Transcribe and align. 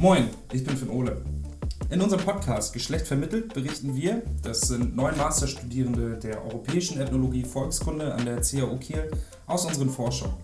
Moin, 0.00 0.30
ich 0.52 0.62
bin 0.62 0.76
Finn 0.76 0.90
Ole. 0.90 1.24
In 1.90 2.00
unserem 2.00 2.24
Podcast 2.24 2.72
Geschlecht 2.72 3.08
vermittelt 3.08 3.52
berichten 3.52 3.96
wir, 3.96 4.22
das 4.44 4.60
sind 4.60 4.94
neun 4.94 5.16
Masterstudierende 5.16 6.16
der 6.18 6.44
Europäischen 6.44 7.00
Ethnologie 7.00 7.42
Volkskunde 7.42 8.14
an 8.14 8.24
der 8.24 8.40
CAU 8.40 8.76
Kiel, 8.76 9.10
aus 9.48 9.64
unseren 9.64 9.90
Forschungen. 9.90 10.36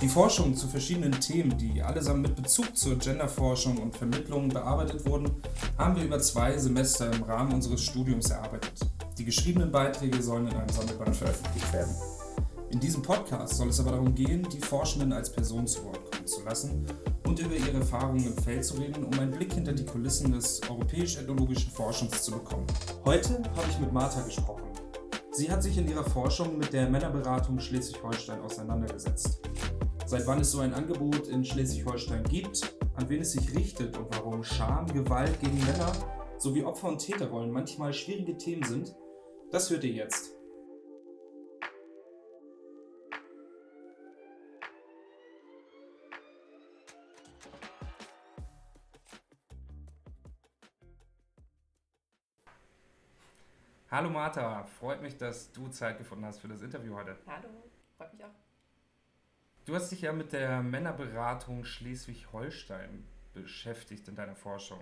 Die 0.00 0.08
Forschungen 0.08 0.56
zu 0.56 0.66
verschiedenen 0.66 1.12
Themen, 1.20 1.56
die 1.56 1.82
allesamt 1.82 2.22
mit 2.22 2.34
Bezug 2.34 2.76
zur 2.76 2.98
Genderforschung 2.98 3.78
und 3.78 3.96
Vermittlung 3.96 4.48
bearbeitet 4.48 5.06
wurden, 5.06 5.30
haben 5.78 5.94
wir 5.94 6.02
über 6.02 6.18
zwei 6.18 6.58
Semester 6.58 7.12
im 7.12 7.22
Rahmen 7.22 7.52
unseres 7.52 7.84
Studiums 7.84 8.30
erarbeitet. 8.30 8.72
Die 9.18 9.24
geschriebenen 9.24 9.70
Beiträge 9.70 10.20
sollen 10.20 10.48
in 10.48 10.56
einem 10.56 10.68
Sammelband 10.68 11.14
veröffentlicht 11.14 11.72
werden. 11.72 11.94
In 12.70 12.80
diesem 12.80 13.02
Podcast 13.02 13.54
soll 13.54 13.68
es 13.68 13.78
aber 13.78 13.92
darum 13.92 14.12
gehen, 14.12 14.48
die 14.52 14.60
Forschenden 14.60 15.12
als 15.12 15.30
Person 15.30 15.68
zu 15.68 15.84
Wort 15.84 16.10
kommen 16.10 16.26
zu 16.26 16.42
lassen 16.42 16.84
und 17.32 17.38
über 17.38 17.56
ihre 17.56 17.78
Erfahrungen 17.78 18.26
im 18.26 18.36
Feld 18.36 18.62
zu 18.62 18.74
reden, 18.74 19.04
um 19.04 19.18
einen 19.18 19.30
Blick 19.30 19.54
hinter 19.54 19.72
die 19.72 19.86
Kulissen 19.86 20.32
des 20.32 20.60
europäisch-ethnologischen 20.68 21.72
Forschens 21.72 22.20
zu 22.20 22.32
bekommen. 22.32 22.66
Heute 23.06 23.42
habe 23.56 23.66
ich 23.70 23.78
mit 23.78 23.90
Martha 23.90 24.20
gesprochen. 24.20 24.68
Sie 25.30 25.50
hat 25.50 25.62
sich 25.62 25.78
in 25.78 25.88
ihrer 25.88 26.04
Forschung 26.04 26.58
mit 26.58 26.74
der 26.74 26.90
Männerberatung 26.90 27.58
Schleswig-Holstein 27.58 28.42
auseinandergesetzt. 28.42 29.40
Seit 30.04 30.26
wann 30.26 30.40
es 30.40 30.50
so 30.50 30.60
ein 30.60 30.74
Angebot 30.74 31.26
in 31.28 31.42
Schleswig-Holstein 31.42 32.24
gibt, 32.24 32.76
an 32.96 33.08
wen 33.08 33.22
es 33.22 33.32
sich 33.32 33.56
richtet 33.56 33.96
und 33.96 34.14
warum 34.14 34.44
Scham, 34.44 34.84
Gewalt 34.88 35.40
gegen 35.40 35.58
Männer 35.64 35.90
sowie 36.36 36.64
Opfer- 36.64 36.88
und 36.88 36.98
Täterrollen 36.98 37.50
manchmal 37.50 37.94
schwierige 37.94 38.36
Themen 38.36 38.64
sind, 38.64 38.94
das 39.50 39.70
hört 39.70 39.84
ihr 39.84 39.92
jetzt. 39.92 40.31
Hallo 53.92 54.08
Martha, 54.08 54.64
freut 54.64 55.02
mich, 55.02 55.18
dass 55.18 55.52
du 55.52 55.68
Zeit 55.68 55.98
gefunden 55.98 56.24
hast 56.24 56.40
für 56.40 56.48
das 56.48 56.62
Interview 56.62 56.94
heute. 56.94 57.14
Hallo, 57.26 57.50
freut 57.98 58.10
mich 58.14 58.24
auch. 58.24 58.30
Du 59.66 59.74
hast 59.74 59.92
dich 59.92 60.00
ja 60.00 60.14
mit 60.14 60.32
der 60.32 60.62
Männerberatung 60.62 61.62
Schleswig-Holstein 61.62 63.04
beschäftigt 63.34 64.08
in 64.08 64.16
deiner 64.16 64.34
Forschung. 64.34 64.80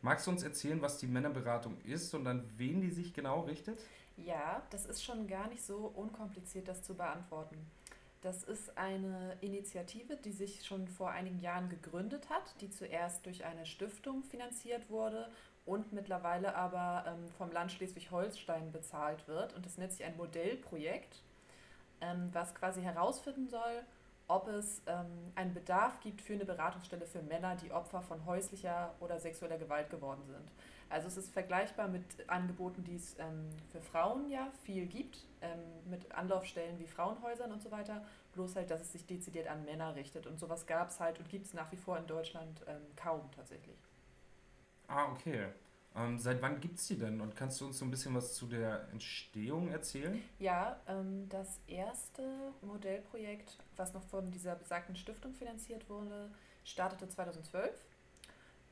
Magst 0.00 0.26
du 0.26 0.32
uns 0.32 0.42
erzählen, 0.42 0.82
was 0.82 0.98
die 0.98 1.06
Männerberatung 1.06 1.80
ist 1.82 2.12
und 2.14 2.26
an 2.26 2.42
wen 2.56 2.80
die 2.80 2.90
sich 2.90 3.14
genau 3.14 3.42
richtet? 3.42 3.78
Ja, 4.16 4.60
das 4.70 4.86
ist 4.86 5.04
schon 5.04 5.28
gar 5.28 5.46
nicht 5.46 5.62
so 5.62 5.76
unkompliziert, 5.94 6.66
das 6.66 6.82
zu 6.82 6.96
beantworten. 6.96 7.70
Das 8.22 8.42
ist 8.42 8.76
eine 8.76 9.36
Initiative, 9.40 10.16
die 10.16 10.32
sich 10.32 10.66
schon 10.66 10.88
vor 10.88 11.10
einigen 11.10 11.38
Jahren 11.38 11.68
gegründet 11.68 12.28
hat, 12.28 12.60
die 12.60 12.70
zuerst 12.70 13.24
durch 13.24 13.44
eine 13.44 13.66
Stiftung 13.66 14.24
finanziert 14.24 14.90
wurde 14.90 15.30
und 15.64 15.92
mittlerweile 15.92 16.54
aber 16.56 17.04
ähm, 17.06 17.28
vom 17.38 17.50
Land 17.52 17.72
Schleswig-Holstein 17.72 18.72
bezahlt 18.72 19.26
wird. 19.28 19.54
Und 19.54 19.64
das 19.64 19.78
nennt 19.78 19.92
sich 19.92 20.04
ein 20.04 20.16
Modellprojekt, 20.16 21.22
ähm, 22.00 22.30
was 22.32 22.54
quasi 22.54 22.82
herausfinden 22.82 23.48
soll, 23.48 23.84
ob 24.28 24.48
es 24.48 24.82
ähm, 24.86 25.32
einen 25.34 25.54
Bedarf 25.54 26.00
gibt 26.00 26.20
für 26.20 26.32
eine 26.32 26.44
Beratungsstelle 26.44 27.06
für 27.06 27.22
Männer, 27.22 27.56
die 27.56 27.70
Opfer 27.70 28.02
von 28.02 28.24
häuslicher 28.24 28.94
oder 29.00 29.20
sexueller 29.20 29.58
Gewalt 29.58 29.90
geworden 29.90 30.22
sind. 30.26 30.50
Also 30.88 31.08
es 31.08 31.16
ist 31.16 31.32
vergleichbar 31.32 31.88
mit 31.88 32.04
Angeboten, 32.28 32.84
die 32.84 32.96
es 32.96 33.18
ähm, 33.18 33.48
für 33.70 33.80
Frauen 33.80 34.28
ja 34.30 34.48
viel 34.64 34.86
gibt, 34.86 35.24
ähm, 35.40 35.58
mit 35.88 36.12
Anlaufstellen 36.12 36.78
wie 36.78 36.86
Frauenhäusern 36.86 37.50
und 37.50 37.62
so 37.62 37.70
weiter, 37.70 38.04
bloß 38.34 38.56
halt, 38.56 38.70
dass 38.70 38.82
es 38.82 38.92
sich 38.92 39.06
dezidiert 39.06 39.48
an 39.48 39.64
Männer 39.64 39.94
richtet. 39.94 40.26
Und 40.26 40.38
sowas 40.38 40.66
gab 40.66 40.88
es 40.88 41.00
halt 41.00 41.18
und 41.18 41.28
gibt 41.28 41.46
es 41.46 41.54
nach 41.54 41.70
wie 41.72 41.76
vor 41.76 41.96
in 41.96 42.06
Deutschland 42.06 42.62
ähm, 42.66 42.82
kaum 42.96 43.30
tatsächlich. 43.34 43.78
Ah, 44.94 45.10
okay. 45.10 45.46
Ähm, 45.96 46.18
seit 46.18 46.40
wann 46.42 46.60
gibt 46.60 46.78
es 46.78 46.86
die 46.86 46.98
denn? 46.98 47.20
Und 47.20 47.34
kannst 47.34 47.60
du 47.60 47.66
uns 47.66 47.78
so 47.78 47.84
ein 47.84 47.90
bisschen 47.90 48.14
was 48.14 48.34
zu 48.34 48.46
der 48.46 48.88
Entstehung 48.92 49.70
erzählen? 49.70 50.22
Ja, 50.38 50.80
ähm, 50.86 51.28
das 51.30 51.60
erste 51.66 52.22
Modellprojekt, 52.60 53.56
was 53.76 53.94
noch 53.94 54.02
von 54.04 54.30
dieser 54.30 54.54
besagten 54.54 54.96
Stiftung 54.96 55.34
finanziert 55.34 55.88
wurde, 55.88 56.30
startete 56.64 57.08
2012. 57.08 57.70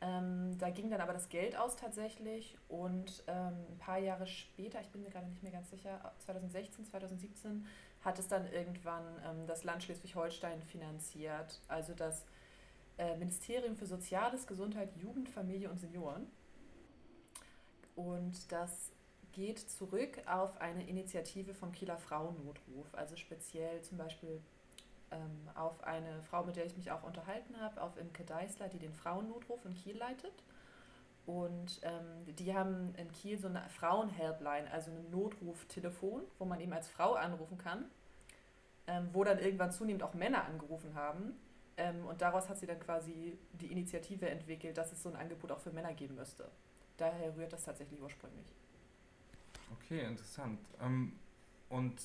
Ähm, 0.03 0.57
da 0.59 0.71
ging 0.71 0.91
dann 0.91 1.01
aber 1.01 1.13
das 1.13 1.29
Geld 1.29 1.57
aus 1.57 1.77
tatsächlich 1.77 2.57
und 2.69 3.23
ähm, 3.27 3.55
ein 3.71 3.79
paar 3.79 3.99
Jahre 3.99 4.27
später, 4.27 4.81
ich 4.81 4.89
bin 4.89 5.03
mir 5.03 5.11
gerade 5.11 5.27
nicht 5.27 5.43
mehr 5.43 5.53
ganz 5.53 5.71
sicher, 5.71 6.13
2016, 6.21 6.87
2017, 6.87 7.67
hat 8.03 8.19
es 8.19 8.29
dann 8.29 8.51
irgendwann 8.51 9.05
ähm, 9.27 9.47
das 9.47 9.65
Land 9.65 9.83
Schleswig-Holstein 9.83 10.63
finanziert, 10.63 11.61
also 11.69 11.93
das 11.93 12.25
äh, 13.01 13.17
Ministerium 13.17 13.77
für 13.77 13.87
Soziales, 13.87 14.47
Gesundheit, 14.47 14.91
Jugend, 14.97 15.31
Familie 15.31 15.71
und 15.71 15.81
Senioren. 15.81 16.27
Und 17.97 18.53
das 18.53 18.93
geht 19.33 19.59
zurück 19.59 20.21
auf 20.27 20.61
eine 20.61 20.87
Initiative 20.87 21.55
vom 21.55 21.73
Kieler 21.73 21.97
Frauennotruf, 21.97 22.87
also 22.93 23.17
speziell 23.17 23.81
zum 23.83 23.97
Beispiel 23.97 24.41
ähm, 25.11 25.49
auf 25.55 25.83
eine 25.85 26.23
Frau, 26.25 26.45
mit 26.45 26.57
der 26.57 26.67
ich 26.67 26.77
mich 26.77 26.91
auch 26.91 27.03
unterhalten 27.03 27.59
habe, 27.59 27.81
auf 27.83 27.97
Imke 27.97 28.25
Deißler, 28.25 28.69
die 28.69 28.79
den 28.79 28.93
Frauennotruf 28.93 29.65
in 29.65 29.75
Kiel 29.75 29.97
leitet. 29.97 30.35
Und 31.25 31.81
ähm, 31.83 32.35
die 32.39 32.55
haben 32.55 32.95
in 32.97 33.11
Kiel 33.13 33.39
so 33.39 33.49
eine 33.49 33.63
Frauenhelpline, 33.71 34.71
also 34.71 34.91
ein 34.91 35.11
Notruftelefon, 35.11 36.23
wo 36.39 36.45
man 36.45 36.61
eben 36.61 36.73
als 36.73 36.89
Frau 36.89 37.15
anrufen 37.15 37.57
kann, 37.57 37.85
ähm, 38.87 39.09
wo 39.13 39.25
dann 39.25 39.39
irgendwann 39.39 39.71
zunehmend 39.71 40.03
auch 40.03 40.15
Männer 40.15 40.45
angerufen 40.45 40.95
haben. 40.95 41.39
Ähm, 41.77 42.05
und 42.07 42.21
daraus 42.21 42.49
hat 42.49 42.59
sie 42.59 42.67
dann 42.67 42.81
quasi 42.81 43.39
die 43.53 43.71
Initiative 43.73 44.29
entwickelt, 44.29 44.77
dass 44.77 44.93
es 44.93 45.03
so 45.03 45.09
ein 45.09 45.17
Angebot 45.17 45.53
auch 45.53 45.61
für 45.61 45.71
Männer 45.71 45.95
geben 45.95 46.17
müsste. 46.17 46.51
Daher 46.97 47.37
rührt 47.37 47.53
das 47.53 47.65
tatsächlich 47.65 48.01
ursprünglich. 48.03 48.47
Okay, 49.73 50.05
interessant. 50.05 50.61
Ähm, 50.81 51.19
und 51.69 52.01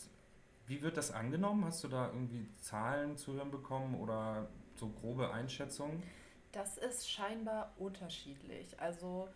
wie 0.67 0.81
wird 0.81 0.97
das 0.97 1.11
angenommen? 1.11 1.65
Hast 1.65 1.83
du 1.83 1.87
da 1.87 2.07
irgendwie 2.07 2.47
Zahlen 2.57 3.17
zu 3.17 3.33
hören 3.33 3.51
bekommen 3.51 3.95
oder 3.99 4.47
so 4.75 4.89
grobe 4.89 5.31
Einschätzungen? 5.31 6.01
Das 6.51 6.77
ist 6.77 7.09
scheinbar 7.09 7.73
unterschiedlich. 7.77 8.79
Also 8.79 9.27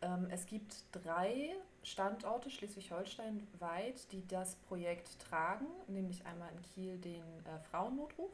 ähm, 0.00 0.28
es 0.30 0.46
gibt 0.46 0.84
drei 0.92 1.54
Standorte 1.82 2.50
Schleswig-Holstein 2.50 3.46
weit, 3.58 4.10
die 4.12 4.26
das 4.26 4.56
Projekt 4.56 5.18
tragen, 5.18 5.66
nämlich 5.86 6.24
einmal 6.26 6.50
in 6.52 6.62
Kiel 6.62 6.98
den 6.98 7.22
äh, 7.44 7.58
Frauennotruf, 7.70 8.30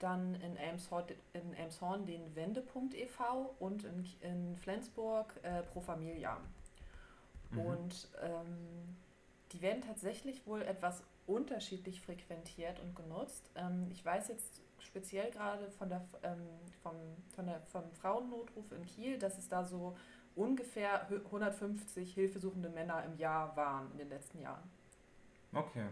dann 0.00 0.34
in 0.36 0.56
Elmshorn, 0.56 1.04
in 1.32 1.54
Elmshorn 1.54 2.06
den 2.06 2.34
Wendepunkt 2.34 2.94
e.V. 2.94 3.54
und 3.58 3.84
in, 3.84 4.04
in 4.20 4.56
Flensburg 4.56 5.32
äh, 5.42 5.62
Pro 5.62 5.80
Familia. 5.80 6.38
Mhm. 7.50 7.60
Und 7.60 8.08
ähm, 8.22 8.96
die 9.52 9.60
werden 9.60 9.82
tatsächlich 9.82 10.46
wohl 10.46 10.62
etwas 10.62 11.02
unterschiedlich 11.26 12.00
frequentiert 12.00 12.80
und 12.80 12.96
genutzt. 12.96 13.50
Ähm, 13.54 13.88
ich 13.90 14.04
weiß 14.04 14.28
jetzt 14.28 14.62
speziell 14.80 15.30
gerade 15.30 15.70
von 15.70 15.88
der, 15.88 16.06
ähm, 16.22 16.46
vom, 16.82 16.96
von 17.34 17.46
der, 17.46 17.60
vom 17.60 17.90
Frauennotruf 17.92 18.72
in 18.72 18.84
Kiel, 18.86 19.18
dass 19.18 19.38
es 19.38 19.48
da 19.48 19.64
so 19.64 19.96
ungefähr 20.34 21.06
150 21.26 22.14
hilfesuchende 22.14 22.70
Männer 22.70 23.04
im 23.04 23.16
Jahr 23.16 23.54
waren 23.56 23.90
in 23.92 23.98
den 23.98 24.08
letzten 24.08 24.40
Jahren. 24.40 24.62
Okay. 25.52 25.86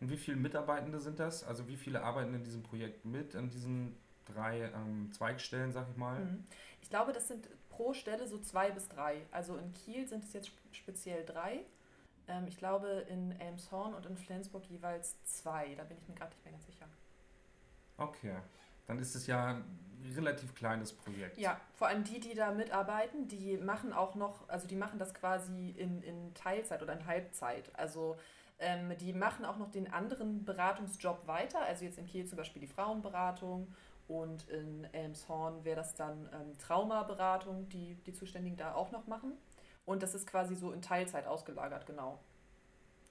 Und 0.00 0.10
wie 0.10 0.16
viele 0.16 0.36
Mitarbeitende 0.36 1.00
sind 1.00 1.18
das? 1.18 1.44
Also 1.44 1.68
wie 1.68 1.76
viele 1.76 2.02
arbeiten 2.02 2.34
in 2.34 2.44
diesem 2.44 2.62
Projekt 2.62 3.04
mit, 3.04 3.34
an 3.34 3.48
diesen 3.48 3.96
drei 4.26 4.70
ähm, 4.74 5.10
Zweigstellen, 5.12 5.72
sag 5.72 5.88
ich 5.90 5.96
mal? 5.96 6.20
Mhm. 6.20 6.44
Ich 6.82 6.90
glaube, 6.90 7.12
das 7.12 7.28
sind 7.28 7.48
pro 7.70 7.94
Stelle 7.94 8.26
so 8.26 8.38
zwei 8.38 8.70
bis 8.70 8.88
drei. 8.88 9.22
Also 9.30 9.56
in 9.56 9.72
Kiel 9.72 10.06
sind 10.06 10.24
es 10.24 10.32
jetzt 10.32 10.50
speziell 10.72 11.24
drei. 11.24 11.64
Ähm, 12.28 12.46
ich 12.46 12.58
glaube 12.58 13.06
in 13.08 13.32
Elmshorn 13.40 13.94
und 13.94 14.06
in 14.06 14.16
Flensburg 14.16 14.64
jeweils 14.66 15.16
zwei. 15.24 15.74
Da 15.74 15.84
bin 15.84 15.96
ich 15.96 16.08
mir 16.08 16.14
gerade 16.14 16.30
nicht 16.30 16.44
mehr 16.44 16.52
ganz 16.52 16.66
sicher. 16.66 16.86
Okay. 17.96 18.36
Dann 18.86 18.98
ist 18.98 19.14
es 19.14 19.26
ja 19.26 19.46
ein 19.46 19.64
relativ 20.14 20.54
kleines 20.54 20.92
Projekt. 20.92 21.38
Ja, 21.38 21.60
vor 21.74 21.88
allem 21.88 22.04
die, 22.04 22.20
die 22.20 22.34
da 22.34 22.52
mitarbeiten, 22.52 23.26
die 23.28 23.56
machen 23.56 23.92
auch 23.92 24.14
noch, 24.14 24.48
also 24.48 24.68
die 24.68 24.76
machen 24.76 24.98
das 24.98 25.14
quasi 25.14 25.70
in, 25.70 26.02
in 26.02 26.34
Teilzeit 26.34 26.82
oder 26.82 26.92
in 26.92 27.06
Halbzeit. 27.06 27.70
Also 27.76 28.16
ähm, 28.58 28.96
die 28.98 29.12
machen 29.12 29.44
auch 29.44 29.58
noch 29.58 29.70
den 29.70 29.92
anderen 29.92 30.44
Beratungsjob 30.44 31.26
weiter, 31.26 31.60
also 31.60 31.84
jetzt 31.84 31.98
in 31.98 32.06
Kiel 32.06 32.26
zum 32.26 32.38
Beispiel 32.38 32.60
die 32.60 32.68
Frauenberatung 32.68 33.72
und 34.08 34.48
in 34.48 34.84
Elmshorn 34.92 35.64
wäre 35.64 35.76
das 35.76 35.94
dann 35.94 36.28
ähm, 36.32 36.56
Traumaberatung, 36.58 37.68
die 37.68 37.96
die 38.06 38.12
Zuständigen 38.12 38.56
da 38.56 38.74
auch 38.74 38.92
noch 38.92 39.06
machen. 39.06 39.32
Und 39.84 40.02
das 40.02 40.14
ist 40.14 40.26
quasi 40.26 40.54
so 40.54 40.72
in 40.72 40.82
Teilzeit 40.82 41.26
ausgelagert, 41.26 41.86
genau. 41.86 42.18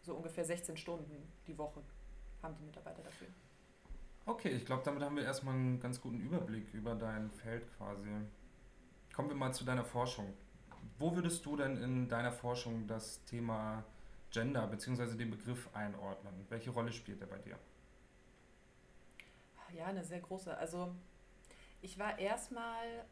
So 0.03 0.13
ungefähr 0.15 0.45
16 0.45 0.77
Stunden 0.77 1.31
die 1.47 1.57
Woche 1.57 1.81
haben 2.41 2.55
die 2.55 2.63
Mitarbeiter 2.63 3.01
dafür. 3.01 3.27
Okay, 4.25 4.49
ich 4.49 4.65
glaube, 4.65 4.83
damit 4.83 5.03
haben 5.03 5.15
wir 5.15 5.23
erstmal 5.23 5.55
einen 5.55 5.79
ganz 5.79 6.01
guten 6.01 6.19
Überblick 6.19 6.73
über 6.73 6.95
dein 6.95 7.29
Feld 7.31 7.65
quasi. 7.77 8.09
Kommen 9.13 9.29
wir 9.29 9.35
mal 9.35 9.53
zu 9.53 9.65
deiner 9.65 9.83
Forschung. 9.83 10.33
Wo 10.97 11.15
würdest 11.15 11.45
du 11.45 11.55
denn 11.55 11.77
in 11.77 12.07
deiner 12.07 12.31
Forschung 12.31 12.87
das 12.87 13.23
Thema 13.25 13.83
Gender 14.35 14.67
bzw. 14.67 15.15
den 15.15 15.31
Begriff 15.31 15.69
einordnen? 15.73 16.33
Welche 16.49 16.69
Rolle 16.71 16.91
spielt 16.91 17.21
er 17.21 17.27
bei 17.27 17.37
dir? 17.37 17.57
Ja, 19.73 19.85
eine 19.85 20.03
sehr 20.03 20.19
große. 20.19 20.57
Also 20.57 20.93
Ich 21.81 21.97
war 21.97 22.19
erstmal 22.19 23.05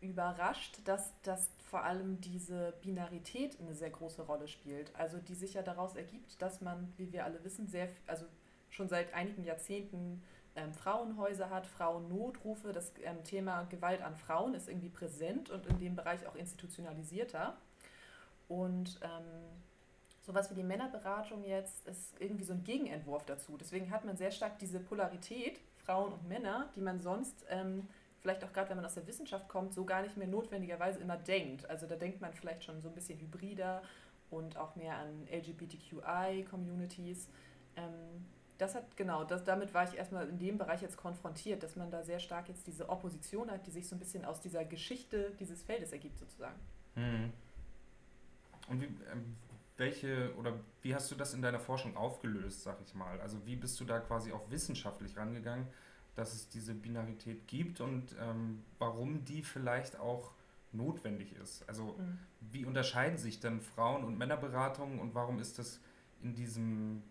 überrascht, 0.00 0.80
dass, 0.84 1.12
dass 1.22 1.50
vor 1.70 1.84
allem 1.84 2.20
diese 2.20 2.74
Binarität 2.82 3.60
eine 3.60 3.74
sehr 3.74 3.90
große 3.90 4.22
Rolle 4.22 4.48
spielt. 4.48 4.92
Also 4.96 5.18
die 5.18 5.34
sich 5.36 5.54
ja 5.54 5.62
daraus 5.62 5.94
ergibt, 5.94 6.42
dass 6.42 6.60
man, 6.60 6.92
wie 6.96 7.12
wir 7.12 7.24
alle 7.24 7.44
wissen, 7.44 7.68
sehr, 7.68 7.88
also 8.08 8.26
schon 8.68 8.88
seit 8.88 9.14
einigen 9.14 9.44
Jahrzehnten 9.44 10.24
ähm, 10.56 10.72
Frauenhäuser 10.72 11.50
hat, 11.50 11.68
Frauennotrufe. 11.68 12.72
Das 12.72 12.92
ähm, 13.04 13.22
Thema 13.22 13.62
Gewalt 13.64 14.02
an 14.02 14.16
Frauen 14.16 14.54
ist 14.54 14.68
irgendwie 14.68 14.90
präsent 14.90 15.50
und 15.50 15.66
in 15.66 15.78
dem 15.78 15.94
Bereich 15.94 16.26
auch 16.26 16.34
institutionalisierter. 16.34 17.56
Und 18.48 18.98
ähm, 19.02 19.65
sowas 20.26 20.50
wie 20.50 20.54
die 20.54 20.64
Männerberatung 20.64 21.44
jetzt 21.44 21.86
ist 21.86 22.20
irgendwie 22.20 22.44
so 22.44 22.52
ein 22.52 22.64
Gegenentwurf 22.64 23.24
dazu. 23.24 23.56
Deswegen 23.58 23.90
hat 23.90 24.04
man 24.04 24.16
sehr 24.16 24.32
stark 24.32 24.58
diese 24.58 24.80
Polarität, 24.80 25.60
Frauen 25.84 26.12
und 26.12 26.28
Männer, 26.28 26.68
die 26.74 26.80
man 26.80 26.98
sonst 26.98 27.46
ähm, 27.48 27.86
vielleicht 28.20 28.42
auch 28.44 28.52
gerade, 28.52 28.70
wenn 28.70 28.76
man 28.76 28.84
aus 28.84 28.94
der 28.94 29.06
Wissenschaft 29.06 29.48
kommt, 29.48 29.72
so 29.72 29.84
gar 29.84 30.02
nicht 30.02 30.16
mehr 30.16 30.26
notwendigerweise 30.26 30.98
immer 30.98 31.16
denkt. 31.16 31.70
Also 31.70 31.86
da 31.86 31.94
denkt 31.94 32.20
man 32.20 32.32
vielleicht 32.32 32.64
schon 32.64 32.80
so 32.80 32.88
ein 32.88 32.94
bisschen 32.94 33.20
hybrider 33.20 33.82
und 34.30 34.56
auch 34.56 34.74
mehr 34.74 34.96
an 34.96 35.28
LGBTQI-Communities. 35.30 37.28
Ähm, 37.76 38.26
das 38.58 38.74
hat, 38.74 38.96
genau, 38.96 39.22
das, 39.22 39.44
damit 39.44 39.74
war 39.74 39.84
ich 39.84 39.96
erstmal 39.96 40.28
in 40.28 40.38
dem 40.38 40.58
Bereich 40.58 40.82
jetzt 40.82 40.96
konfrontiert, 40.96 41.62
dass 41.62 41.76
man 41.76 41.90
da 41.90 42.02
sehr 42.02 42.18
stark 42.18 42.48
jetzt 42.48 42.66
diese 42.66 42.88
Opposition 42.88 43.50
hat, 43.50 43.64
die 43.66 43.70
sich 43.70 43.86
so 43.86 43.94
ein 43.94 43.98
bisschen 44.00 44.24
aus 44.24 44.40
dieser 44.40 44.64
Geschichte 44.64 45.32
dieses 45.38 45.62
Feldes 45.62 45.92
ergibt, 45.92 46.18
sozusagen. 46.18 46.58
Mhm. 46.96 47.32
Und 48.68 48.80
wie, 48.80 48.86
ähm, 48.86 49.36
welche 49.76 50.34
oder 50.36 50.54
wie 50.82 50.94
hast 50.94 51.10
du 51.10 51.14
das 51.14 51.34
in 51.34 51.42
deiner 51.42 51.60
Forschung 51.60 51.96
aufgelöst, 51.96 52.62
sag 52.62 52.80
ich 52.84 52.94
mal? 52.94 53.20
Also 53.20 53.44
wie 53.44 53.56
bist 53.56 53.78
du 53.80 53.84
da 53.84 54.00
quasi 54.00 54.32
auch 54.32 54.50
wissenschaftlich 54.50 55.16
rangegangen, 55.16 55.66
dass 56.14 56.34
es 56.34 56.48
diese 56.48 56.74
Binarität 56.74 57.46
gibt 57.46 57.80
und 57.80 58.14
ähm, 58.20 58.62
warum 58.78 59.24
die 59.24 59.42
vielleicht 59.42 59.98
auch 59.98 60.32
notwendig 60.72 61.34
ist? 61.36 61.68
Also 61.68 61.96
mhm. 61.98 62.18
wie 62.40 62.64
unterscheiden 62.64 63.18
sich 63.18 63.40
denn 63.40 63.60
Frauen- 63.60 64.04
und 64.04 64.16
Männerberatungen 64.16 64.98
und 64.98 65.14
warum 65.14 65.38
ist 65.38 65.58
das 65.58 65.80
in 66.22 66.34
diesem 66.34 67.02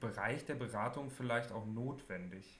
Bereich 0.00 0.44
der 0.46 0.54
Beratung 0.54 1.10
vielleicht 1.10 1.52
auch 1.52 1.66
notwendig? 1.66 2.58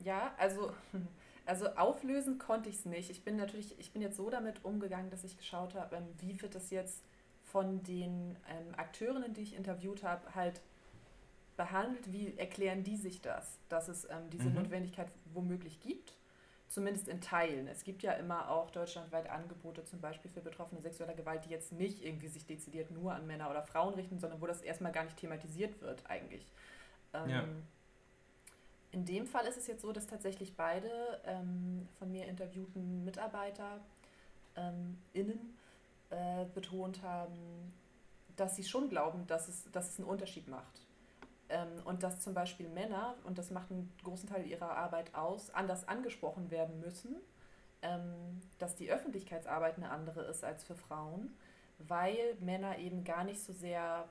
Ja, 0.00 0.34
also, 0.36 0.72
also 1.46 1.68
auflösen 1.76 2.38
konnte 2.38 2.68
ich 2.68 2.76
es 2.76 2.84
nicht. 2.86 3.08
Ich 3.10 3.24
bin 3.24 3.36
natürlich, 3.36 3.78
ich 3.78 3.92
bin 3.92 4.02
jetzt 4.02 4.16
so 4.16 4.30
damit 4.30 4.64
umgegangen, 4.64 5.10
dass 5.10 5.22
ich 5.22 5.36
geschaut 5.36 5.74
habe, 5.74 5.96
ähm, 5.96 6.08
wie 6.18 6.42
wird 6.42 6.56
das 6.56 6.70
jetzt 6.70 7.04
von 7.52 7.82
den 7.82 8.36
ähm, 8.48 8.74
Akteurinnen, 8.76 9.34
die 9.34 9.42
ich 9.42 9.54
interviewt 9.54 10.02
habe, 10.02 10.34
halt 10.34 10.60
behandelt, 11.56 12.10
wie 12.12 12.36
erklären 12.38 12.82
die 12.82 12.96
sich 12.96 13.20
das, 13.20 13.58
dass 13.68 13.88
es 13.88 14.06
ähm, 14.06 14.30
diese 14.32 14.48
mhm. 14.48 14.54
Notwendigkeit 14.54 15.08
womöglich 15.34 15.80
gibt, 15.80 16.14
zumindest 16.68 17.08
in 17.08 17.20
Teilen. 17.20 17.68
Es 17.68 17.84
gibt 17.84 18.02
ja 18.02 18.12
immer 18.14 18.48
auch 18.48 18.70
deutschlandweit 18.70 19.28
Angebote, 19.28 19.84
zum 19.84 20.00
Beispiel 20.00 20.30
für 20.30 20.40
Betroffene 20.40 20.80
sexueller 20.80 21.12
Gewalt, 21.12 21.44
die 21.44 21.50
jetzt 21.50 21.72
nicht 21.72 22.02
irgendwie 22.02 22.28
sich 22.28 22.46
dezidiert 22.46 22.90
nur 22.90 23.12
an 23.12 23.26
Männer 23.26 23.50
oder 23.50 23.62
Frauen 23.62 23.92
richten, 23.94 24.18
sondern 24.18 24.40
wo 24.40 24.46
das 24.46 24.62
erstmal 24.62 24.92
gar 24.92 25.04
nicht 25.04 25.18
thematisiert 25.18 25.78
wird 25.82 26.02
eigentlich. 26.08 26.46
Ähm, 27.12 27.28
ja. 27.28 27.44
In 28.92 29.04
dem 29.04 29.26
Fall 29.26 29.46
ist 29.46 29.58
es 29.58 29.66
jetzt 29.66 29.82
so, 29.82 29.92
dass 29.92 30.06
tatsächlich 30.06 30.56
beide 30.56 31.20
ähm, 31.26 31.86
von 31.98 32.10
mir 32.10 32.26
interviewten 32.26 33.04
Mitarbeiter 33.04 33.80
ähm, 34.56 34.98
innen 35.12 35.58
äh, 36.12 36.44
betont 36.54 37.02
haben, 37.02 37.72
dass 38.36 38.56
sie 38.56 38.64
schon 38.64 38.88
glauben, 38.88 39.26
dass 39.26 39.48
es, 39.48 39.70
dass 39.72 39.90
es 39.90 39.98
einen 39.98 40.08
Unterschied 40.08 40.48
macht. 40.48 40.80
Ähm, 41.48 41.68
und 41.84 42.02
dass 42.02 42.20
zum 42.20 42.34
Beispiel 42.34 42.68
Männer, 42.68 43.14
und 43.24 43.38
das 43.38 43.50
macht 43.50 43.70
einen 43.70 43.92
großen 44.02 44.28
Teil 44.28 44.46
ihrer 44.46 44.76
Arbeit 44.76 45.14
aus, 45.14 45.50
anders 45.50 45.88
angesprochen 45.88 46.50
werden 46.50 46.80
müssen, 46.80 47.16
ähm, 47.82 48.40
dass 48.58 48.76
die 48.76 48.90
Öffentlichkeitsarbeit 48.90 49.76
eine 49.76 49.90
andere 49.90 50.22
ist 50.22 50.44
als 50.44 50.64
für 50.64 50.74
Frauen, 50.74 51.34
weil 51.78 52.36
Männer 52.40 52.78
eben 52.78 53.04
gar 53.04 53.24
nicht 53.24 53.42
so 53.42 53.52
sehr 53.52 54.08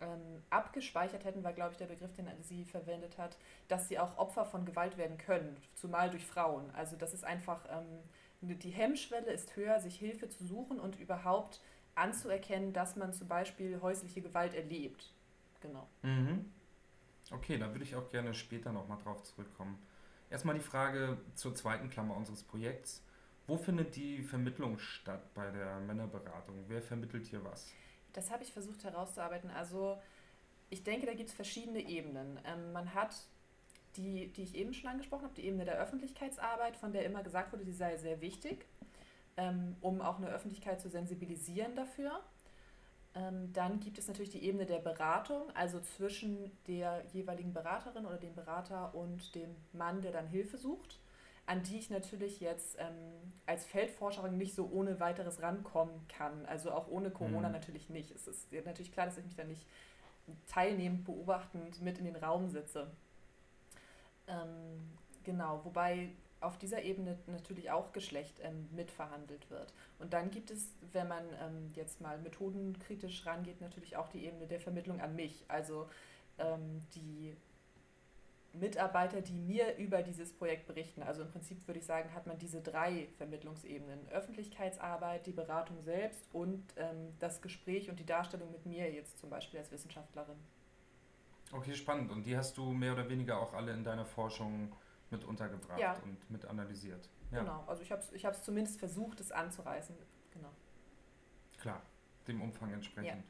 ähm, 0.00 0.42
abgespeichert 0.50 1.24
hätten, 1.24 1.44
war, 1.44 1.52
glaube 1.52 1.72
ich, 1.72 1.78
der 1.78 1.86
Begriff, 1.86 2.12
den 2.14 2.28
sie 2.42 2.64
verwendet 2.64 3.18
hat, 3.18 3.36
dass 3.68 3.88
sie 3.88 3.98
auch 3.98 4.18
Opfer 4.18 4.44
von 4.44 4.64
Gewalt 4.64 4.96
werden 4.96 5.18
können, 5.18 5.56
zumal 5.74 6.10
durch 6.10 6.26
Frauen. 6.26 6.70
Also 6.74 6.96
das 6.96 7.14
ist 7.14 7.24
einfach 7.24 7.64
ähm, 7.70 8.00
die 8.40 8.70
Hemmschwelle 8.70 9.30
ist 9.32 9.56
höher, 9.56 9.80
sich 9.80 9.98
Hilfe 9.98 10.28
zu 10.28 10.44
suchen 10.44 10.80
und 10.80 10.98
überhaupt 10.98 11.60
anzuerkennen, 11.94 12.72
dass 12.72 12.96
man 12.96 13.12
zum 13.12 13.28
Beispiel 13.28 13.80
häusliche 13.80 14.22
Gewalt 14.22 14.54
erlebt. 14.54 15.12
Genau. 15.60 15.86
Mhm. 16.02 16.50
Okay, 17.30 17.58
da 17.58 17.70
würde 17.70 17.84
ich 17.84 17.94
auch 17.94 18.08
gerne 18.10 18.34
später 18.34 18.72
nochmal 18.72 18.98
drauf 19.02 19.22
zurückkommen. 19.22 19.78
Erstmal 20.30 20.54
die 20.54 20.62
Frage 20.62 21.18
zur 21.34 21.54
zweiten 21.54 21.90
Klammer 21.90 22.16
unseres 22.16 22.42
Projekts. 22.42 23.04
Wo 23.46 23.56
findet 23.56 23.96
die 23.96 24.22
Vermittlung 24.22 24.78
statt 24.78 25.34
bei 25.34 25.50
der 25.50 25.80
Männerberatung? 25.80 26.64
Wer 26.68 26.80
vermittelt 26.80 27.26
hier 27.26 27.44
was? 27.44 27.72
Das 28.12 28.30
habe 28.30 28.42
ich 28.42 28.52
versucht 28.52 28.84
herauszuarbeiten. 28.84 29.50
Also 29.50 29.98
ich 30.70 30.84
denke, 30.84 31.06
da 31.06 31.14
gibt 31.14 31.28
es 31.28 31.34
verschiedene 31.34 31.80
Ebenen. 31.80 32.38
Ähm, 32.44 32.72
man 32.72 32.94
hat 32.94 33.14
die, 33.96 34.28
die 34.28 34.42
ich 34.42 34.54
eben 34.54 34.72
schon 34.72 34.90
angesprochen 34.90 35.24
habe, 35.24 35.34
die 35.34 35.46
Ebene 35.46 35.64
der 35.64 35.78
Öffentlichkeitsarbeit, 35.78 36.76
von 36.76 36.92
der 36.92 37.04
immer 37.04 37.22
gesagt 37.22 37.52
wurde, 37.52 37.64
sie 37.64 37.72
sei 37.72 37.96
sehr 37.96 38.20
wichtig, 38.20 38.66
ähm, 39.36 39.76
um 39.80 40.00
auch 40.00 40.18
eine 40.18 40.28
Öffentlichkeit 40.28 40.80
zu 40.80 40.88
sensibilisieren 40.88 41.74
dafür. 41.74 42.20
Ähm, 43.14 43.52
dann 43.52 43.80
gibt 43.80 43.98
es 43.98 44.06
natürlich 44.06 44.30
die 44.30 44.44
Ebene 44.44 44.66
der 44.66 44.78
Beratung, 44.78 45.50
also 45.54 45.80
zwischen 45.80 46.52
der 46.68 47.02
jeweiligen 47.12 47.52
Beraterin 47.52 48.06
oder 48.06 48.18
dem 48.18 48.34
Berater 48.34 48.94
und 48.94 49.34
dem 49.34 49.56
Mann, 49.72 50.00
der 50.00 50.12
dann 50.12 50.28
Hilfe 50.28 50.58
sucht, 50.58 51.00
an 51.46 51.64
die 51.64 51.78
ich 51.78 51.90
natürlich 51.90 52.38
jetzt 52.38 52.76
ähm, 52.78 53.32
als 53.46 53.66
Feldforscherin 53.66 54.38
nicht 54.38 54.54
so 54.54 54.70
ohne 54.70 55.00
weiteres 55.00 55.42
rankommen 55.42 56.06
kann. 56.06 56.46
Also 56.46 56.70
auch 56.70 56.86
ohne 56.86 57.10
Corona 57.10 57.48
mhm. 57.48 57.54
natürlich 57.54 57.90
nicht. 57.90 58.12
Es 58.12 58.28
ist 58.28 58.52
natürlich 58.52 58.92
klar, 58.92 59.06
dass 59.06 59.18
ich 59.18 59.24
mich 59.24 59.34
da 59.34 59.42
nicht 59.42 59.66
teilnehmend, 60.46 61.04
beobachtend 61.04 61.82
mit 61.82 61.98
in 61.98 62.04
den 62.04 62.16
Raum 62.16 62.48
sitze. 62.48 62.92
Ähm, 64.30 64.90
genau, 65.24 65.64
wobei 65.64 66.10
auf 66.40 66.56
dieser 66.58 66.82
Ebene 66.82 67.18
natürlich 67.26 67.70
auch 67.70 67.92
Geschlecht 67.92 68.40
ähm, 68.42 68.68
mitverhandelt 68.72 69.50
wird. 69.50 69.72
Und 69.98 70.12
dann 70.12 70.30
gibt 70.30 70.50
es, 70.50 70.68
wenn 70.92 71.08
man 71.08 71.24
ähm, 71.42 71.70
jetzt 71.74 72.00
mal 72.00 72.18
methodenkritisch 72.18 73.26
rangeht, 73.26 73.60
natürlich 73.60 73.96
auch 73.96 74.08
die 74.08 74.24
Ebene 74.24 74.46
der 74.46 74.60
Vermittlung 74.60 75.00
an 75.00 75.14
mich. 75.14 75.44
Also 75.48 75.88
ähm, 76.38 76.82
die 76.94 77.36
Mitarbeiter, 78.52 79.20
die 79.20 79.34
mir 79.34 79.76
über 79.76 80.02
dieses 80.02 80.32
Projekt 80.32 80.66
berichten. 80.66 81.02
Also 81.02 81.22
im 81.22 81.30
Prinzip 81.30 81.66
würde 81.68 81.78
ich 81.78 81.86
sagen, 81.86 82.12
hat 82.14 82.26
man 82.26 82.38
diese 82.38 82.60
drei 82.60 83.08
Vermittlungsebenen. 83.18 84.08
Öffentlichkeitsarbeit, 84.08 85.26
die 85.26 85.32
Beratung 85.32 85.82
selbst 85.82 86.22
und 86.32 86.64
ähm, 86.76 87.14
das 87.18 87.42
Gespräch 87.42 87.90
und 87.90 88.00
die 88.00 88.06
Darstellung 88.06 88.50
mit 88.50 88.66
mir 88.66 88.90
jetzt 88.90 89.18
zum 89.18 89.30
Beispiel 89.30 89.60
als 89.60 89.70
Wissenschaftlerin. 89.70 90.38
Okay, 91.52 91.74
spannend. 91.74 92.10
Und 92.10 92.24
die 92.24 92.36
hast 92.36 92.56
du 92.56 92.72
mehr 92.72 92.92
oder 92.92 93.08
weniger 93.08 93.38
auch 93.38 93.52
alle 93.54 93.72
in 93.72 93.84
deiner 93.84 94.04
Forschung 94.04 94.72
mit 95.10 95.24
untergebracht 95.24 95.80
ja. 95.80 95.94
und 96.04 96.30
mit 96.30 96.44
analysiert. 96.44 97.08
Ja. 97.32 97.40
Genau, 97.40 97.64
also 97.66 97.82
ich 97.82 97.90
habe 97.90 98.02
es 98.02 98.12
ich 98.12 98.42
zumindest 98.42 98.78
versucht, 98.78 99.20
es 99.20 99.32
anzureißen. 99.32 99.94
Genau. 100.32 100.50
Klar, 101.58 101.82
dem 102.26 102.40
Umfang 102.40 102.72
entsprechend. 102.72 103.24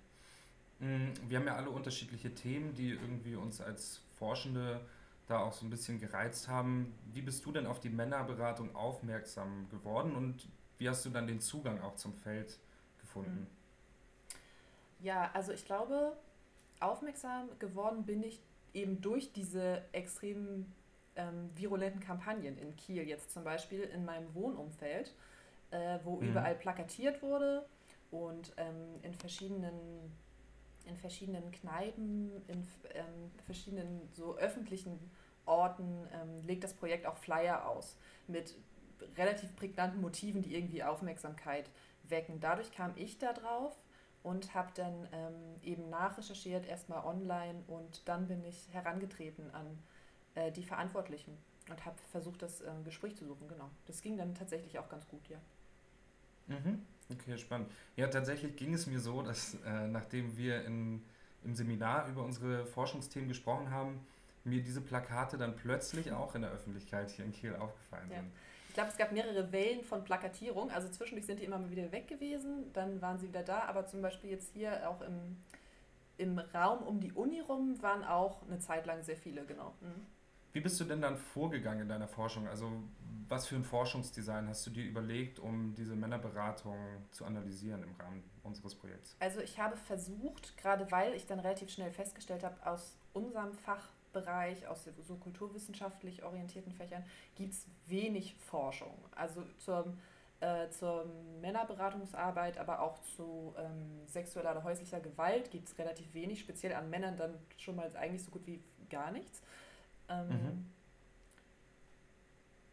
Ja. 0.81 0.87
Mm, 0.87 1.13
wir 1.29 1.39
haben 1.39 1.47
ja 1.47 1.57
alle 1.57 1.71
unterschiedliche 1.71 2.35
Themen, 2.35 2.75
die 2.75 2.91
irgendwie 2.91 3.35
uns 3.35 3.61
als 3.61 4.03
Forschende 4.19 4.81
da 5.27 5.39
auch 5.41 5.53
so 5.53 5.65
ein 5.65 5.71
bisschen 5.71 6.01
gereizt 6.01 6.49
haben. 6.49 6.95
Wie 7.13 7.23
bist 7.23 7.45
du 7.45 7.53
denn 7.53 7.67
auf 7.67 7.81
die 7.81 7.91
Männerberatung 7.91 8.75
aufmerksam 8.75 9.69
geworden 9.71 10.17
und 10.17 10.49
wie 10.79 10.89
hast 10.89 11.05
du 11.05 11.11
dann 11.11 11.27
den 11.27 11.41
Zugang 11.41 11.81
auch 11.83 11.95
zum 11.97 12.15
Feld 12.15 12.59
gefunden? 12.99 13.47
Ja, 14.99 15.31
also 15.33 15.53
ich 15.53 15.65
glaube, 15.65 16.17
aufmerksam 16.81 17.49
geworden 17.59 18.05
bin 18.05 18.23
ich 18.23 18.41
eben 18.73 19.01
durch 19.01 19.33
diese 19.33 19.83
extrem 19.93 20.73
ähm, 21.17 21.51
virulenten 21.55 22.01
Kampagnen 22.01 22.57
in 22.59 22.77
Kiel, 22.77 23.07
jetzt 23.07 23.33
zum 23.33 23.45
Beispiel 23.45 23.83
in 23.83 24.05
meinem 24.05 24.33
Wohnumfeld, 24.35 25.15
äh, 25.71 25.99
wo 26.05 26.17
mhm. 26.17 26.31
überall 26.31 26.55
plakatiert 26.55 27.23
wurde 27.23 27.67
und 28.11 28.53
ähm, 28.57 29.01
in 29.03 29.15
verschiedenen 29.15 29.79
in 30.87 30.97
verschiedenen 30.97 31.51
Kneipen, 31.53 32.33
in 32.49 32.67
ähm, 32.95 33.31
verschiedenen 33.45 34.09
so 34.13 34.37
öffentlichen 34.37 34.99
Orten 35.45 36.09
ähm, 36.13 36.47
legt 36.47 36.65
das 36.65 36.75
Projekt 36.75 37.07
auch 37.07 37.17
Flyer 37.19 37.69
aus 37.69 37.97
mit 38.27 38.57
relativ 39.17 39.55
prägnanten 39.57 40.01
Motiven, 40.01 40.43
die 40.43 40.55
irgendwie 40.55 40.83
Aufmerksamkeit 40.83 41.71
wecken. 42.05 42.41
Dadurch 42.41 42.73
kam 42.73 42.93
ich 42.97 43.19
da 43.19 43.33
drauf 43.33 43.77
und 44.23 44.55
habe 44.55 44.71
dann 44.75 45.09
ähm, 45.13 45.35
eben 45.63 45.89
nachrecherchiert, 45.89 46.67
erstmal 46.67 47.05
online 47.05 47.63
und 47.67 48.07
dann 48.07 48.27
bin 48.27 48.45
ich 48.45 48.69
herangetreten 48.73 49.51
an 49.53 49.79
äh, 50.35 50.53
die 50.53 50.65
Verantwortlichen 50.65 51.37
und 51.71 51.85
habe 51.85 51.97
versucht, 52.11 52.43
das 52.43 52.61
ähm, 52.61 52.85
Gespräch 52.85 53.17
zu 53.17 53.25
suchen. 53.25 53.49
Genau. 53.49 53.71
Das 53.87 54.03
ging 54.03 54.17
dann 54.17 54.35
tatsächlich 54.35 54.79
auch 54.79 54.89
ganz 54.89 55.07
gut, 55.09 55.27
ja. 55.29 55.39
Mhm. 56.49 56.85
Okay, 57.11 57.39
spannend. 57.39 57.71
Ja, 57.97 58.09
tatsächlich 58.09 58.57
ging 58.57 58.75
es 58.75 58.87
mir 58.87 59.01
so, 59.01 59.23
dass 59.23 59.55
äh, 59.65 59.87
nachdem 59.89 60.37
wir 60.37 60.65
in, 60.65 61.03
im 61.45 61.55
Seminar 61.55 62.09
über 62.09 62.25
unsere 62.25 62.67
Forschungsthemen 62.67 63.29
gesprochen 63.29 63.71
haben, 63.71 64.07
mir 64.45 64.63
diese 64.63 64.81
Plakate 64.81 65.37
dann 65.37 65.57
plötzlich 65.57 66.13
auch 66.13 66.35
in 66.35 66.43
der 66.43 66.51
Öffentlichkeit 66.51 67.11
hier 67.11 67.25
in 67.25 67.33
Kiel 67.33 67.57
aufgefallen 67.57 68.11
ja. 68.11 68.17
sind. 68.17 68.33
Ich 68.71 68.75
glaube, 68.75 68.91
es 68.91 68.97
gab 68.97 69.11
mehrere 69.11 69.51
Wellen 69.51 69.83
von 69.83 70.05
Plakatierung. 70.05 70.71
Also 70.71 70.89
zwischendurch 70.89 71.27
sind 71.27 71.41
die 71.41 71.45
immer 71.45 71.59
mal 71.59 71.73
wieder 71.73 71.91
weg 71.91 72.07
gewesen, 72.07 72.73
dann 72.73 73.03
waren 73.03 73.19
sie 73.19 73.27
wieder 73.27 73.43
da. 73.43 73.63
Aber 73.63 73.85
zum 73.85 74.01
Beispiel 74.01 74.31
jetzt 74.31 74.53
hier 74.53 74.89
auch 74.89 75.01
im, 75.01 75.39
im 76.19 76.39
Raum 76.39 76.85
um 76.85 77.01
die 77.01 77.11
Uni 77.11 77.41
rum 77.41 77.83
waren 77.83 78.05
auch 78.05 78.47
eine 78.47 78.61
Zeit 78.61 78.87
lang 78.87 79.03
sehr 79.03 79.17
viele, 79.17 79.45
genau. 79.45 79.75
Mhm. 79.81 80.07
Wie 80.53 80.61
bist 80.61 80.79
du 80.79 80.85
denn 80.85 81.01
dann 81.01 81.17
vorgegangen 81.17 81.83
in 81.83 81.89
deiner 81.89 82.07
Forschung? 82.07 82.47
Also 82.47 82.71
was 83.29 83.49
für 83.49 83.57
ein 83.57 83.65
Forschungsdesign 83.65 84.47
hast 84.47 84.65
du 84.69 84.71
dir 84.71 84.85
überlegt, 84.85 85.41
um 85.41 85.75
diese 85.75 85.97
Männerberatung 85.97 86.79
zu 87.11 87.25
analysieren 87.25 87.83
im 87.83 87.93
Rahmen 87.97 88.23
unseres 88.45 88.77
Projekts? 88.77 89.17
Also 89.19 89.41
ich 89.41 89.59
habe 89.59 89.77
versucht, 89.77 90.57
gerade 90.59 90.89
weil 90.93 91.15
ich 91.15 91.27
dann 91.27 91.41
relativ 91.41 91.71
schnell 91.71 91.91
festgestellt 91.91 92.45
habe, 92.45 92.65
aus 92.65 92.97
unserem 93.15 93.53
Fachbereich, 94.11 94.67
aus 94.67 94.89
so 95.03 95.17
kulturwissenschaftlich 95.17 96.23
orientierten 96.23 96.73
Fächern, 96.73 97.05
gibt 97.37 97.53
es 97.53 97.67
wenig 97.87 98.35
Forschung. 98.35 98.95
Also 99.15 99.43
zur, 99.59 99.93
äh, 100.41 100.69
zur 100.71 101.07
Männerberatungsarbeit, 101.41 102.59
aber 102.59 102.81
auch 102.81 103.01
zu 103.03 103.55
ähm, 103.59 104.07
sexueller 104.07 104.53
oder 104.53 104.65
häuslicher 104.65 105.01
Gewalt 105.01 105.51
gibt 105.51 105.69
es 105.69 105.79
relativ 105.79 106.13
wenig, 106.15 106.41
speziell 106.41 106.75
an 106.75 106.91
Männern 106.91 107.17
dann 107.17 107.35
schon 107.57 107.77
mal 107.77 107.91
eigentlich 107.97 108.25
so 108.25 108.31
gut 108.31 108.47
wie 108.47 108.63
gar 108.89 109.11
nichts. 109.11 109.43
Ähm, 110.09 110.29
mhm. 110.29 110.67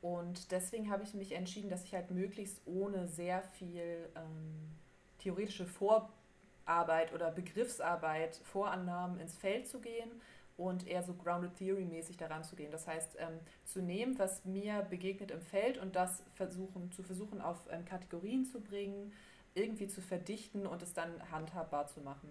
Und 0.01 0.51
deswegen 0.51 0.89
habe 0.89 1.03
ich 1.03 1.13
mich 1.13 1.33
entschieden, 1.33 1.69
dass 1.69 1.83
ich 1.83 1.93
halt 1.93 2.11
möglichst 2.11 2.61
ohne 2.65 3.07
sehr 3.07 3.41
viel 3.41 4.09
ähm, 4.15 4.71
theoretische 5.19 5.65
Vorarbeit 5.65 7.13
oder 7.13 7.31
Begriffsarbeit, 7.31 8.37
Vorannahmen 8.37 9.19
ins 9.19 9.35
Feld 9.35 9.67
zu 9.67 9.79
gehen 9.79 10.11
und 10.57 10.87
eher 10.87 11.03
so 11.03 11.13
Grounded 11.13 11.55
Theory 11.55 11.85
mäßig 11.85 12.17
daran 12.17 12.43
zu 12.43 12.55
gehen. 12.55 12.71
Das 12.71 12.87
heißt, 12.87 13.17
ähm, 13.19 13.39
zu 13.63 13.81
nehmen, 13.81 14.17
was 14.17 14.43
mir 14.43 14.81
begegnet 14.81 15.31
im 15.31 15.41
Feld 15.41 15.77
und 15.77 15.95
das 15.95 16.23
versuchen, 16.33 16.91
zu 16.91 17.03
versuchen 17.03 17.41
auf 17.41 17.59
ähm, 17.71 17.85
Kategorien 17.85 18.43
zu 18.43 18.59
bringen, 18.59 19.13
irgendwie 19.53 19.87
zu 19.87 20.01
verdichten 20.01 20.65
und 20.65 20.81
es 20.81 20.93
dann 20.93 21.31
handhabbar 21.31 21.87
zu 21.87 22.01
machen. 22.01 22.29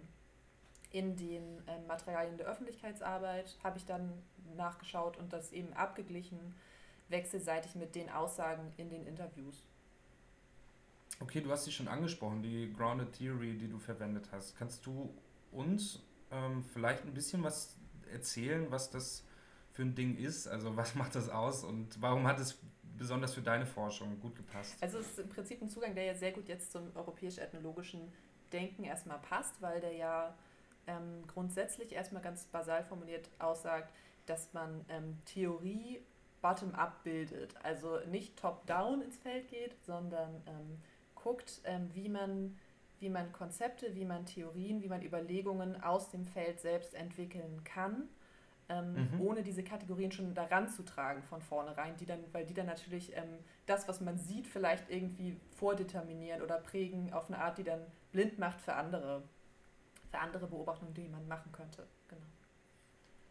In 0.91 1.17
den 1.17 1.63
ähm, 1.67 1.87
Materialien 1.87 2.37
der 2.37 2.47
Öffentlichkeitsarbeit 2.47 3.57
habe 3.63 3.79
ich 3.79 3.85
dann 3.85 4.13
nachgeschaut 4.57 5.17
und 5.17 5.33
das 5.33 5.53
eben 5.53 5.73
abgeglichen, 5.73 6.55
wechselseitig 7.09 7.77
mit 7.77 7.95
den 7.95 8.11
Aussagen 8.11 8.73
in 8.77 8.89
den 8.89 9.07
Interviews. 9.07 9.63
Okay, 11.21 11.41
du 11.41 11.51
hast 11.51 11.65
sie 11.65 11.73
schon 11.73 11.89
angesprochen, 11.89 12.43
die 12.43 12.73
Grounded 12.73 13.13
Theory, 13.13 13.57
die 13.57 13.69
du 13.69 13.79
verwendet 13.79 14.29
hast. 14.33 14.57
Kannst 14.57 14.85
du 14.85 15.15
uns 15.53 16.03
ähm, 16.31 16.63
vielleicht 16.65 17.05
ein 17.05 17.15
bisschen 17.15 17.43
was 17.43 17.77
erzählen, 18.09 18.71
was 18.71 18.91
das 18.91 19.25
für 19.73 19.83
ein 19.83 19.95
Ding 19.95 20.17
ist? 20.17 20.49
Also 20.49 20.77
was 20.77 20.95
macht 20.95 21.15
das 21.15 21.29
aus 21.29 21.65
und 21.65 22.01
warum 22.01 22.27
hat 22.27 22.39
es 22.41 22.59
besonders 22.97 23.35
für 23.35 23.43
deine 23.43 23.67
Forschung 23.67 24.19
gut 24.21 24.35
gepasst? 24.37 24.77
Also 24.81 24.99
es 24.99 25.11
ist 25.11 25.19
im 25.19 25.29
Prinzip 25.29 25.61
ein 25.61 25.69
Zugang, 25.69 25.95
der 25.95 26.05
ja 26.05 26.15
sehr 26.15 26.33
gut 26.33 26.49
jetzt 26.49 26.73
zum 26.73 26.95
europäisch-ethnologischen 26.95 28.13
Denken 28.53 28.85
erstmal 28.85 29.19
passt, 29.19 29.61
weil 29.61 29.81
der 29.81 29.93
ja 29.93 30.35
ähm, 30.87 31.25
grundsätzlich 31.27 31.93
erstmal 31.93 32.23
ganz 32.23 32.45
basal 32.45 32.85
formuliert 32.85 33.29
aussagt, 33.39 33.93
dass 34.27 34.53
man 34.53 34.85
ähm, 34.89 35.19
Theorie 35.25 36.01
bottom-up 36.43 37.03
bildet. 37.03 37.55
Also 37.63 37.99
nicht 38.11 38.37
top-down 38.37 39.03
ins 39.03 39.17
Feld 39.19 39.49
geht, 39.49 39.75
sondern 39.85 40.43
ähm, 40.47 40.79
guckt, 41.15 41.61
ähm, 41.65 41.91
wie, 41.95 42.09
man, 42.09 42.57
wie 43.01 43.11
man 43.11 43.33
Konzepte, 43.33 43.95
wie 43.95 44.05
man 44.05 44.27
Theorien, 44.27 44.83
wie 44.83 44.89
man 44.89 45.03
Überlegungen 45.03 45.83
aus 45.83 46.11
dem 46.11 46.25
Feld 46.25 46.61
selbst 46.61 46.95
entwickeln 46.95 47.63
kann. 47.65 48.09
Ähm, 48.69 48.95
mhm. 49.13 49.21
ohne 49.21 49.43
diese 49.45 49.63
Kategorien 49.63 50.11
schon 50.11 50.35
daran 50.35 50.69
zu 50.69 50.85
tragen 50.85 51.23
von 51.23 51.41
vornherein, 51.41 51.97
die 51.99 52.05
dann, 52.05 52.19
weil 52.33 52.45
die 52.45 52.53
dann 52.53 52.67
natürlich 52.67 53.17
ähm, 53.17 53.39
das, 53.67 53.87
was 53.87 54.01
man 54.01 54.19
sieht, 54.19 54.49
vielleicht 54.49 54.91
irgendwie 54.91 55.37
vordeterminieren 55.55 56.43
oder 56.43 56.59
prägen 56.59 57.13
auf 57.13 57.29
eine 57.29 57.39
Art, 57.39 57.59
die 57.59 57.63
dann 57.63 57.81
blind 58.11 58.41
macht 58.41 58.61
für 58.61 58.73
andere, 58.73 59.23
für 60.11 60.19
andere 60.19 60.49
Beobachtungen, 60.49 60.95
die 60.95 61.07
man 61.07 61.29
machen 61.29 61.53
könnte. 61.53 61.87
Genau. 62.09 62.27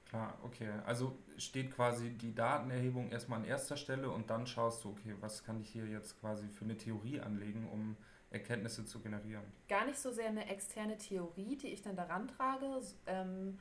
Klar, 0.08 0.38
okay. 0.44 0.70
Also 0.86 1.18
steht 1.38 1.72
quasi 1.72 2.12
die 2.12 2.34
Datenerhebung 2.34 3.10
erstmal 3.10 3.40
an 3.40 3.46
erster 3.46 3.76
Stelle 3.76 4.10
und 4.10 4.30
dann 4.30 4.48
schaust 4.48 4.86
du, 4.86 4.92
okay, 4.92 5.16
was 5.20 5.44
kann 5.44 5.60
ich 5.60 5.70
hier 5.70 5.86
jetzt 5.86 6.18
quasi 6.22 6.48
für 6.48 6.64
eine 6.64 6.78
Theorie 6.78 7.20
anlegen, 7.20 7.68
um 7.70 7.98
Erkenntnisse 8.36 8.86
zu 8.86 9.00
generieren? 9.00 9.44
Gar 9.68 9.86
nicht 9.86 10.00
so 10.00 10.12
sehr 10.12 10.28
eine 10.28 10.48
externe 10.48 10.98
Theorie, 10.98 11.58
die 11.58 11.68
ich 11.68 11.82
dann 11.82 11.96
daran 11.96 12.28
trage. 12.28 12.82
Ähm, 13.08 13.60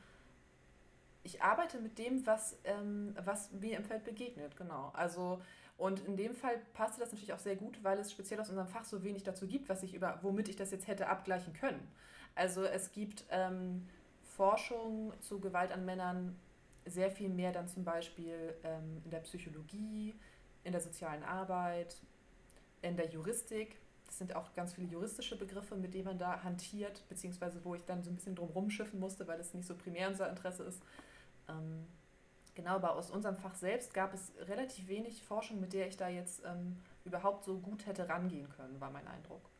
ich 1.22 1.42
arbeite 1.42 1.80
mit 1.80 1.98
dem, 1.98 2.26
was, 2.26 2.58
ähm, 2.64 3.16
was 3.24 3.50
mir 3.52 3.76
im 3.76 3.84
Feld 3.84 4.04
begegnet, 4.04 4.56
genau. 4.56 4.90
Also 4.94 5.40
und 5.76 6.00
in 6.06 6.16
dem 6.16 6.34
Fall 6.34 6.58
passte 6.72 7.00
das 7.00 7.10
natürlich 7.10 7.32
auch 7.32 7.38
sehr 7.38 7.56
gut, 7.56 7.82
weil 7.82 7.98
es 7.98 8.12
speziell 8.12 8.40
aus 8.40 8.48
unserem 8.48 8.68
Fach 8.68 8.84
so 8.84 9.02
wenig 9.02 9.24
dazu 9.24 9.46
gibt, 9.48 9.68
was 9.68 9.82
ich 9.82 9.94
über, 9.94 10.18
womit 10.22 10.48
ich 10.48 10.56
das 10.56 10.70
jetzt 10.70 10.86
hätte 10.86 11.08
abgleichen 11.08 11.52
können. 11.52 11.88
Also 12.36 12.64
es 12.64 12.92
gibt 12.92 13.24
ähm, 13.30 13.88
Forschung 14.22 15.12
zu 15.20 15.40
Gewalt 15.40 15.72
an 15.72 15.84
Männern 15.84 16.36
sehr 16.86 17.10
viel 17.10 17.28
mehr 17.28 17.52
dann 17.52 17.66
zum 17.66 17.84
Beispiel 17.84 18.54
ähm, 18.62 19.00
in 19.04 19.10
der 19.10 19.20
Psychologie, 19.20 20.14
in 20.62 20.72
der 20.72 20.80
sozialen 20.80 21.22
Arbeit, 21.22 21.96
in 22.82 22.96
der 22.96 23.08
Juristik. 23.08 23.76
Das 24.14 24.20
sind 24.20 24.36
auch 24.36 24.54
ganz 24.54 24.74
viele 24.74 24.86
juristische 24.86 25.36
Begriffe, 25.36 25.74
mit 25.74 25.92
denen 25.92 26.04
man 26.04 26.18
da 26.18 26.44
hantiert, 26.44 27.02
beziehungsweise 27.08 27.64
wo 27.64 27.74
ich 27.74 27.84
dann 27.84 28.04
so 28.04 28.12
ein 28.12 28.14
bisschen 28.14 28.36
drum 28.36 28.48
rumschiffen 28.50 29.00
musste, 29.00 29.26
weil 29.26 29.38
das 29.38 29.54
nicht 29.54 29.66
so 29.66 29.74
primär 29.74 30.06
unser 30.06 30.30
Interesse 30.30 30.62
ist. 30.62 30.80
Ähm, 31.48 31.84
genau, 32.54 32.76
aber 32.76 32.94
aus 32.94 33.10
unserem 33.10 33.36
Fach 33.36 33.56
selbst 33.56 33.92
gab 33.92 34.14
es 34.14 34.30
relativ 34.46 34.86
wenig 34.86 35.24
Forschung, 35.24 35.60
mit 35.60 35.72
der 35.72 35.88
ich 35.88 35.96
da 35.96 36.08
jetzt 36.08 36.44
ähm, 36.44 36.76
überhaupt 37.04 37.42
so 37.42 37.58
gut 37.58 37.86
hätte 37.86 38.08
rangehen 38.08 38.48
können, 38.50 38.80
war 38.80 38.92
mein 38.92 39.04
Eindruck. 39.08 39.50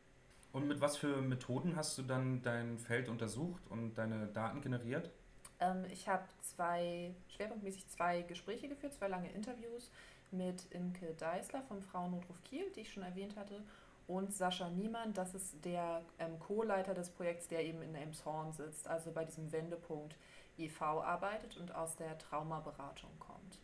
Und 0.53 0.69
mit 0.69 0.79
was 0.79 0.95
für 0.95 1.21
Methoden 1.21 1.75
hast 1.75 1.97
du 1.97 2.03
dann 2.03 2.41
dein 2.41 2.79
Feld 2.79 3.09
untersucht 3.09 3.61
und 3.67 3.95
deine 3.95 4.27
Daten 4.27 4.61
generiert? 4.61 5.11
Ähm, 5.59 5.83
ich 5.91 6.07
habe 6.07 6.23
zwei, 6.39 7.13
schwerpunktmäßig 7.27 7.89
zwei 7.89 8.21
Gespräche 8.21 8.69
geführt, 8.69 8.93
zwei 8.93 9.09
lange 9.09 9.29
Interviews 9.33 9.91
mit 10.31 10.71
Imke 10.71 11.13
Deißler 11.15 11.61
vom 11.63 11.81
Frauennotruf 11.81 12.41
Kiel, 12.45 12.71
die 12.73 12.81
ich 12.81 12.93
schon 12.93 13.03
erwähnt 13.03 13.35
hatte, 13.35 13.61
und 14.07 14.33
Sascha 14.33 14.69
Niemann, 14.69 15.13
das 15.13 15.33
ist 15.33 15.63
der 15.65 16.03
ähm, 16.19 16.39
Co-Leiter 16.39 16.93
des 16.93 17.09
Projekts, 17.09 17.47
der 17.47 17.65
eben 17.65 17.81
in 17.81 17.95
Elmshorn 17.95 18.53
sitzt, 18.53 18.87
also 18.87 19.11
bei 19.11 19.25
diesem 19.25 19.51
Wendepunkt 19.51 20.15
e.V. 20.57 21.01
arbeitet 21.01 21.57
und 21.57 21.73
aus 21.73 21.95
der 21.95 22.17
Traumaberatung 22.17 23.11
kommt. 23.19 23.59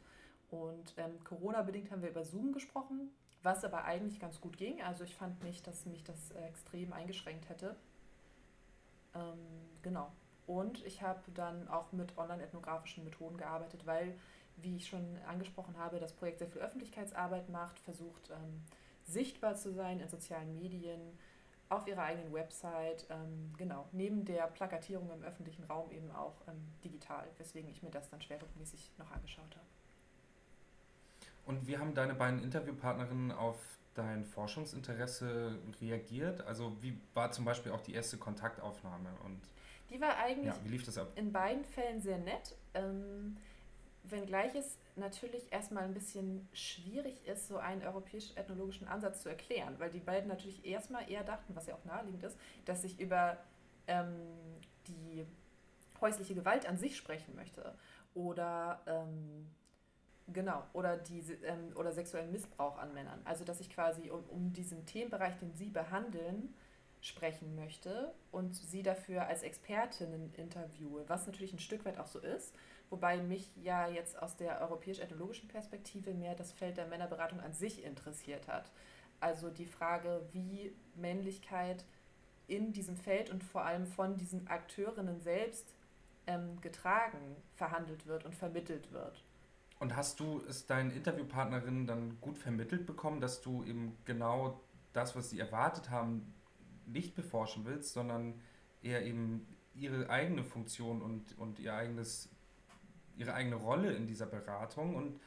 Und 0.49 0.93
ähm, 0.97 1.23
Corona-bedingt 1.23 1.91
haben 1.91 2.01
wir 2.01 2.09
über 2.09 2.25
Zoom 2.25 2.51
gesprochen 2.51 3.11
was 3.43 3.63
aber 3.63 3.85
eigentlich 3.85 4.19
ganz 4.19 4.39
gut 4.39 4.57
ging. 4.57 4.81
Also 4.81 5.03
ich 5.03 5.15
fand 5.15 5.43
nicht, 5.43 5.65
dass 5.65 5.85
mich 5.85 6.03
das 6.03 6.31
extrem 6.31 6.93
eingeschränkt 6.93 7.49
hätte. 7.49 7.75
Ähm, 9.15 9.39
genau. 9.81 10.11
Und 10.47 10.85
ich 10.85 11.01
habe 11.01 11.19
dann 11.33 11.67
auch 11.67 11.91
mit 11.91 12.17
online-ethnografischen 12.17 13.03
Methoden 13.03 13.37
gearbeitet, 13.37 13.85
weil, 13.85 14.17
wie 14.57 14.75
ich 14.75 14.87
schon 14.87 15.17
angesprochen 15.27 15.77
habe, 15.77 15.99
das 15.99 16.13
Projekt 16.13 16.39
sehr 16.39 16.49
viel 16.49 16.61
Öffentlichkeitsarbeit 16.61 17.49
macht, 17.49 17.79
versucht 17.79 18.29
ähm, 18.29 18.61
sichtbar 19.05 19.55
zu 19.55 19.73
sein 19.73 19.99
in 19.99 20.09
sozialen 20.09 20.55
Medien, 20.55 21.17
auf 21.71 21.87
ihrer 21.87 22.03
eigenen 22.03 22.33
Website, 22.33 23.05
ähm, 23.09 23.53
genau, 23.57 23.87
neben 23.93 24.25
der 24.25 24.47
Plakatierung 24.47 25.09
im 25.11 25.23
öffentlichen 25.23 25.63
Raum 25.63 25.89
eben 25.91 26.11
auch 26.11 26.35
ähm, 26.47 26.67
digital, 26.83 27.25
weswegen 27.37 27.69
ich 27.69 27.81
mir 27.81 27.91
das 27.91 28.09
dann 28.09 28.21
schwerpunktmäßig 28.21 28.91
noch 28.97 29.09
angeschaut 29.09 29.55
habe. 29.55 29.65
Und 31.45 31.65
wie 31.67 31.77
haben 31.77 31.95
deine 31.95 32.13
beiden 32.13 32.43
Interviewpartnerinnen 32.43 33.31
auf 33.31 33.55
dein 33.95 34.25
Forschungsinteresse 34.25 35.57
reagiert? 35.81 36.41
Also 36.41 36.75
wie 36.81 36.97
war 37.13 37.31
zum 37.31 37.45
Beispiel 37.45 37.71
auch 37.71 37.81
die 37.81 37.93
erste 37.93 38.17
Kontaktaufnahme? 38.17 39.09
Und 39.23 39.39
die 39.89 39.99
war 39.99 40.17
eigentlich 40.17 40.47
ja, 40.47 40.63
wie 40.63 40.69
lief 40.69 40.85
das 40.85 40.97
ab? 40.97 41.07
in 41.15 41.31
beiden 41.31 41.63
Fällen 41.63 42.01
sehr 42.01 42.17
nett. 42.17 42.55
Ähm, 42.73 43.37
wenngleich 44.03 44.55
es 44.55 44.77
natürlich 44.95 45.51
erstmal 45.51 45.83
ein 45.83 45.93
bisschen 45.93 46.47
schwierig 46.53 47.25
ist, 47.27 47.47
so 47.47 47.57
einen 47.57 47.83
europäisch-ethnologischen 47.83 48.87
Ansatz 48.87 49.21
zu 49.21 49.29
erklären, 49.29 49.75
weil 49.79 49.89
die 49.89 49.99
beiden 49.99 50.27
natürlich 50.27 50.65
erstmal 50.65 51.09
eher 51.09 51.23
dachten, 51.23 51.55
was 51.55 51.67
ja 51.67 51.75
auch 51.75 51.85
naheliegend 51.85 52.23
ist, 52.23 52.37
dass 52.65 52.83
ich 52.83 52.99
über 52.99 53.37
ähm, 53.87 54.15
die 54.87 55.25
häusliche 55.99 56.35
Gewalt 56.35 56.67
an 56.67 56.77
sich 56.77 56.97
sprechen 56.97 57.35
möchte 57.35 57.75
oder 58.13 58.81
ähm, 58.85 59.47
Genau, 60.33 60.63
oder, 60.73 60.97
diese, 60.97 61.33
ähm, 61.45 61.73
oder 61.75 61.91
sexuellen 61.91 62.31
Missbrauch 62.31 62.77
an 62.77 62.93
Männern. 62.93 63.19
Also, 63.25 63.43
dass 63.43 63.59
ich 63.59 63.69
quasi 63.69 64.09
um, 64.09 64.23
um 64.29 64.53
diesen 64.53 64.85
Themenbereich, 64.85 65.37
den 65.39 65.53
Sie 65.53 65.69
behandeln, 65.69 66.53
sprechen 67.01 67.55
möchte 67.55 68.13
und 68.31 68.55
Sie 68.55 68.83
dafür 68.83 69.25
als 69.25 69.41
Expertinnen 69.41 70.33
interviewe, 70.35 71.03
was 71.07 71.25
natürlich 71.25 71.51
ein 71.51 71.59
Stück 71.59 71.83
weit 71.83 71.97
auch 71.97 72.07
so 72.07 72.19
ist, 72.19 72.55
wobei 72.91 73.17
mich 73.17 73.51
ja 73.55 73.87
jetzt 73.87 74.21
aus 74.21 74.37
der 74.37 74.61
europäisch-ethnologischen 74.61 75.47
Perspektive 75.47 76.13
mehr 76.13 76.35
das 76.35 76.51
Feld 76.51 76.77
der 76.77 76.85
Männerberatung 76.85 77.39
an 77.39 77.53
sich 77.53 77.83
interessiert 77.83 78.47
hat. 78.47 78.69
Also 79.19 79.49
die 79.49 79.65
Frage, 79.65 80.21
wie 80.33 80.75
Männlichkeit 80.95 81.83
in 82.47 82.73
diesem 82.73 82.97
Feld 82.97 83.31
und 83.31 83.43
vor 83.43 83.63
allem 83.63 83.87
von 83.87 84.17
diesen 84.17 84.47
Akteurinnen 84.47 85.21
selbst 85.21 85.73
ähm, 86.27 86.59
getragen, 86.61 87.35
verhandelt 87.55 88.05
wird 88.05 88.25
und 88.25 88.35
vermittelt 88.35 88.91
wird. 88.91 89.23
Und 89.79 89.95
hast 89.95 90.19
du 90.19 90.43
es 90.47 90.67
deinen 90.67 90.91
Interviewpartnerinnen 90.91 91.87
dann 91.87 92.17
gut 92.21 92.37
vermittelt 92.37 92.85
bekommen, 92.85 93.19
dass 93.19 93.41
du 93.41 93.63
eben 93.63 93.97
genau 94.05 94.61
das, 94.93 95.15
was 95.15 95.31
sie 95.31 95.39
erwartet 95.39 95.89
haben, 95.89 96.33
nicht 96.85 97.15
beforschen 97.15 97.65
willst, 97.65 97.93
sondern 97.93 98.39
eher 98.83 99.05
eben 99.05 99.47
ihre 99.73 100.09
eigene 100.09 100.43
Funktion 100.43 101.01
und, 101.01 101.37
und 101.37 101.59
ihr 101.59 101.73
eigenes, 101.73 102.29
ihre 103.17 103.33
eigene 103.33 103.55
Rolle 103.55 103.93
in 103.93 104.07
dieser 104.07 104.25
Beratung 104.25 104.95
und 104.95 105.19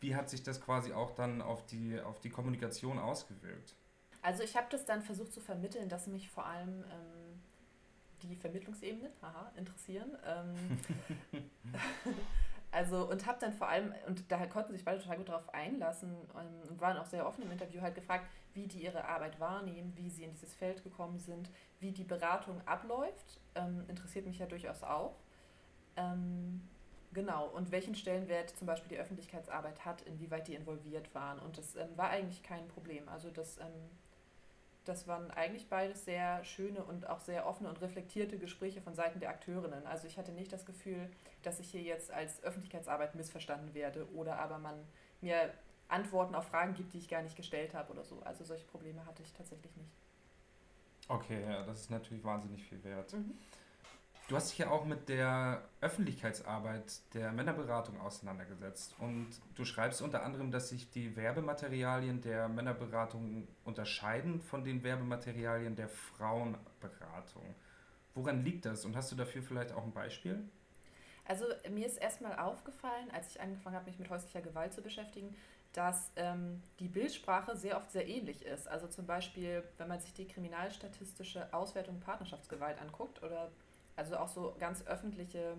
wie 0.00 0.14
hat 0.14 0.28
sich 0.28 0.42
das 0.42 0.60
quasi 0.60 0.92
auch 0.92 1.12
dann 1.12 1.40
auf 1.40 1.64
die, 1.66 2.00
auf 2.00 2.20
die 2.20 2.30
Kommunikation 2.30 2.98
ausgewirkt? 2.98 3.74
Also 4.22 4.42
ich 4.42 4.56
habe 4.56 4.66
das 4.70 4.84
dann 4.84 5.02
versucht 5.02 5.32
zu 5.32 5.40
vermitteln, 5.40 5.88
dass 5.88 6.06
mich 6.06 6.28
vor 6.28 6.46
allem 6.46 6.84
ähm, 6.84 7.40
die 8.22 8.36
Vermittlungsebene 8.36 9.10
haha, 9.22 9.52
interessieren. 9.56 10.16
Ähm, 10.24 10.54
also 12.72 13.08
und 13.08 13.26
habe 13.26 13.38
dann 13.40 13.52
vor 13.52 13.68
allem, 13.68 13.94
und 14.06 14.30
da 14.30 14.44
konnten 14.46 14.72
sich 14.72 14.84
beide 14.84 15.00
total 15.00 15.18
gut 15.18 15.28
darauf 15.28 15.52
einlassen 15.54 16.16
ähm, 16.34 16.68
und 16.70 16.80
waren 16.80 16.96
auch 16.98 17.06
sehr 17.06 17.26
offen 17.26 17.42
im 17.42 17.50
Interview, 17.50 17.80
halt 17.80 17.94
gefragt, 17.94 18.26
wie 18.54 18.66
die 18.66 18.82
ihre 18.82 19.04
Arbeit 19.04 19.38
wahrnehmen, 19.38 19.92
wie 19.96 20.10
sie 20.10 20.24
in 20.24 20.32
dieses 20.32 20.54
Feld 20.54 20.82
gekommen 20.82 21.18
sind, 21.18 21.48
wie 21.78 21.92
die 21.92 22.04
Beratung 22.04 22.60
abläuft. 22.66 23.40
Ähm, 23.54 23.84
interessiert 23.88 24.26
mich 24.26 24.38
ja 24.38 24.46
durchaus 24.46 24.82
auch. 24.82 25.16
Genau, 27.16 27.46
und 27.46 27.72
welchen 27.72 27.94
Stellenwert 27.94 28.50
zum 28.58 28.66
Beispiel 28.66 28.90
die 28.90 28.98
Öffentlichkeitsarbeit 28.98 29.86
hat, 29.86 30.02
inwieweit 30.02 30.48
die 30.48 30.54
involviert 30.54 31.14
waren. 31.14 31.38
Und 31.38 31.56
das 31.56 31.74
ähm, 31.74 31.88
war 31.96 32.10
eigentlich 32.10 32.42
kein 32.42 32.68
Problem. 32.68 33.08
Also 33.08 33.30
das, 33.30 33.56
ähm, 33.56 33.72
das 34.84 35.08
waren 35.08 35.30
eigentlich 35.30 35.66
beides 35.70 36.04
sehr 36.04 36.44
schöne 36.44 36.84
und 36.84 37.08
auch 37.08 37.20
sehr 37.20 37.46
offene 37.46 37.70
und 37.70 37.80
reflektierte 37.80 38.36
Gespräche 38.36 38.82
von 38.82 38.94
Seiten 38.94 39.18
der 39.18 39.30
Akteurinnen. 39.30 39.86
Also 39.86 40.06
ich 40.06 40.18
hatte 40.18 40.30
nicht 40.32 40.52
das 40.52 40.66
Gefühl, 40.66 41.08
dass 41.42 41.58
ich 41.58 41.70
hier 41.70 41.80
jetzt 41.80 42.10
als 42.10 42.44
Öffentlichkeitsarbeit 42.44 43.14
missverstanden 43.14 43.72
werde 43.72 44.06
oder 44.12 44.38
aber 44.38 44.58
man 44.58 44.74
mir 45.22 45.54
Antworten 45.88 46.34
auf 46.34 46.48
Fragen 46.48 46.74
gibt, 46.74 46.92
die 46.92 46.98
ich 46.98 47.08
gar 47.08 47.22
nicht 47.22 47.34
gestellt 47.34 47.72
habe 47.72 47.94
oder 47.94 48.04
so. 48.04 48.20
Also 48.24 48.44
solche 48.44 48.66
Probleme 48.66 49.06
hatte 49.06 49.22
ich 49.22 49.32
tatsächlich 49.32 49.74
nicht. 49.74 49.92
Okay, 51.08 51.42
ja, 51.48 51.64
das 51.64 51.80
ist 51.80 51.90
natürlich 51.90 52.24
wahnsinnig 52.24 52.62
viel 52.62 52.84
wert. 52.84 53.14
Mhm. 53.14 53.38
Du 54.28 54.34
hast 54.34 54.50
dich 54.50 54.58
ja 54.58 54.70
auch 54.70 54.84
mit 54.84 55.08
der 55.08 55.62
Öffentlichkeitsarbeit 55.80 57.00
der 57.14 57.30
Männerberatung 57.30 58.00
auseinandergesetzt 58.00 58.96
und 58.98 59.28
du 59.54 59.64
schreibst 59.64 60.02
unter 60.02 60.24
anderem, 60.24 60.50
dass 60.50 60.70
sich 60.70 60.90
die 60.90 61.14
Werbematerialien 61.14 62.22
der 62.22 62.48
Männerberatung 62.48 63.46
unterscheiden 63.64 64.40
von 64.40 64.64
den 64.64 64.82
Werbematerialien 64.82 65.76
der 65.76 65.88
Frauenberatung. 65.88 67.54
Woran 68.16 68.44
liegt 68.44 68.64
das 68.64 68.84
und 68.84 68.96
hast 68.96 69.12
du 69.12 69.16
dafür 69.16 69.42
vielleicht 69.42 69.70
auch 69.72 69.84
ein 69.84 69.92
Beispiel? 69.92 70.42
Also 71.24 71.44
mir 71.70 71.86
ist 71.86 71.98
erstmal 71.98 72.36
aufgefallen, 72.36 73.08
als 73.12 73.30
ich 73.30 73.40
angefangen 73.40 73.76
habe, 73.76 73.86
mich 73.86 74.00
mit 74.00 74.10
häuslicher 74.10 74.40
Gewalt 74.40 74.72
zu 74.72 74.82
beschäftigen, 74.82 75.36
dass 75.72 76.10
ähm, 76.16 76.64
die 76.80 76.88
Bildsprache 76.88 77.56
sehr 77.56 77.76
oft 77.76 77.92
sehr 77.92 78.08
ähnlich 78.08 78.44
ist. 78.44 78.66
Also 78.66 78.88
zum 78.88 79.06
Beispiel, 79.06 79.62
wenn 79.78 79.86
man 79.86 80.00
sich 80.00 80.14
die 80.14 80.26
kriminalstatistische 80.26 81.52
Auswertung 81.54 82.00
Partnerschaftsgewalt 82.00 82.80
anguckt 82.80 83.22
oder 83.22 83.52
also 83.96 84.16
auch 84.16 84.28
so 84.28 84.54
ganz 84.58 84.86
öffentliche, 84.86 85.56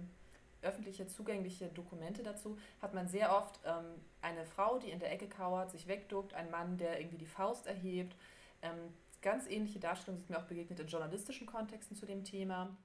öffentliche 0.61 1.07
zugängliche 1.07 1.67
Dokumente 1.67 2.23
dazu, 2.23 2.57
hat 2.81 2.93
man 2.93 3.07
sehr 3.07 3.35
oft 3.35 3.59
ähm, 3.65 3.85
eine 4.21 4.45
Frau, 4.45 4.79
die 4.79 4.91
in 4.91 4.99
der 4.99 5.11
Ecke 5.11 5.27
kauert, 5.27 5.71
sich 5.71 5.87
wegduckt, 5.87 6.33
ein 6.33 6.49
Mann, 6.49 6.77
der 6.77 6.99
irgendwie 6.99 7.17
die 7.17 7.25
Faust 7.25 7.67
erhebt. 7.67 8.15
Ähm, 8.61 8.93
ganz 9.21 9.47
ähnliche 9.47 9.79
Darstellungen 9.79 10.19
sind 10.19 10.29
mir 10.29 10.37
auch 10.37 10.47
begegnet 10.47 10.79
in 10.79 10.87
journalistischen 10.87 11.47
Kontexten 11.47 11.95
zu 11.95 12.05
dem 12.05 12.23
Thema. 12.23 12.75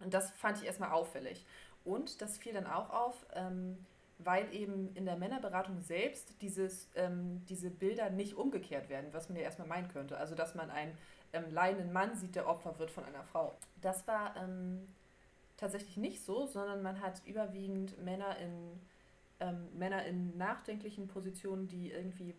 Und 0.00 0.14
das 0.14 0.30
fand 0.32 0.58
ich 0.58 0.64
erstmal 0.64 0.92
auffällig. 0.92 1.44
Und 1.84 2.20
das 2.22 2.38
fiel 2.38 2.52
dann 2.52 2.66
auch 2.66 2.90
auf, 2.90 3.26
ähm, 3.34 3.84
weil 4.18 4.52
eben 4.52 4.94
in 4.94 5.04
der 5.04 5.16
Männerberatung 5.16 5.80
selbst 5.80 6.40
dieses, 6.42 6.88
ähm, 6.96 7.44
diese 7.48 7.70
Bilder 7.70 8.10
nicht 8.10 8.34
umgekehrt 8.34 8.88
werden, 8.88 9.12
was 9.12 9.28
man 9.28 9.36
ja 9.36 9.44
erstmal 9.44 9.68
meinen 9.68 9.88
könnte. 9.88 10.16
Also 10.16 10.34
dass 10.34 10.54
man 10.54 10.70
einen 10.70 10.96
ähm, 11.32 11.50
leidenden 11.50 11.92
Mann 11.92 12.14
sieht, 12.14 12.34
der 12.34 12.48
Opfer 12.48 12.78
wird 12.78 12.90
von 12.90 13.04
einer 13.04 13.24
Frau. 13.24 13.56
Das 13.80 14.06
war 14.06 14.36
ähm, 14.36 14.88
tatsächlich 15.56 15.96
nicht 15.96 16.24
so, 16.24 16.46
sondern 16.46 16.82
man 16.82 17.00
hat 17.00 17.22
überwiegend 17.26 18.02
Männer 18.02 18.36
in, 18.38 18.80
ähm, 19.40 19.68
Männer 19.76 20.04
in 20.04 20.36
nachdenklichen 20.36 21.08
Positionen, 21.08 21.66
die 21.68 21.90
irgendwie 21.90 22.34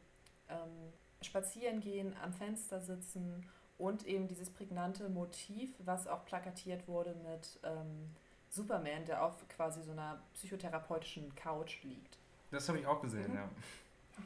ähm, 0.49 0.93
spazieren 1.21 1.81
gehen, 1.81 2.15
am 2.23 2.33
Fenster 2.33 2.79
sitzen 2.81 3.45
und 3.77 4.05
eben 4.05 4.27
dieses 4.27 4.49
prägnante 4.49 5.09
Motiv, 5.09 5.73
was 5.79 6.07
auch 6.07 6.25
plakatiert 6.25 6.87
wurde 6.87 7.15
mit 7.29 7.59
ähm, 7.63 8.15
Superman, 8.49 9.05
der 9.05 9.23
auf 9.23 9.47
quasi 9.47 9.81
so 9.83 9.91
einer 9.91 10.21
psychotherapeutischen 10.33 11.33
Couch 11.35 11.83
liegt. 11.83 12.17
Das 12.51 12.67
habe 12.67 12.79
ich 12.79 12.87
auch 12.87 13.01
gesehen, 13.01 13.31
mhm. 13.31 13.37
ja. 13.37 13.49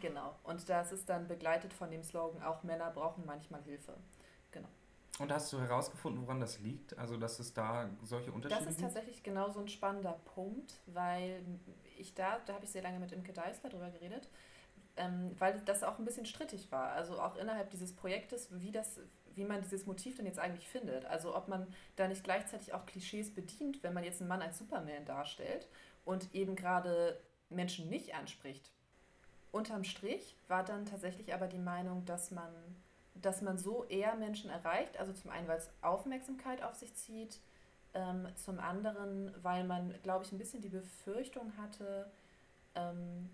Genau. 0.01 0.33
Und 0.43 0.67
das 0.69 0.91
ist 0.91 1.07
dann 1.07 1.27
begleitet 1.27 1.71
von 1.71 1.91
dem 1.91 2.03
Slogan, 2.03 2.41
auch 2.41 2.63
Männer 2.63 2.89
brauchen 2.89 3.25
manchmal 3.25 3.61
Hilfe. 3.61 3.93
Und 5.19 5.31
hast 5.31 5.53
du 5.53 5.59
herausgefunden, 5.59 6.23
woran 6.23 6.39
das 6.39 6.59
liegt? 6.59 6.97
Also, 6.97 7.17
dass 7.17 7.39
es 7.39 7.53
da 7.53 7.89
solche 8.01 8.31
Unterschiede 8.31 8.59
gibt? 8.59 8.67
Das 8.67 8.75
ist 8.75 8.81
gibt? 8.81 8.93
tatsächlich 8.93 9.23
genau 9.23 9.51
so 9.51 9.59
ein 9.59 9.67
spannender 9.67 10.19
Punkt, 10.33 10.79
weil 10.87 11.43
ich 11.97 12.15
da, 12.15 12.39
da 12.45 12.53
habe 12.53 12.65
ich 12.65 12.71
sehr 12.71 12.81
lange 12.81 12.99
mit 12.99 13.11
Imke 13.11 13.31
Deisler 13.31 13.69
drüber 13.69 13.91
geredet, 13.91 14.27
ähm, 14.97 15.35
weil 15.37 15.61
das 15.65 15.83
auch 15.83 15.99
ein 15.99 16.05
bisschen 16.05 16.25
strittig 16.25 16.71
war. 16.71 16.93
Also 16.93 17.19
auch 17.19 17.35
innerhalb 17.35 17.69
dieses 17.69 17.93
Projektes, 17.93 18.47
wie, 18.51 18.71
das, 18.71 18.99
wie 19.35 19.45
man 19.45 19.61
dieses 19.61 19.85
Motiv 19.85 20.17
denn 20.17 20.25
jetzt 20.25 20.39
eigentlich 20.39 20.67
findet. 20.67 21.05
Also 21.05 21.35
ob 21.35 21.47
man 21.47 21.67
da 21.95 22.07
nicht 22.07 22.23
gleichzeitig 22.23 22.73
auch 22.73 22.87
Klischees 22.87 23.33
bedient, 23.33 23.83
wenn 23.83 23.93
man 23.93 24.03
jetzt 24.03 24.19
einen 24.19 24.29
Mann 24.29 24.41
als 24.41 24.57
Superman 24.57 25.05
darstellt 25.05 25.67
und 26.05 26.33
eben 26.33 26.55
gerade 26.55 27.19
Menschen 27.49 27.87
nicht 27.87 28.15
anspricht. 28.15 28.71
Unterm 29.51 29.83
Strich 29.83 30.35
war 30.47 30.63
dann 30.63 30.87
tatsächlich 30.87 31.35
aber 31.35 31.45
die 31.45 31.59
Meinung, 31.59 32.03
dass 32.05 32.31
man 32.31 32.51
dass 33.15 33.41
man 33.41 33.57
so 33.57 33.85
eher 33.85 34.15
Menschen 34.15 34.49
erreicht. 34.49 34.97
Also 34.97 35.13
zum 35.13 35.31
einen, 35.31 35.47
weil 35.47 35.57
es 35.57 35.69
Aufmerksamkeit 35.81 36.63
auf 36.63 36.75
sich 36.75 36.93
zieht, 36.95 37.39
ähm, 37.93 38.27
zum 38.35 38.59
anderen, 38.59 39.33
weil 39.43 39.63
man, 39.63 39.93
glaube 40.01 40.25
ich, 40.25 40.31
ein 40.31 40.37
bisschen 40.37 40.61
die 40.61 40.69
Befürchtung 40.69 41.53
hatte, 41.57 42.09
ähm, 42.75 43.29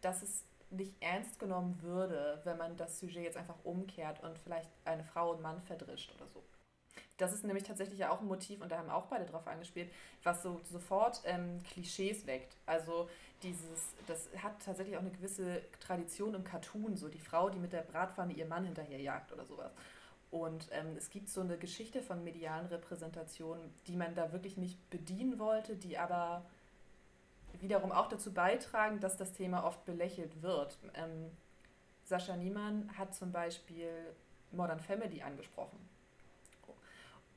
dass 0.00 0.22
es 0.22 0.44
nicht 0.70 0.94
ernst 1.00 1.38
genommen 1.38 1.80
würde, 1.82 2.40
wenn 2.44 2.56
man 2.56 2.76
das 2.76 3.00
Sujet 3.00 3.24
jetzt 3.24 3.36
einfach 3.36 3.58
umkehrt 3.64 4.22
und 4.22 4.38
vielleicht 4.38 4.70
eine 4.84 5.04
Frau 5.04 5.32
und 5.32 5.42
Mann 5.42 5.60
verdrischt 5.62 6.14
oder 6.16 6.28
so. 6.28 6.42
Das 7.16 7.32
ist 7.32 7.44
nämlich 7.44 7.64
tatsächlich 7.64 7.98
ja 7.98 8.10
auch 8.10 8.20
ein 8.20 8.26
Motiv, 8.26 8.62
und 8.62 8.70
da 8.70 8.78
haben 8.78 8.88
auch 8.88 9.06
beide 9.06 9.26
drauf 9.26 9.46
angespielt, 9.46 9.92
was 10.22 10.42
so 10.42 10.60
sofort 10.64 11.20
ähm, 11.24 11.62
Klischees 11.64 12.26
weckt. 12.26 12.56
Also 12.66 13.08
dieses, 13.42 13.94
das 14.06 14.28
hat 14.42 14.62
tatsächlich 14.64 14.96
auch 14.96 15.00
eine 15.00 15.10
gewisse 15.10 15.62
Tradition 15.80 16.34
im 16.34 16.44
Cartoon, 16.44 16.96
so 16.96 17.08
die 17.08 17.18
Frau, 17.18 17.50
die 17.50 17.58
mit 17.58 17.72
der 17.72 17.82
Bratpfanne 17.82 18.32
ihr 18.32 18.46
Mann 18.46 18.64
hinterherjagt 18.64 19.32
oder 19.32 19.44
sowas. 19.44 19.72
Und 20.30 20.68
ähm, 20.70 20.96
es 20.96 21.10
gibt 21.10 21.28
so 21.28 21.40
eine 21.40 21.58
Geschichte 21.58 22.02
von 22.02 22.22
medialen 22.22 22.66
Repräsentationen, 22.66 23.74
die 23.86 23.96
man 23.96 24.14
da 24.14 24.32
wirklich 24.32 24.56
nicht 24.56 24.88
bedienen 24.90 25.38
wollte, 25.38 25.76
die 25.76 25.98
aber 25.98 26.44
wiederum 27.60 27.90
auch 27.90 28.08
dazu 28.08 28.32
beitragen, 28.32 29.00
dass 29.00 29.16
das 29.16 29.32
Thema 29.32 29.64
oft 29.64 29.84
belächelt 29.84 30.40
wird. 30.42 30.78
Ähm, 30.94 31.30
Sascha 32.04 32.36
Niemann 32.36 32.90
hat 32.96 33.14
zum 33.14 33.32
Beispiel 33.32 33.90
Modern 34.52 34.80
Family 34.80 35.22
angesprochen. 35.22 35.78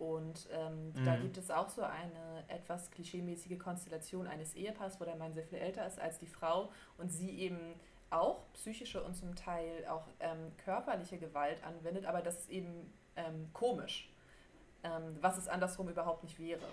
Und 0.04 0.50
ähm, 0.52 0.90
mhm. 0.90 1.06
da 1.06 1.16
gibt 1.16 1.38
es 1.38 1.50
auch 1.50 1.70
so 1.70 1.82
eine 1.82 2.44
etwas 2.50 2.92
klischeemäßige 2.92 3.58
Konstellation 3.58 4.28
eines 4.28 4.54
Ehepaars, 4.54 5.00
wo 5.00 5.06
der 5.06 5.16
Mann 5.16 5.32
sehr 5.32 5.46
viel 5.46 5.60
älter 5.60 5.88
ist 5.88 5.98
als 5.98 6.20
die 6.20 6.28
Frau 6.28 6.74
und 6.98 7.10
sie 7.10 7.30
eben 7.40 7.58
auch 8.10 8.52
psychische 8.52 9.02
und 9.02 9.16
zum 9.16 9.34
Teil 9.34 9.86
auch 9.88 10.06
ähm, 10.20 10.52
körperliche 10.58 11.18
Gewalt 11.18 11.64
anwendet, 11.64 12.06
aber 12.06 12.22
das 12.22 12.42
ist 12.42 12.50
eben 12.50 12.94
ähm, 13.16 13.48
komisch, 13.54 14.12
ähm, 14.84 15.16
was 15.22 15.38
es 15.38 15.48
andersrum 15.48 15.88
überhaupt 15.88 16.24
nicht 16.24 16.38
wäre, 16.38 16.68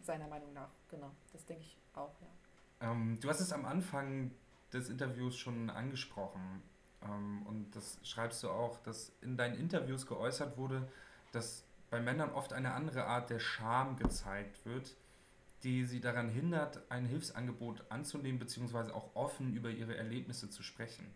seiner 0.00 0.26
Meinung 0.26 0.54
nach. 0.54 0.70
Genau, 0.88 1.10
das 1.34 1.44
denke 1.44 1.62
ich 1.62 1.78
auch, 1.92 2.14
ja. 2.22 2.90
Ähm, 2.90 3.18
du 3.20 3.28
hast 3.28 3.40
es 3.40 3.52
am 3.52 3.66
Anfang 3.66 4.30
des 4.72 4.88
Interviews 4.88 5.36
schon 5.36 5.68
angesprochen 5.68 6.62
ähm, 7.02 7.42
und 7.46 7.76
das 7.76 7.98
schreibst 8.02 8.42
du 8.42 8.48
auch, 8.48 8.78
dass 8.78 9.12
in 9.20 9.36
deinen 9.36 9.56
Interviews 9.56 10.06
geäußert 10.06 10.56
wurde, 10.56 10.88
dass 11.30 11.66
bei 11.90 12.00
Männern 12.00 12.30
oft 12.30 12.52
eine 12.52 12.72
andere 12.72 13.04
Art 13.04 13.30
der 13.30 13.40
Scham 13.40 13.96
gezeigt 13.96 14.64
wird, 14.64 14.96
die 15.62 15.84
sie 15.84 16.00
daran 16.00 16.30
hindert, 16.30 16.80
ein 16.90 17.04
Hilfsangebot 17.04 17.84
anzunehmen 17.90 18.38
bzw. 18.38 18.92
auch 18.92 19.14
offen 19.14 19.52
über 19.52 19.70
ihre 19.70 19.96
Erlebnisse 19.96 20.48
zu 20.48 20.62
sprechen. 20.62 21.12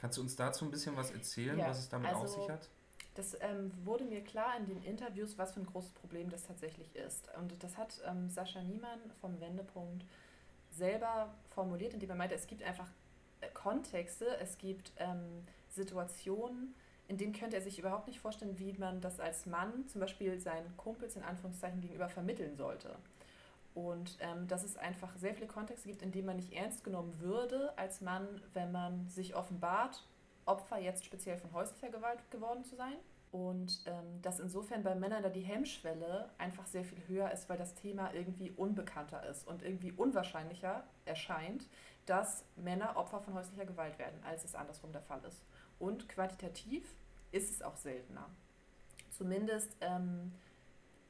Kannst 0.00 0.18
du 0.18 0.22
uns 0.22 0.34
dazu 0.34 0.64
ein 0.64 0.70
bisschen 0.70 0.96
was 0.96 1.10
erzählen, 1.10 1.58
ja, 1.58 1.68
was 1.68 1.78
es 1.78 1.88
damit 1.88 2.08
also, 2.08 2.22
auf 2.22 2.28
sich 2.28 2.48
hat? 2.48 2.68
Das 3.14 3.36
ähm, 3.40 3.72
wurde 3.84 4.04
mir 4.04 4.24
klar 4.24 4.56
in 4.56 4.66
den 4.66 4.82
Interviews, 4.82 5.36
was 5.36 5.52
für 5.52 5.60
ein 5.60 5.66
großes 5.66 5.92
Problem 5.92 6.30
das 6.30 6.46
tatsächlich 6.46 6.96
ist. 6.96 7.28
Und 7.38 7.62
das 7.62 7.76
hat 7.76 8.00
ähm, 8.06 8.30
Sascha 8.30 8.62
Niemann 8.62 8.98
vom 9.20 9.38
Wendepunkt 9.40 10.04
selber 10.70 11.34
formuliert, 11.50 11.92
indem 11.92 12.10
er 12.10 12.16
meinte, 12.16 12.34
es 12.34 12.46
gibt 12.46 12.62
einfach 12.62 12.88
äh, 13.40 13.48
Kontexte, 13.52 14.38
es 14.38 14.56
gibt 14.58 14.92
ähm, 14.96 15.44
Situationen, 15.68 16.74
in 17.10 17.16
denen 17.16 17.32
könnte 17.32 17.56
er 17.56 17.62
sich 17.62 17.76
überhaupt 17.76 18.06
nicht 18.06 18.20
vorstellen, 18.20 18.56
wie 18.60 18.72
man 18.74 19.00
das 19.00 19.18
als 19.18 19.44
Mann 19.44 19.88
zum 19.88 20.00
Beispiel 20.00 20.38
seinen 20.38 20.76
Kumpels 20.76 21.16
in 21.16 21.24
Anführungszeichen 21.24 21.80
gegenüber 21.80 22.08
vermitteln 22.08 22.56
sollte. 22.56 22.94
Und 23.74 24.16
ähm, 24.20 24.46
dass 24.46 24.62
es 24.62 24.76
einfach 24.76 25.16
sehr 25.16 25.34
viele 25.34 25.48
Kontexte 25.48 25.88
gibt, 25.88 26.02
in 26.02 26.12
denen 26.12 26.26
man 26.26 26.36
nicht 26.36 26.52
ernst 26.52 26.84
genommen 26.84 27.18
würde 27.18 27.76
als 27.76 28.00
Mann, 28.00 28.40
wenn 28.54 28.70
man 28.70 29.08
sich 29.08 29.34
offenbart, 29.34 30.06
Opfer 30.46 30.78
jetzt 30.78 31.04
speziell 31.04 31.36
von 31.36 31.52
häuslicher 31.52 31.90
Gewalt 31.90 32.18
geworden 32.30 32.64
zu 32.64 32.76
sein. 32.76 32.94
Und 33.32 33.82
ähm, 33.86 34.22
dass 34.22 34.38
insofern 34.38 34.84
bei 34.84 34.94
Männern 34.94 35.24
da 35.24 35.30
die 35.30 35.40
Hemmschwelle 35.40 36.30
einfach 36.38 36.66
sehr 36.66 36.84
viel 36.84 36.98
höher 37.08 37.32
ist, 37.32 37.48
weil 37.48 37.58
das 37.58 37.74
Thema 37.74 38.14
irgendwie 38.14 38.52
unbekannter 38.52 39.28
ist 39.28 39.48
und 39.48 39.62
irgendwie 39.64 39.92
unwahrscheinlicher 39.92 40.84
erscheint, 41.06 41.66
dass 42.06 42.44
Männer 42.54 42.96
Opfer 42.96 43.20
von 43.20 43.34
häuslicher 43.34 43.66
Gewalt 43.66 43.98
werden, 43.98 44.20
als 44.24 44.44
es 44.44 44.54
andersrum 44.54 44.92
der 44.92 45.02
Fall 45.02 45.22
ist. 45.24 45.42
Und 45.80 46.08
quantitativ 46.08 46.94
ist 47.32 47.50
es 47.50 47.62
auch 47.62 47.76
seltener. 47.76 48.28
Zumindest 49.10 49.76
ähm, 49.80 50.32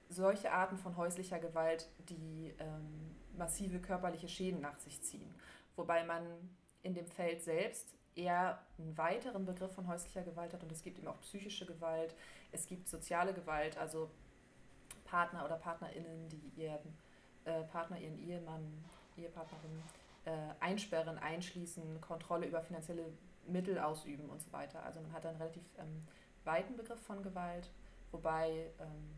solche 0.09 0.53
Arten 0.53 0.79
von 0.79 0.97
häuslicher 0.97 1.39
Gewalt, 1.39 1.89
die 2.09 2.55
ähm, 2.59 3.15
massive 3.37 3.81
körperliche 3.81 4.29
Schäden 4.29 4.61
nach 4.61 4.79
sich 4.79 5.03
ziehen. 5.03 5.35
Wobei 5.77 6.05
man 6.05 6.25
in 6.83 6.95
dem 6.95 7.07
Feld 7.07 7.43
selbst 7.43 7.95
eher 8.15 8.59
einen 8.79 8.97
weiteren 8.97 9.45
Begriff 9.45 9.73
von 9.73 9.87
häuslicher 9.87 10.23
Gewalt 10.23 10.53
hat 10.53 10.63
und 10.63 10.73
es 10.73 10.83
gibt 10.83 10.99
eben 10.99 11.09
auch 11.09 11.21
psychische 11.21 11.67
Gewalt, 11.67 12.15
es 12.53 12.67
gibt 12.67 12.89
soziale 12.89 13.33
Gewalt, 13.33 13.77
also 13.77 14.11
Partner 15.05 15.45
oder 15.45 15.57
PartnerInnen, 15.57 16.29
die 16.29 16.53
ihren 16.57 16.97
äh, 17.45 17.63
Partner, 17.65 17.99
ihren 17.99 18.19
Ehemann, 18.19 18.85
Ehepartnerin 19.17 19.83
äh, 20.25 20.31
einsperren, 20.61 21.19
einschließen, 21.19 22.01
Kontrolle 22.01 22.47
über 22.47 22.63
finanzielle 22.63 23.13
Mittel 23.51 23.79
ausüben 23.79 24.29
und 24.29 24.41
so 24.41 24.53
weiter. 24.53 24.83
Also 24.85 25.01
man 25.01 25.13
hat 25.13 25.27
einen 25.27 25.37
relativ 25.37 25.63
ähm, 25.79 26.07
weiten 26.45 26.77
Begriff 26.77 27.01
von 27.01 27.23
Gewalt, 27.23 27.71
wobei 28.11 28.71
ähm, 28.79 29.11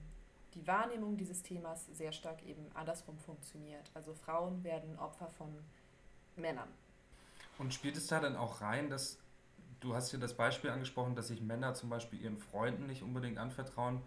die 0.54 0.66
Wahrnehmung 0.66 1.16
dieses 1.16 1.42
Themas 1.42 1.86
sehr 1.86 2.12
stark 2.12 2.42
eben 2.44 2.64
andersrum 2.74 3.18
funktioniert. 3.18 3.90
Also 3.94 4.12
Frauen 4.14 4.62
werden 4.64 4.98
Opfer 4.98 5.28
von 5.28 5.48
Männern. 6.36 6.68
Und 7.58 7.72
spielt 7.72 7.96
es 7.96 8.06
da 8.06 8.20
dann 8.20 8.36
auch 8.36 8.60
rein, 8.60 8.90
dass 8.90 9.18
du 9.80 9.94
hast 9.94 10.10
hier 10.10 10.20
das 10.20 10.34
Beispiel 10.34 10.70
angesprochen, 10.70 11.14
dass 11.14 11.28
sich 11.28 11.40
Männer 11.40 11.74
zum 11.74 11.90
Beispiel 11.90 12.20
ihren 12.20 12.38
Freunden 12.38 12.86
nicht 12.86 13.02
unbedingt 13.02 13.38
anvertrauen, 13.38 14.02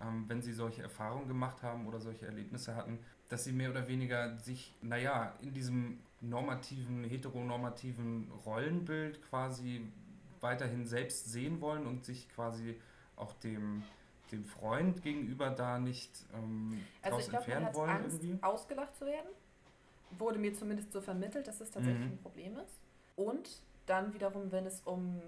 ähm, 0.00 0.24
wenn 0.28 0.42
sie 0.42 0.52
solche 0.52 0.82
Erfahrungen 0.82 1.28
gemacht 1.28 1.62
haben 1.62 1.86
oder 1.86 2.00
solche 2.00 2.26
Erlebnisse 2.26 2.74
hatten, 2.74 2.98
dass 3.28 3.44
sie 3.44 3.52
mehr 3.52 3.70
oder 3.70 3.88
weniger 3.88 4.36
sich, 4.38 4.74
naja, 4.82 5.34
in 5.40 5.52
diesem 5.54 6.00
normativen, 6.22 7.04
heteronormativen 7.04 8.30
Rollenbild 8.46 9.20
quasi 9.22 9.86
weiterhin 10.40 10.86
selbst 10.86 11.30
sehen 11.30 11.60
wollen 11.60 11.86
und 11.86 12.04
sich 12.04 12.28
quasi 12.30 12.80
auch 13.16 13.32
dem 13.34 13.82
dem 14.32 14.44
Freund 14.44 15.02
gegenüber 15.02 15.50
da 15.50 15.78
nicht 15.78 16.10
ähm, 16.34 16.80
also 17.02 17.18
ich 17.18 17.28
glaub, 17.28 17.42
entfernen 17.42 17.74
wollen 17.74 17.90
Angst, 17.90 18.22
irgendwie? 18.22 18.42
ausgelacht 18.42 18.96
zu 18.96 19.06
werden. 19.06 19.28
Wurde 20.18 20.38
mir 20.38 20.54
zumindest 20.54 20.92
so 20.92 21.00
vermittelt, 21.00 21.46
dass 21.46 21.60
es 21.60 21.70
tatsächlich 21.70 22.06
mhm. 22.06 22.12
ein 22.12 22.18
Problem 22.18 22.56
ist. 22.56 22.80
Und 23.14 23.60
dann 23.86 24.12
wiederum, 24.14 24.50
wenn 24.50 24.66
es 24.66 24.80
um 24.82 25.20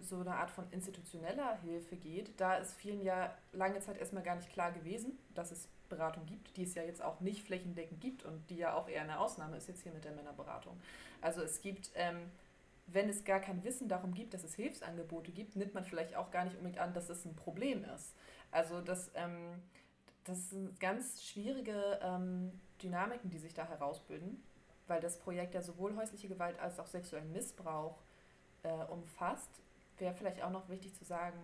so 0.00 0.20
eine 0.20 0.34
Art 0.34 0.50
von 0.50 0.64
institutioneller 0.70 1.56
Hilfe 1.62 1.96
geht, 1.96 2.40
da 2.40 2.56
ist 2.56 2.74
vielen 2.74 3.02
ja 3.02 3.36
lange 3.52 3.80
Zeit 3.80 3.98
erstmal 3.98 4.22
gar 4.22 4.36
nicht 4.36 4.52
klar 4.52 4.72
gewesen, 4.72 5.18
dass 5.34 5.52
es 5.52 5.68
Beratung 5.96 6.26
gibt, 6.26 6.56
die 6.56 6.64
es 6.64 6.74
ja 6.74 6.82
jetzt 6.82 7.02
auch 7.02 7.20
nicht 7.20 7.44
flächendeckend 7.44 8.00
gibt 8.00 8.24
und 8.24 8.48
die 8.50 8.56
ja 8.56 8.74
auch 8.74 8.88
eher 8.88 9.02
eine 9.02 9.18
Ausnahme 9.18 9.56
ist 9.56 9.68
jetzt 9.68 9.82
hier 9.82 9.92
mit 9.92 10.04
der 10.04 10.12
Männerberatung. 10.12 10.80
Also 11.20 11.42
es 11.42 11.60
gibt 11.60 11.90
ähm, 11.94 12.30
wenn 12.86 13.08
es 13.08 13.24
gar 13.24 13.40
kein 13.40 13.62
Wissen 13.64 13.88
darum 13.88 14.14
gibt, 14.14 14.34
dass 14.34 14.44
es 14.44 14.54
Hilfsangebote 14.54 15.32
gibt, 15.32 15.56
nimmt 15.56 15.74
man 15.74 15.84
vielleicht 15.84 16.16
auch 16.16 16.30
gar 16.30 16.44
nicht 16.44 16.56
unbedingt 16.56 16.78
an, 16.78 16.92
dass 16.92 17.08
es 17.08 17.24
ein 17.24 17.34
Problem 17.36 17.84
ist. 17.96 18.14
Also 18.50 18.80
das, 18.80 19.10
ähm, 19.14 19.62
das 20.24 20.50
sind 20.50 20.78
ganz 20.80 21.22
schwierige 21.22 22.00
ähm, 22.02 22.52
Dynamiken, 22.82 23.30
die 23.30 23.38
sich 23.38 23.54
da 23.54 23.66
herausbilden, 23.66 24.42
weil 24.88 25.00
das 25.00 25.18
Projekt 25.18 25.54
ja 25.54 25.62
sowohl 25.62 25.96
häusliche 25.96 26.28
Gewalt 26.28 26.58
als 26.58 26.78
auch 26.78 26.86
sexuellen 26.86 27.32
Missbrauch 27.32 28.02
äh, 28.62 28.84
umfasst. 28.90 29.62
Wäre 29.98 30.14
vielleicht 30.14 30.42
auch 30.42 30.50
noch 30.50 30.68
wichtig 30.68 30.94
zu 30.94 31.04
sagen, 31.04 31.38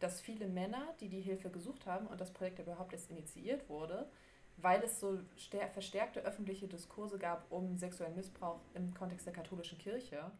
dass 0.00 0.20
viele 0.20 0.46
Männer, 0.46 0.94
die 1.00 1.08
die 1.08 1.20
Hilfe 1.20 1.50
gesucht 1.50 1.86
haben 1.86 2.06
und 2.06 2.20
das 2.20 2.32
Projekt 2.32 2.58
überhaupt 2.58 2.92
erst 2.92 3.10
initiiert 3.10 3.68
wurde, 3.68 4.08
weil 4.56 4.82
es 4.82 4.98
so 5.00 5.18
verstärkte 5.72 6.20
öffentliche 6.20 6.66
Diskurse 6.66 7.18
gab 7.18 7.50
um 7.50 7.76
sexuellen 7.76 8.16
Missbrauch 8.16 8.60
im 8.74 8.92
Kontext 8.94 9.26
der 9.26 9.32
katholischen 9.32 9.78
Kirche 9.78 10.30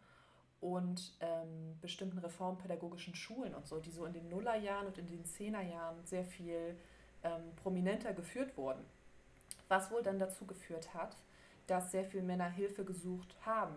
und 0.60 1.16
ähm, 1.20 1.78
bestimmten 1.80 2.18
reformpädagogischen 2.18 3.14
Schulen 3.14 3.54
und 3.54 3.66
so, 3.66 3.78
die 3.78 3.92
so 3.92 4.04
in 4.06 4.12
den 4.12 4.28
Nullerjahren 4.28 4.88
und 4.88 4.98
in 4.98 5.06
den 5.06 5.24
Zehnerjahren 5.24 6.04
sehr 6.04 6.24
viel 6.24 6.76
ähm, 7.22 7.54
prominenter 7.62 8.12
geführt 8.12 8.56
wurden. 8.56 8.84
Was 9.68 9.90
wohl 9.90 10.02
dann 10.02 10.18
dazu 10.18 10.46
geführt 10.46 10.94
hat, 10.94 11.16
dass 11.68 11.92
sehr 11.92 12.04
viele 12.04 12.22
Männer 12.22 12.48
Hilfe 12.48 12.84
gesucht 12.84 13.36
haben, 13.44 13.76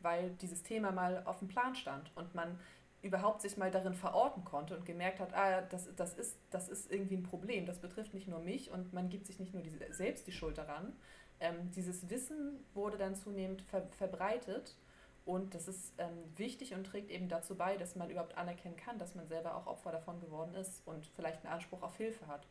weil 0.00 0.30
dieses 0.40 0.62
Thema 0.62 0.90
mal 0.90 1.22
auf 1.24 1.38
dem 1.38 1.48
Plan 1.48 1.74
stand 1.74 2.10
und 2.16 2.34
man 2.34 2.58
überhaupt 3.02 3.42
sich 3.42 3.56
mal 3.56 3.70
darin 3.70 3.94
verorten 3.94 4.44
konnte 4.44 4.76
und 4.76 4.84
gemerkt 4.84 5.20
hat, 5.20 5.32
ah, 5.34 5.62
das, 5.62 5.88
das, 5.94 6.14
ist, 6.14 6.36
das 6.50 6.68
ist 6.68 6.90
irgendwie 6.90 7.16
ein 7.16 7.22
Problem, 7.22 7.64
das 7.66 7.78
betrifft 7.78 8.14
nicht 8.14 8.28
nur 8.28 8.40
mich 8.40 8.70
und 8.70 8.92
man 8.92 9.08
gibt 9.08 9.26
sich 9.26 9.38
nicht 9.38 9.54
nur 9.54 9.62
die, 9.62 9.72
selbst 9.90 10.26
die 10.26 10.32
Schuld 10.32 10.58
daran. 10.58 10.92
Ähm, 11.40 11.70
dieses 11.70 12.10
Wissen 12.10 12.64
wurde 12.74 12.98
dann 12.98 13.14
zunehmend 13.14 13.62
ver 13.62 13.86
verbreitet 13.96 14.76
und 15.24 15.54
das 15.54 15.68
ist 15.68 15.92
ähm, 15.98 16.10
wichtig 16.36 16.74
und 16.74 16.84
trägt 16.84 17.10
eben 17.10 17.28
dazu 17.28 17.54
bei, 17.54 17.76
dass 17.76 17.94
man 17.94 18.10
überhaupt 18.10 18.36
anerkennen 18.36 18.76
kann, 18.76 18.98
dass 18.98 19.14
man 19.14 19.28
selber 19.28 19.54
auch 19.56 19.66
Opfer 19.66 19.92
davon 19.92 20.20
geworden 20.20 20.54
ist 20.54 20.82
und 20.86 21.06
vielleicht 21.14 21.44
einen 21.44 21.52
Anspruch 21.52 21.82
auf 21.82 21.96
Hilfe 21.96 22.26
hat. 22.26 22.46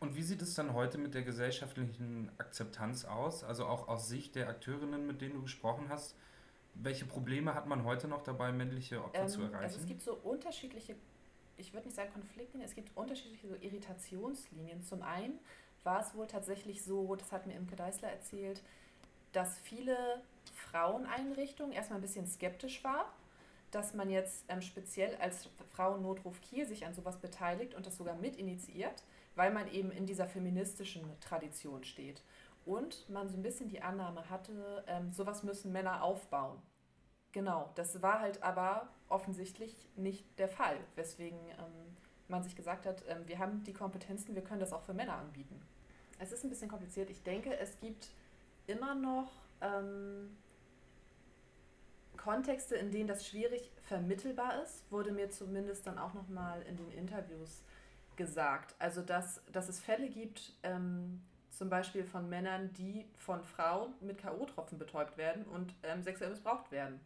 Und 0.00 0.16
wie 0.16 0.22
sieht 0.22 0.40
es 0.42 0.54
dann 0.54 0.74
heute 0.74 0.96
mit 0.96 1.14
der 1.14 1.22
gesellschaftlichen 1.22 2.30
Akzeptanz 2.38 3.04
aus? 3.04 3.44
Also 3.44 3.66
auch 3.66 3.88
aus 3.88 4.08
Sicht 4.08 4.36
der 4.36 4.48
Akteurinnen, 4.48 5.06
mit 5.06 5.20
denen 5.20 5.34
du 5.34 5.42
gesprochen 5.42 5.88
hast, 5.88 6.16
welche 6.82 7.04
Probleme 7.04 7.54
hat 7.54 7.66
man 7.66 7.84
heute 7.84 8.08
noch 8.08 8.22
dabei, 8.22 8.52
männliche 8.52 9.02
Opfer 9.02 9.22
ähm, 9.22 9.28
zu 9.28 9.42
erreichen? 9.42 9.64
Also 9.64 9.80
es 9.80 9.86
gibt 9.86 10.02
so 10.02 10.14
unterschiedliche, 10.14 10.94
ich 11.56 11.72
würde 11.72 11.86
nicht 11.86 11.96
sagen 11.96 12.12
Konfliktlinien, 12.12 12.68
es 12.68 12.74
gibt 12.74 12.96
unterschiedliche 12.96 13.48
so 13.48 13.54
Irritationslinien. 13.54 14.82
Zum 14.82 15.02
einen 15.02 15.38
war 15.84 16.00
es 16.00 16.14
wohl 16.14 16.26
tatsächlich 16.26 16.84
so, 16.84 17.14
das 17.16 17.32
hat 17.32 17.46
mir 17.46 17.54
Imke 17.54 17.76
Deißler 17.76 18.08
erzählt, 18.08 18.62
dass 19.32 19.58
viele 19.58 19.96
Fraueneinrichtungen 20.54 21.72
erstmal 21.72 21.98
ein 21.98 22.02
bisschen 22.02 22.26
skeptisch 22.26 22.82
war, 22.84 23.12
dass 23.70 23.94
man 23.94 24.08
jetzt 24.08 24.44
ähm, 24.48 24.62
speziell 24.62 25.16
als 25.16 25.48
Frauennotruf 25.72 26.40
Kiel 26.40 26.66
sich 26.66 26.86
an 26.86 26.94
sowas 26.94 27.18
beteiligt 27.18 27.74
und 27.74 27.86
das 27.86 27.96
sogar 27.96 28.14
mitinitiiert, 28.16 29.04
weil 29.34 29.52
man 29.52 29.70
eben 29.70 29.90
in 29.90 30.06
dieser 30.06 30.26
feministischen 30.26 31.04
Tradition 31.20 31.84
steht 31.84 32.22
und 32.64 33.08
man 33.08 33.28
so 33.28 33.36
ein 33.36 33.42
bisschen 33.42 33.68
die 33.68 33.82
Annahme 33.82 34.28
hatte, 34.30 34.84
ähm, 34.86 35.12
sowas 35.12 35.42
müssen 35.42 35.72
Männer 35.72 36.02
aufbauen. 36.02 36.58
Genau, 37.32 37.70
das 37.74 38.00
war 38.02 38.20
halt 38.20 38.42
aber 38.42 38.88
offensichtlich 39.08 39.88
nicht 39.96 40.24
der 40.38 40.48
Fall, 40.48 40.76
weswegen 40.96 41.38
ähm, 41.38 41.96
man 42.28 42.42
sich 42.42 42.56
gesagt 42.56 42.86
hat, 42.86 43.02
ähm, 43.08 43.26
wir 43.26 43.38
haben 43.38 43.64
die 43.64 43.72
Kompetenzen, 43.72 44.34
wir 44.34 44.42
können 44.42 44.60
das 44.60 44.72
auch 44.72 44.82
für 44.82 44.94
Männer 44.94 45.14
anbieten. 45.14 45.60
Es 46.18 46.32
ist 46.32 46.44
ein 46.44 46.50
bisschen 46.50 46.68
kompliziert. 46.68 47.10
Ich 47.10 47.22
denke, 47.22 47.56
es 47.58 47.78
gibt 47.78 48.08
immer 48.66 48.94
noch 48.94 49.30
ähm, 49.60 50.36
Kontexte, 52.16 52.76
in 52.76 52.90
denen 52.90 53.08
das 53.08 53.26
schwierig 53.26 53.70
vermittelbar 53.82 54.62
ist, 54.62 54.90
wurde 54.90 55.12
mir 55.12 55.30
zumindest 55.30 55.86
dann 55.86 55.98
auch 55.98 56.14
nochmal 56.14 56.62
in 56.62 56.76
den 56.76 56.90
Interviews 56.90 57.62
gesagt. 58.16 58.74
Also, 58.78 59.02
dass, 59.02 59.40
dass 59.52 59.68
es 59.68 59.80
Fälle 59.80 60.08
gibt, 60.08 60.52
ähm, 60.62 61.22
zum 61.50 61.70
Beispiel 61.70 62.04
von 62.04 62.28
Männern, 62.28 62.72
die 62.74 63.06
von 63.16 63.42
Frauen 63.42 63.94
mit 64.00 64.18
K.O.-Tropfen 64.18 64.76
betäubt 64.76 65.16
werden 65.16 65.44
und 65.44 65.74
ähm, 65.82 66.02
sexuell 66.02 66.30
missbraucht 66.30 66.70
werden. 66.70 67.00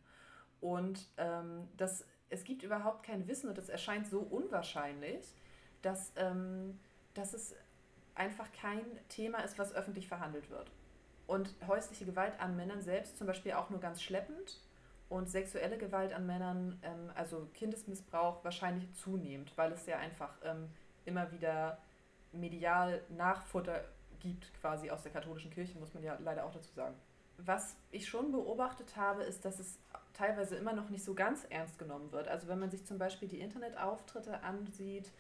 Und 0.63 1.09
ähm, 1.19 1.69
das, 1.77 2.07
es 2.31 2.45
gibt 2.45 2.63
überhaupt 2.63 3.03
kein 3.03 3.27
Wissen 3.27 3.51
und 3.51 3.59
es 3.59 3.69
erscheint 3.69 4.07
so 4.07 4.21
unwahrscheinlich, 4.21 5.35
dass, 5.83 6.13
ähm, 6.17 6.79
dass 7.15 7.35
es 7.35 7.55
einfach 8.15 8.51
kein 8.53 8.85
Thema 9.09 9.41
ist, 9.41 9.59
was 9.59 9.75
öffentlich 9.75 10.07
verhandelt 10.07 10.49
wird. 10.51 10.71
Und 11.27 11.53
häusliche 11.67 12.05
Gewalt 12.05 12.39
an 12.39 12.57
Männern 12.57 12.81
selbst 12.81 13.19
zum 13.19 13.27
Beispiel 13.27 13.53
auch 13.53 13.71
nur 13.71 13.81
ganz 13.81 14.01
schleppend 14.01 14.61
und 15.09 15.29
sexuelle 15.29 15.79
Gewalt 15.79 16.13
an 16.13 16.27
Männern, 16.27 16.79
ähm, 16.85 17.11
also 17.17 17.49
Kindesmissbrauch 17.55 18.45
wahrscheinlich 18.45 18.93
zunehmend, 18.95 19.53
weil 19.59 19.73
es 19.73 19.87
ja 19.87 19.99
einfach 19.99 20.33
ähm, 20.45 20.71
immer 21.05 21.33
wieder 21.33 21.79
medial 22.31 23.03
Nachfutter 23.09 23.85
gibt, 24.21 24.55
quasi 24.61 24.91
aus 24.91 25.03
der 25.03 25.11
katholischen 25.11 25.51
Kirche, 25.51 25.77
muss 25.79 25.93
man 25.93 26.05
ja 26.05 26.17
leider 26.23 26.45
auch 26.45 26.53
dazu 26.53 26.73
sagen. 26.73 26.95
Was 27.39 27.77
ich 27.91 28.09
schon 28.09 28.31
beobachtet 28.33 28.97
habe, 28.97 29.23
ist, 29.23 29.45
dass 29.45 29.59
es 29.59 29.79
teilweise 30.13 30.57
immer 30.57 30.73
noch 30.73 30.91
nicht 30.91 31.05
so 31.05 31.15
ganz 31.15 31.45
ernst 31.51 31.79
genommen 31.79 32.13
wird. 32.13 32.29
Also 32.29 32.49
wenn 32.49 32.59
man 32.59 32.71
sich 32.71 32.85
zum 32.85 32.99
Beispiel 32.99 33.29
die 33.29 33.41
Internetauftritte 33.41 34.43
ansieht, 34.43 35.11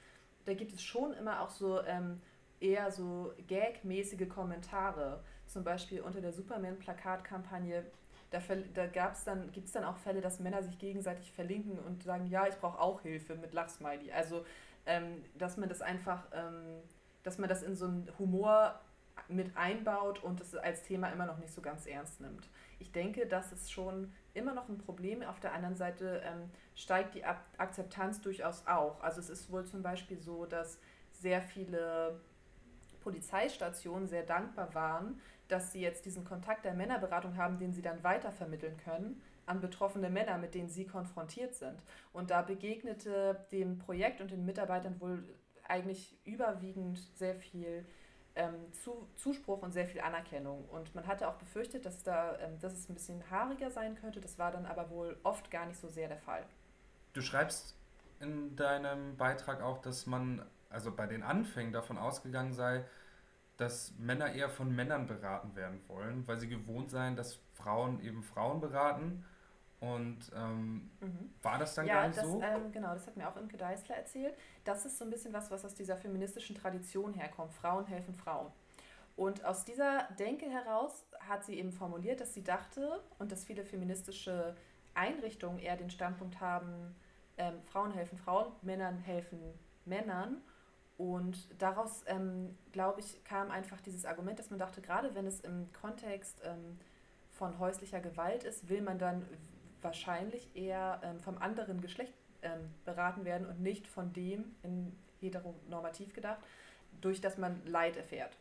da 0.44 0.54
gibt 0.54 0.72
es 0.72 0.82
schon 0.82 1.12
immer 1.14 1.40
auch 1.40 1.50
so 1.50 1.82
ähm, 1.82 2.20
eher 2.60 2.90
so 2.90 3.32
gagmäßige 3.48 4.28
Kommentare. 4.28 5.20
Zum 5.46 5.64
Beispiel 5.64 6.00
unter 6.00 6.20
der 6.20 6.32
Superman-Plakatkampagne, 6.32 7.84
da, 8.30 8.38
da 8.74 8.86
gab's 8.86 9.24
dann, 9.24 9.52
gibt 9.52 9.66
es 9.66 9.72
dann 9.72 9.84
auch 9.84 9.96
Fälle, 9.98 10.20
dass 10.20 10.40
Männer 10.40 10.62
sich 10.62 10.78
gegenseitig 10.78 11.32
verlinken 11.32 11.78
und 11.78 12.02
sagen, 12.02 12.26
ja, 12.26 12.46
ich 12.46 12.54
brauche 12.56 12.80
auch 12.80 13.02
Hilfe 13.02 13.34
mit 13.34 13.52
Lachsmiley. 13.52 14.12
Also, 14.12 14.44
ähm, 14.86 15.24
dass 15.36 15.56
man 15.56 15.68
das 15.68 15.82
einfach, 15.82 16.24
ähm, 16.32 16.80
dass 17.22 17.38
man 17.38 17.48
das 17.48 17.62
in 17.62 17.76
so 17.76 17.86
einen 17.86 18.08
Humor 18.18 18.80
mit 19.28 19.56
einbaut 19.56 20.22
und 20.22 20.40
es 20.40 20.54
als 20.54 20.82
Thema 20.82 21.08
immer 21.10 21.26
noch 21.26 21.38
nicht 21.38 21.52
so 21.52 21.60
ganz 21.60 21.86
ernst 21.86 22.20
nimmt. 22.20 22.48
Ich 22.78 22.92
denke, 22.92 23.26
das 23.26 23.52
ist 23.52 23.72
schon 23.72 24.12
immer 24.34 24.54
noch 24.54 24.68
ein 24.68 24.78
Problem. 24.78 25.22
Auf 25.22 25.40
der 25.40 25.52
anderen 25.52 25.76
Seite 25.76 26.22
ähm, 26.24 26.50
steigt 26.74 27.14
die 27.14 27.24
Akzeptanz 27.24 28.20
durchaus 28.20 28.66
auch. 28.66 29.00
Also 29.02 29.20
es 29.20 29.28
ist 29.28 29.50
wohl 29.50 29.64
zum 29.64 29.82
Beispiel 29.82 30.18
so, 30.18 30.46
dass 30.46 30.78
sehr 31.12 31.42
viele 31.42 32.20
Polizeistationen 33.00 34.08
sehr 34.08 34.22
dankbar 34.22 34.74
waren, 34.74 35.20
dass 35.48 35.72
sie 35.72 35.80
jetzt 35.80 36.06
diesen 36.06 36.24
Kontakt 36.24 36.64
der 36.64 36.74
Männerberatung 36.74 37.36
haben, 37.36 37.58
den 37.58 37.72
sie 37.72 37.82
dann 37.82 38.02
weitervermitteln 38.02 38.76
können 38.78 39.20
an 39.44 39.60
betroffene 39.60 40.08
Männer, 40.08 40.38
mit 40.38 40.54
denen 40.54 40.68
sie 40.68 40.86
konfrontiert 40.86 41.54
sind. 41.54 41.82
Und 42.12 42.30
da 42.30 42.42
begegnete 42.42 43.44
dem 43.50 43.78
Projekt 43.78 44.20
und 44.20 44.30
den 44.30 44.44
Mitarbeitern 44.44 45.00
wohl 45.00 45.24
eigentlich 45.66 46.16
überwiegend 46.24 46.98
sehr 47.16 47.34
viel 47.34 47.84
ähm, 48.34 48.72
zu, 48.72 49.08
Zuspruch 49.16 49.62
und 49.62 49.72
sehr 49.72 49.86
viel 49.86 50.00
Anerkennung. 50.00 50.64
Und 50.70 50.94
man 50.94 51.06
hatte 51.06 51.28
auch 51.28 51.34
befürchtet, 51.34 51.84
dass, 51.84 52.02
da, 52.02 52.38
ähm, 52.38 52.58
dass 52.60 52.72
es 52.72 52.88
ein 52.88 52.94
bisschen 52.94 53.22
haariger 53.30 53.70
sein 53.70 53.94
könnte. 53.94 54.20
Das 54.20 54.38
war 54.38 54.50
dann 54.50 54.66
aber 54.66 54.90
wohl 54.90 55.16
oft 55.22 55.50
gar 55.50 55.66
nicht 55.66 55.78
so 55.78 55.88
sehr 55.88 56.08
der 56.08 56.18
Fall. 56.18 56.44
Du 57.12 57.20
schreibst 57.20 57.76
in 58.20 58.56
deinem 58.56 59.16
Beitrag 59.16 59.60
auch, 59.60 59.78
dass 59.78 60.06
man 60.06 60.44
also 60.70 60.94
bei 60.94 61.06
den 61.06 61.22
Anfängen 61.22 61.72
davon 61.72 61.98
ausgegangen 61.98 62.52
sei, 62.52 62.84
dass 63.58 63.92
Männer 63.98 64.32
eher 64.32 64.48
von 64.48 64.74
Männern 64.74 65.06
beraten 65.06 65.54
werden 65.54 65.80
wollen, 65.86 66.26
weil 66.26 66.38
sie 66.38 66.48
gewohnt 66.48 66.90
seien, 66.90 67.16
dass 67.16 67.38
Frauen 67.52 68.00
eben 68.00 68.22
Frauen 68.22 68.60
beraten. 68.60 69.24
Und 69.82 70.30
ähm, 70.36 70.90
mhm. 71.00 71.34
war 71.42 71.58
das 71.58 71.74
dann 71.74 71.86
ja, 71.86 71.94
gar 71.94 72.06
nicht 72.06 72.18
das, 72.18 72.24
so? 72.24 72.40
Ähm, 72.40 72.70
genau, 72.70 72.94
das 72.94 73.04
hat 73.08 73.16
mir 73.16 73.28
auch 73.28 73.36
Imke 73.36 73.56
Deißler 73.56 73.96
erzählt. 73.96 74.32
Das 74.62 74.86
ist 74.86 74.96
so 74.96 75.04
ein 75.04 75.10
bisschen 75.10 75.32
was, 75.32 75.50
was 75.50 75.64
aus 75.64 75.74
dieser 75.74 75.96
feministischen 75.96 76.54
Tradition 76.54 77.12
herkommt. 77.14 77.52
Frauen 77.52 77.84
helfen 77.86 78.14
Frauen. 78.14 78.52
Und 79.16 79.44
aus 79.44 79.64
dieser 79.64 80.04
Denke 80.20 80.48
heraus 80.48 81.04
hat 81.28 81.44
sie 81.44 81.58
eben 81.58 81.72
formuliert, 81.72 82.20
dass 82.20 82.32
sie 82.32 82.44
dachte 82.44 83.00
und 83.18 83.32
dass 83.32 83.44
viele 83.44 83.64
feministische 83.64 84.54
Einrichtungen 84.94 85.58
eher 85.58 85.76
den 85.76 85.90
Standpunkt 85.90 86.40
haben, 86.40 86.94
ähm, 87.36 87.60
Frauen 87.64 87.90
helfen 87.90 88.18
Frauen, 88.18 88.52
Männern 88.62 88.98
helfen 88.98 89.40
Männern. 89.84 90.42
Und 90.96 91.60
daraus, 91.60 92.04
ähm, 92.06 92.56
glaube 92.70 93.00
ich, 93.00 93.24
kam 93.24 93.50
einfach 93.50 93.80
dieses 93.80 94.04
Argument, 94.04 94.38
dass 94.38 94.50
man 94.50 94.60
dachte, 94.60 94.80
gerade 94.80 95.12
wenn 95.16 95.26
es 95.26 95.40
im 95.40 95.72
Kontext 95.72 96.40
ähm, 96.44 96.78
von 97.32 97.58
häuslicher 97.58 97.98
Gewalt 97.98 98.44
ist, 98.44 98.68
will 98.68 98.80
man 98.80 98.98
dann 99.00 99.26
wahrscheinlich 99.82 100.54
eher 100.54 101.00
ähm, 101.04 101.20
vom 101.20 101.38
anderen 101.38 101.80
Geschlecht 101.80 102.14
ähm, 102.42 102.72
beraten 102.84 103.24
werden 103.24 103.46
und 103.46 103.60
nicht 103.60 103.86
von 103.86 104.12
dem, 104.12 104.54
in 104.62 104.96
heteronormativ 105.20 106.14
gedacht, 106.14 106.40
durch 107.00 107.20
das 107.20 107.38
man 107.38 107.64
Leid 107.66 107.96
erfährt. 107.96 108.36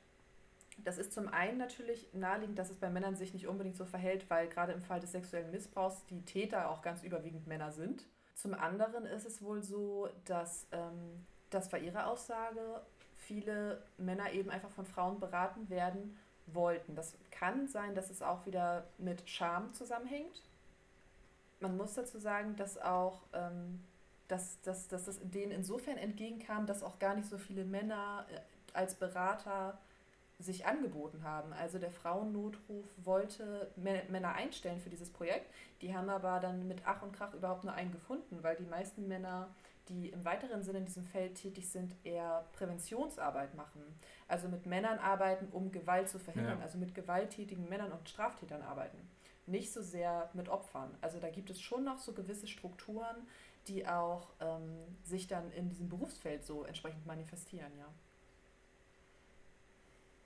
Das 0.84 0.97
ist 0.97 1.13
zum 1.13 1.27
einen 1.27 1.58
natürlich 1.58 2.08
naheliegend, 2.13 2.58
dass 2.58 2.69
es 2.69 2.77
bei 2.77 2.89
Männern 2.89 3.15
sich 3.15 3.34
nicht 3.34 3.47
unbedingt 3.47 3.77
so 3.77 3.86
verhält, 3.86 4.30
weil 4.30 4.47
gerade 4.47 4.71
im 4.71 4.82
Fall 4.82 4.99
des 4.99 5.12
sexuellen 5.12 5.51
Missbrauchs 5.51 6.06
die 6.10 6.23
Täter 6.23 6.69
auch 6.69 6.82
ganz 6.82 7.04
überwiegend 7.04 7.47
Männer 7.47 7.71
sind. 7.71 8.06
Zum 8.34 8.54
anderen 8.54 9.06
ist 9.06 9.25
es 9.25 9.41
wohl 9.41 9.62
so, 9.62 10.10
dass, 10.25 10.67
ähm, 10.71 11.25
das 11.51 11.71
war 11.71 11.80
ihre 11.80 12.08
Aussage, 12.08 12.82
viele 13.15 13.84
Männer 13.97 14.32
eben 14.32 14.49
einfach 14.49 14.71
von 14.71 14.86
Frauen 14.86 15.19
beraten 15.19 15.69
werden 15.69 16.17
wollten. 16.47 16.95
Das 16.95 17.15
kann 17.30 17.67
sein, 17.67 17.93
dass 17.93 18.10
es 18.10 18.21
auch 18.21 18.45
wieder 18.45 18.88
mit 18.97 19.30
Scham 19.30 19.73
zusammenhängt, 19.73 20.41
man 21.62 21.78
muss 21.78 21.93
dazu 21.93 22.19
sagen, 22.19 22.56
dass 22.56 22.78
auch 22.78 23.21
ähm, 23.34 23.80
dass, 24.32 24.62
dass, 24.62 24.88
dass 24.88 25.06
das 25.06 25.19
denen 25.21 25.52
insofern 25.52 25.97
entgegenkam, 25.97 26.65
dass 26.65 26.84
auch 26.84 27.00
gar 27.00 27.15
nicht 27.15 27.28
so 27.28 27.38
viele 27.38 27.65
Männer 27.65 28.26
äh, 28.32 28.39
als 28.74 28.95
Berater 28.95 29.78
sich 30.39 30.65
angeboten 30.65 31.24
haben. 31.24 31.54
Also 31.54 31.78
der 31.78 31.91
Frauennotruf 31.91 32.86
wollte 33.04 33.69
Männer 33.76 34.34
einstellen 34.34 34.80
für 34.80 34.89
dieses 34.89 35.12
Projekt. 35.12 35.54
Die 35.82 35.95
haben 35.95 36.10
aber 36.10 36.39
dann 36.39 36.67
mit 36.67 36.82
Ach 36.86 37.04
und 37.04 37.12
Krach 37.12 37.34
überhaupt 37.34 37.63
nur 37.63 37.74
einen 37.74 37.91
gefunden, 37.91 38.39
weil 38.41 38.56
die 38.56 38.65
meisten 38.65 39.08
Männer, 39.08 39.50
die 39.89 40.10
im 40.10 40.26
weiteren 40.26 40.63
Sinne 40.63 40.80
in 40.80 40.86
diesem 40.86 41.04
Feld 41.04 41.36
tätig 41.36 41.69
sind, 41.69 41.93
eher 42.04 42.45
Präventionsarbeit 42.54 43.54
machen. 43.54 43.84
Also 44.28 44.47
mit 44.47 44.65
Männern 44.65 44.97
arbeiten, 44.97 45.47
um 45.52 45.71
Gewalt 45.71 46.10
zu 46.10 46.17
verhindern. 46.17 46.58
Ja. 46.58 46.63
Also 46.63 46.80
mit 46.80 46.95
gewalttätigen 46.95 47.69
Männern 47.69 47.91
und 47.91 48.10
Straftätern 48.10 48.63
arbeiten 48.63 48.97
nicht 49.45 49.71
so 49.71 49.82
sehr 49.82 50.30
mit 50.34 50.49
Opfern. 50.49 50.95
Also 51.01 51.19
da 51.19 51.30
gibt 51.30 51.49
es 51.49 51.62
schon 51.62 51.84
noch 51.84 51.97
so 51.97 52.13
gewisse 52.13 52.47
Strukturen, 52.47 53.27
die 53.67 53.88
auch 53.88 54.30
ähm, 54.39 54.77
sich 55.04 55.27
dann 55.27 55.51
in 55.51 55.69
diesem 55.69 55.89
Berufsfeld 55.89 56.43
so 56.43 56.63
entsprechend 56.63 57.06
manifestieren, 57.06 57.71
ja. 57.77 57.88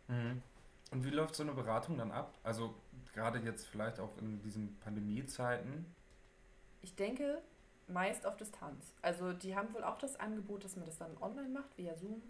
Mhm. 0.08 0.42
Und 0.92 1.04
wie 1.04 1.10
läuft 1.10 1.36
so 1.36 1.44
eine 1.44 1.54
Beratung 1.54 1.98
dann 1.98 2.12
ab? 2.12 2.38
Also 2.44 2.76
gerade 3.14 3.40
jetzt 3.40 3.68
vielleicht 3.68 4.00
auch 4.00 4.18
in 4.20 4.42
diesen 4.42 4.78
Pandemiezeiten? 4.80 5.86
Ich 6.82 6.96
denke 6.96 7.42
meist 7.88 8.26
auf 8.26 8.38
Distanz. 8.38 8.94
Also 9.02 9.34
die 9.34 9.56
haben 9.56 9.74
wohl 9.74 9.84
auch 9.84 9.98
das 9.98 10.20
Angebot, 10.20 10.64
dass 10.64 10.76
man 10.76 10.86
das 10.86 10.98
dann 10.98 11.18
online 11.22 11.50
macht, 11.50 11.78
via 11.78 11.96
Zoom 11.96 12.22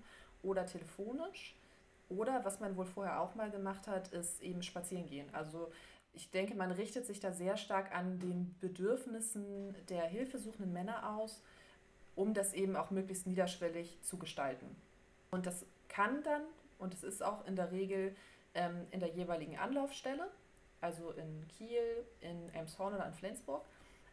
oder 0.43 0.65
telefonisch. 0.65 1.55
Oder 2.07 2.45
was 2.45 2.59
man 2.59 2.75
wohl 2.77 2.85
vorher 2.85 3.19
auch 3.19 3.35
mal 3.35 3.49
gemacht 3.49 3.87
hat, 3.87 4.09
ist 4.09 4.41
eben 4.41 4.61
spazieren 4.61 5.07
gehen. 5.07 5.27
Also 5.33 5.71
ich 6.15 6.31
denke, 6.31 6.55
man 6.55 6.71
richtet 6.71 7.05
sich 7.05 7.19
da 7.19 7.31
sehr 7.31 7.57
stark 7.57 7.93
an 7.93 8.19
den 8.19 8.55
Bedürfnissen 8.61 9.75
der 9.89 10.03
hilfesuchenden 10.03 10.73
Männer 10.73 11.15
aus, 11.17 11.41
um 12.15 12.33
das 12.33 12.53
eben 12.53 12.75
auch 12.75 12.91
möglichst 12.91 13.27
niederschwellig 13.27 14.01
zu 14.01 14.17
gestalten. 14.17 14.75
Und 15.31 15.45
das 15.45 15.65
kann 15.89 16.23
dann, 16.23 16.43
und 16.79 16.93
es 16.93 17.03
ist 17.03 17.21
auch 17.21 17.45
in 17.45 17.55
der 17.55 17.71
Regel 17.71 18.15
ähm, 18.53 18.87
in 18.91 19.01
der 19.01 19.09
jeweiligen 19.09 19.57
Anlaufstelle, 19.57 20.31
also 20.81 21.11
in 21.11 21.47
Kiel, 21.49 22.05
in 22.21 22.53
Elmshorn 22.53 22.95
oder 22.95 23.05
in 23.05 23.13
Flensburg. 23.13 23.65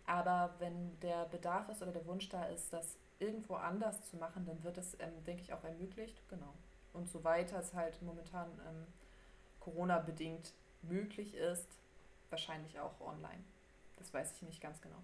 Aber 0.05 0.55
wenn 0.59 0.99
der 1.01 1.27
Bedarf 1.27 1.69
ist 1.69 1.83
oder 1.83 1.93
der 1.93 2.05
Wunsch 2.07 2.29
da 2.29 2.47
ist, 2.47 2.73
das 2.73 2.97
irgendwo 3.21 3.55
anders 3.55 4.03
zu 4.03 4.17
machen, 4.17 4.45
dann 4.45 4.63
wird 4.65 4.77
das, 4.77 4.95
ähm, 4.99 5.25
denke 5.25 5.43
ich, 5.43 5.53
auch 5.53 5.63
ermöglicht. 5.63 6.21
Genau. 6.29 6.53
Und 6.93 7.09
so 7.09 7.23
weiter 7.23 7.61
es 7.61 7.73
halt 7.73 8.03
momentan 8.03 8.49
ähm, 8.69 8.87
Corona-bedingt 9.61 10.53
möglich 10.83 11.35
ist, 11.35 11.69
wahrscheinlich 12.33 12.81
auch 12.81 13.01
online. 13.01 13.45
Das 13.97 14.13
weiß 14.13 14.33
ich 14.37 14.43
nicht 14.43 14.61
ganz 14.61 14.81
genau. 14.81 14.99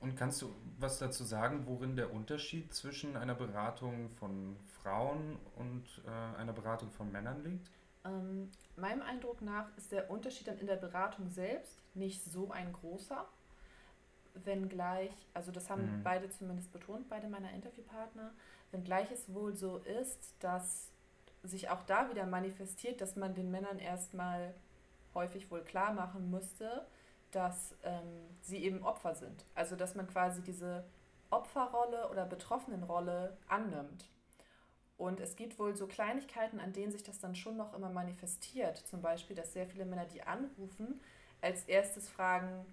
Und 0.00 0.16
kannst 0.16 0.42
du 0.42 0.54
was 0.78 0.98
dazu 0.98 1.24
sagen, 1.24 1.66
worin 1.66 1.96
der 1.96 2.12
Unterschied 2.12 2.74
zwischen 2.74 3.16
einer 3.16 3.34
Beratung 3.34 4.10
von 4.10 4.56
Frauen 4.82 5.38
und 5.56 5.84
äh, 6.06 6.38
einer 6.38 6.52
Beratung 6.52 6.90
von 6.90 7.10
Männern 7.10 7.42
liegt? 7.44 7.70
Ähm, 8.04 8.50
meinem 8.76 9.02
Eindruck 9.02 9.40
nach 9.42 9.66
ist 9.76 9.92
der 9.92 10.10
Unterschied 10.10 10.48
dann 10.48 10.58
in 10.58 10.66
der 10.66 10.76
Beratung 10.76 11.28
selbst 11.30 11.78
nicht 11.94 12.22
so 12.22 12.50
ein 12.50 12.72
großer. 12.72 13.26
Wenngleich, 14.44 15.12
also 15.32 15.50
das 15.50 15.70
haben 15.70 16.00
mhm. 16.00 16.02
beide 16.02 16.28
zumindest 16.28 16.70
betont, 16.70 17.08
beide 17.08 17.26
meiner 17.26 17.52
Interviewpartner, 17.52 18.32
wenngleich 18.70 19.10
es 19.10 19.32
wohl 19.32 19.56
so 19.56 19.78
ist, 19.78 20.34
dass 20.40 20.90
sich 21.42 21.70
auch 21.70 21.82
da 21.86 22.10
wieder 22.10 22.26
manifestiert, 22.26 23.00
dass 23.00 23.16
man 23.16 23.34
den 23.34 23.50
Männern 23.50 23.78
erstmal 23.78 24.52
häufig 25.16 25.50
wohl 25.50 25.64
klar 25.64 25.92
machen 25.92 26.30
musste, 26.30 26.86
dass 27.32 27.74
ähm, 27.82 28.28
sie 28.40 28.58
eben 28.58 28.84
Opfer 28.84 29.16
sind. 29.16 29.44
Also 29.56 29.74
dass 29.74 29.96
man 29.96 30.06
quasi 30.06 30.42
diese 30.42 30.84
Opferrolle 31.30 32.08
oder 32.10 32.24
Betroffenenrolle 32.24 33.36
annimmt. 33.48 34.08
Und 34.96 35.20
es 35.20 35.36
gibt 35.36 35.58
wohl 35.58 35.76
so 35.76 35.86
Kleinigkeiten, 35.86 36.60
an 36.60 36.72
denen 36.72 36.92
sich 36.92 37.02
das 37.02 37.18
dann 37.18 37.34
schon 37.34 37.56
noch 37.56 37.74
immer 37.74 37.90
manifestiert. 37.90 38.78
Zum 38.78 39.02
Beispiel, 39.02 39.36
dass 39.36 39.52
sehr 39.52 39.66
viele 39.66 39.84
Männer, 39.84 40.06
die 40.06 40.22
anrufen, 40.22 41.00
als 41.42 41.64
erstes 41.64 42.08
fragen, 42.08 42.64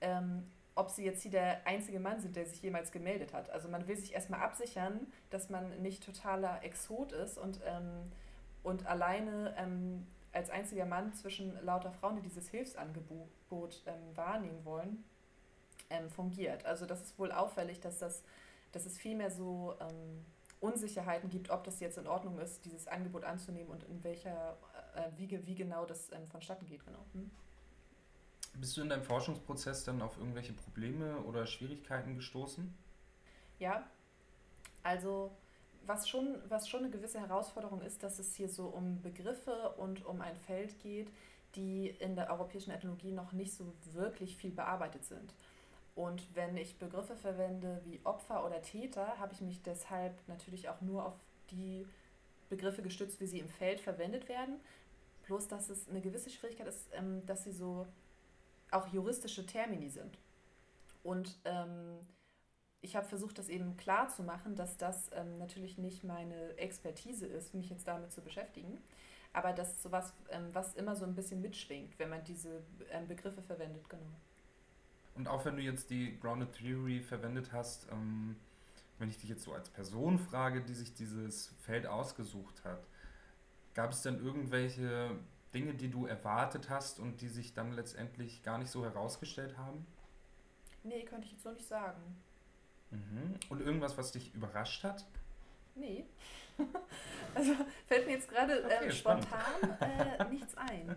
ähm, 0.00 0.50
ob 0.74 0.90
sie 0.90 1.04
jetzt 1.04 1.22
hier 1.22 1.30
der 1.30 1.66
einzige 1.66 1.98
Mann 1.98 2.20
sind, 2.20 2.36
der 2.36 2.44
sich 2.44 2.60
jemals 2.60 2.92
gemeldet 2.92 3.32
hat. 3.32 3.48
Also 3.48 3.68
man 3.68 3.88
will 3.88 3.96
sich 3.96 4.12
erstmal 4.12 4.40
absichern, 4.40 5.06
dass 5.30 5.48
man 5.48 5.80
nicht 5.80 6.04
totaler 6.04 6.62
Exot 6.62 7.12
ist 7.12 7.38
und, 7.38 7.60
ähm, 7.64 8.12
und 8.62 8.84
alleine 8.86 9.54
ähm, 9.56 10.06
als 10.36 10.50
einziger 10.50 10.84
Mann 10.84 11.14
zwischen 11.14 11.64
lauter 11.64 11.90
Frauen, 11.90 12.16
die 12.16 12.22
dieses 12.22 12.48
Hilfsangebot 12.48 13.82
ähm, 13.86 14.14
wahrnehmen 14.14 14.64
wollen, 14.66 15.02
ähm, 15.88 16.10
fungiert. 16.10 16.66
Also 16.66 16.84
das 16.84 17.00
ist 17.00 17.18
wohl 17.18 17.32
auffällig, 17.32 17.80
dass, 17.80 17.98
das, 17.98 18.22
dass 18.72 18.84
es 18.84 18.98
vielmehr 18.98 19.30
so 19.30 19.74
ähm, 19.80 20.26
Unsicherheiten 20.60 21.30
gibt, 21.30 21.48
ob 21.48 21.64
das 21.64 21.80
jetzt 21.80 21.96
in 21.96 22.06
Ordnung 22.06 22.38
ist, 22.38 22.66
dieses 22.66 22.86
Angebot 22.86 23.24
anzunehmen 23.24 23.70
und 23.70 23.84
in 23.84 24.04
welcher, 24.04 24.58
äh, 24.94 25.08
wie, 25.16 25.46
wie 25.46 25.54
genau 25.54 25.86
das 25.86 26.12
ähm, 26.12 26.28
vonstatten 26.28 26.66
geht. 26.66 26.84
Genau. 26.84 27.04
Hm? 27.14 27.30
Bist 28.60 28.76
du 28.76 28.82
in 28.82 28.90
deinem 28.90 29.04
Forschungsprozess 29.04 29.84
dann 29.84 30.02
auf 30.02 30.18
irgendwelche 30.18 30.52
Probleme 30.52 31.16
oder 31.20 31.46
Schwierigkeiten 31.46 32.16
gestoßen? 32.16 32.74
Ja, 33.58 33.86
also 34.82 35.30
was 35.86 36.08
schon, 36.08 36.36
was 36.48 36.68
schon 36.68 36.80
eine 36.80 36.90
gewisse 36.90 37.20
Herausforderung 37.20 37.80
ist, 37.82 38.02
dass 38.02 38.18
es 38.18 38.34
hier 38.34 38.48
so 38.48 38.66
um 38.66 39.00
Begriffe 39.02 39.74
und 39.76 40.04
um 40.04 40.20
ein 40.20 40.36
Feld 40.36 40.78
geht, 40.80 41.08
die 41.54 41.88
in 41.88 42.16
der 42.16 42.30
europäischen 42.30 42.70
Ethnologie 42.70 43.12
noch 43.12 43.32
nicht 43.32 43.54
so 43.54 43.72
wirklich 43.92 44.36
viel 44.36 44.50
bearbeitet 44.50 45.04
sind. 45.04 45.34
Und 45.94 46.34
wenn 46.34 46.56
ich 46.58 46.78
Begriffe 46.78 47.16
verwende 47.16 47.80
wie 47.84 48.00
Opfer 48.04 48.44
oder 48.44 48.60
Täter, 48.60 49.18
habe 49.18 49.32
ich 49.32 49.40
mich 49.40 49.62
deshalb 49.62 50.14
natürlich 50.28 50.68
auch 50.68 50.80
nur 50.82 51.06
auf 51.06 51.14
die 51.50 51.86
Begriffe 52.50 52.82
gestützt, 52.82 53.18
wie 53.20 53.26
sie 53.26 53.38
im 53.38 53.48
Feld 53.48 53.80
verwendet 53.80 54.28
werden. 54.28 54.60
Bloß, 55.24 55.48
dass 55.48 55.70
es 55.70 55.88
eine 55.88 56.02
gewisse 56.02 56.30
Schwierigkeit 56.30 56.66
ist, 56.66 56.88
ähm, 56.92 57.24
dass 57.24 57.44
sie 57.44 57.52
so 57.52 57.86
auch 58.70 58.86
juristische 58.88 59.46
Termini 59.46 59.88
sind. 59.88 60.18
Und 61.02 61.38
ähm, 61.44 61.98
ich 62.80 62.96
habe 62.96 63.06
versucht, 63.06 63.38
das 63.38 63.48
eben 63.48 63.76
klar 63.76 64.08
zu 64.08 64.22
machen, 64.22 64.54
dass 64.56 64.76
das 64.76 65.10
ähm, 65.14 65.38
natürlich 65.38 65.78
nicht 65.78 66.04
meine 66.04 66.56
Expertise 66.56 67.26
ist, 67.26 67.54
mich 67.54 67.70
jetzt 67.70 67.88
damit 67.88 68.12
zu 68.12 68.20
beschäftigen, 68.20 68.78
aber 69.32 69.52
das 69.52 69.72
ist 69.72 69.82
sowas, 69.82 70.12
ähm, 70.30 70.48
was 70.52 70.74
immer 70.74 70.96
so 70.96 71.04
ein 71.04 71.14
bisschen 71.14 71.42
mitschwingt, 71.42 71.98
wenn 71.98 72.08
man 72.08 72.24
diese 72.24 72.62
ähm, 72.90 73.06
Begriffe 73.06 73.42
verwendet, 73.42 73.88
genau. 73.88 74.06
Und 75.14 75.28
auch 75.28 75.44
wenn 75.44 75.56
du 75.56 75.62
jetzt 75.62 75.90
die 75.90 76.18
Grounded 76.20 76.52
Theory 76.52 77.00
verwendet 77.00 77.52
hast, 77.52 77.90
ähm, 77.90 78.36
wenn 78.98 79.08
ich 79.08 79.18
dich 79.18 79.30
jetzt 79.30 79.44
so 79.44 79.52
als 79.52 79.68
Person 79.70 80.18
frage, 80.18 80.62
die 80.62 80.74
sich 80.74 80.94
dieses 80.94 81.48
Feld 81.62 81.86
ausgesucht 81.86 82.64
hat, 82.64 82.86
gab 83.74 83.92
es 83.92 84.02
denn 84.02 84.18
irgendwelche 84.18 85.18
Dinge, 85.54 85.74
die 85.74 85.90
du 85.90 86.06
erwartet 86.06 86.70
hast 86.70 86.98
und 86.98 87.20
die 87.20 87.28
sich 87.28 87.54
dann 87.54 87.72
letztendlich 87.72 88.42
gar 88.42 88.58
nicht 88.58 88.70
so 88.70 88.84
herausgestellt 88.84 89.56
haben? 89.56 89.86
Nee, 90.82 91.04
könnte 91.04 91.26
ich 91.26 91.32
jetzt 91.32 91.42
so 91.42 91.50
nicht 91.50 91.66
sagen. 91.66 92.00
Mhm. 92.90 93.34
Und 93.48 93.60
irgendwas, 93.60 93.96
was 93.98 94.12
dich 94.12 94.34
überrascht 94.34 94.84
hat? 94.84 95.04
Nee. 95.74 96.06
also 97.34 97.52
fällt 97.86 98.06
mir 98.06 98.14
jetzt 98.14 98.28
gerade 98.28 98.64
okay, 98.64 98.86
äh, 98.86 98.92
spontan 98.92 99.78
äh, 99.80 100.24
nichts 100.30 100.56
ein. 100.56 100.96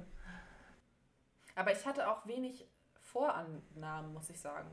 Aber 1.55 1.71
ich 1.73 1.85
hatte 1.85 2.09
auch 2.09 2.25
wenig 2.25 2.65
Vorannahmen, 3.01 4.13
muss 4.13 4.29
ich 4.29 4.39
sagen. 4.39 4.69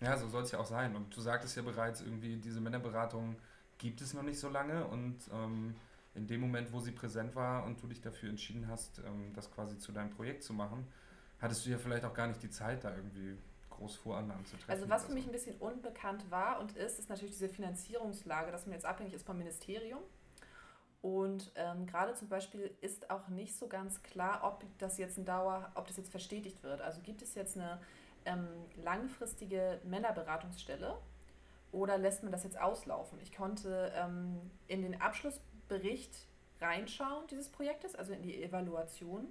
Ja, 0.00 0.16
so 0.16 0.28
soll 0.28 0.42
es 0.42 0.50
ja 0.50 0.58
auch 0.58 0.66
sein. 0.66 0.96
Und 0.96 1.14
du 1.16 1.20
sagtest 1.20 1.56
ja 1.56 1.62
bereits, 1.62 2.00
irgendwie 2.00 2.36
diese 2.36 2.60
Männerberatung 2.60 3.36
gibt 3.78 4.00
es 4.00 4.14
noch 4.14 4.22
nicht 4.22 4.38
so 4.38 4.48
lange 4.48 4.86
und 4.86 5.18
ähm, 5.32 5.76
in 6.14 6.26
dem 6.26 6.40
Moment, 6.40 6.72
wo 6.72 6.80
sie 6.80 6.92
präsent 6.92 7.34
war 7.34 7.64
und 7.64 7.82
du 7.82 7.86
dich 7.86 8.00
dafür 8.00 8.30
entschieden 8.30 8.68
hast, 8.68 9.00
ähm, 9.00 9.32
das 9.34 9.50
quasi 9.50 9.78
zu 9.78 9.92
deinem 9.92 10.10
Projekt 10.10 10.42
zu 10.42 10.52
machen, 10.52 10.86
hattest 11.40 11.66
du 11.66 11.70
ja 11.70 11.78
vielleicht 11.78 12.04
auch 12.04 12.14
gar 12.14 12.26
nicht 12.26 12.42
die 12.42 12.50
Zeit, 12.50 12.84
da 12.84 12.94
irgendwie 12.94 13.36
groß 13.84 13.96
Vorannahmen 13.96 14.44
zu 14.46 14.56
treffen. 14.56 14.70
Also 14.70 14.88
was 14.88 15.06
für 15.06 15.12
mich 15.12 15.26
ein 15.26 15.32
bisschen 15.32 15.56
unbekannt 15.56 16.30
war 16.30 16.60
und 16.60 16.76
ist, 16.76 16.98
ist 16.98 17.08
natürlich 17.08 17.34
diese 17.34 17.48
Finanzierungslage, 17.48 18.50
dass 18.50 18.66
man 18.66 18.74
jetzt 18.74 18.86
abhängig 18.86 19.14
ist 19.14 19.26
vom 19.26 19.38
Ministerium. 19.38 20.00
Und 21.02 21.52
ähm, 21.56 21.86
gerade 21.86 22.14
zum 22.14 22.28
Beispiel 22.28 22.74
ist 22.80 23.10
auch 23.10 23.28
nicht 23.28 23.54
so 23.54 23.68
ganz 23.68 24.02
klar, 24.02 24.40
ob 24.42 24.64
das 24.78 24.96
jetzt 24.96 25.18
ein 25.18 25.26
Dauer, 25.26 25.70
ob 25.74 25.86
das 25.86 25.98
jetzt 25.98 26.10
verstetigt 26.10 26.62
wird. 26.62 26.80
Also 26.80 27.02
gibt 27.02 27.20
es 27.20 27.34
jetzt 27.34 27.58
eine 27.58 27.78
ähm, 28.24 28.48
langfristige 28.82 29.80
Männerberatungsstelle 29.84 30.96
oder 31.72 31.98
lässt 31.98 32.22
man 32.22 32.32
das 32.32 32.44
jetzt 32.44 32.58
auslaufen? 32.58 33.18
Ich 33.20 33.36
konnte 33.36 33.92
ähm, 33.94 34.50
in 34.66 34.80
den 34.80 34.98
Abschlussbericht 34.98 36.26
reinschauen 36.62 37.26
dieses 37.30 37.50
Projektes, 37.50 37.94
also 37.94 38.14
in 38.14 38.22
die 38.22 38.42
Evaluation 38.42 39.26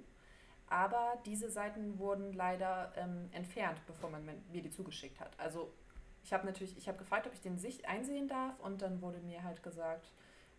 aber 0.74 1.18
diese 1.24 1.48
Seiten 1.50 2.00
wurden 2.00 2.32
leider 2.32 2.92
ähm, 2.96 3.28
entfernt, 3.30 3.80
bevor 3.86 4.10
man 4.10 4.24
mir 4.24 4.60
die 4.60 4.70
zugeschickt 4.70 5.20
hat. 5.20 5.30
Also 5.38 5.72
ich 6.24 6.32
habe 6.32 6.44
natürlich, 6.44 6.76
ich 6.76 6.88
habe 6.88 6.98
gefragt, 6.98 7.28
ob 7.28 7.32
ich 7.32 7.40
den 7.40 7.58
Sicht 7.58 7.86
einsehen 7.86 8.26
darf 8.26 8.58
und 8.58 8.82
dann 8.82 9.00
wurde 9.00 9.20
mir 9.20 9.44
halt 9.44 9.62
gesagt, 9.62 10.10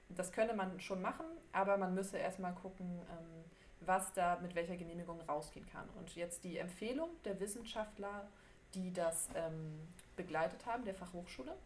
das 0.08 0.32
könne 0.32 0.54
man 0.54 0.80
schon 0.80 1.01
machen, 1.01 1.25
aber 1.51 1.75
man 1.75 1.93
müsse 1.93 2.17
erstmal 2.17 2.54
gucken, 2.54 3.01
ähm, 3.10 3.43
was 3.82 4.13
da 4.13 4.39
mit 4.39 4.56
welcher 4.56 4.78
Genehmigung 4.78 5.19
rausgehen 5.19 5.65
kann. 5.65 5.89
Und 5.97 6.15
jetzt 6.15 6.45
die 6.45 6.60
Empfehlung 6.60 7.10
der 7.25 7.38
Wissenschaftler, 7.41 8.25
die 8.73 8.93
das 8.93 9.28
ähm, 9.36 9.86
begleitet 10.15 10.65
haben, 10.65 10.86
der 10.86 10.95
Fachhochschule, 10.95 11.58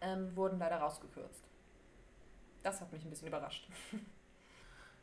ähm, 0.00 0.34
wurden 0.34 0.58
leider 0.58 0.78
rausgekürzt. 0.78 1.44
Das 2.64 2.80
hat 2.80 2.92
mich 2.92 3.04
ein 3.04 3.10
bisschen 3.10 3.28
überrascht. 3.28 3.68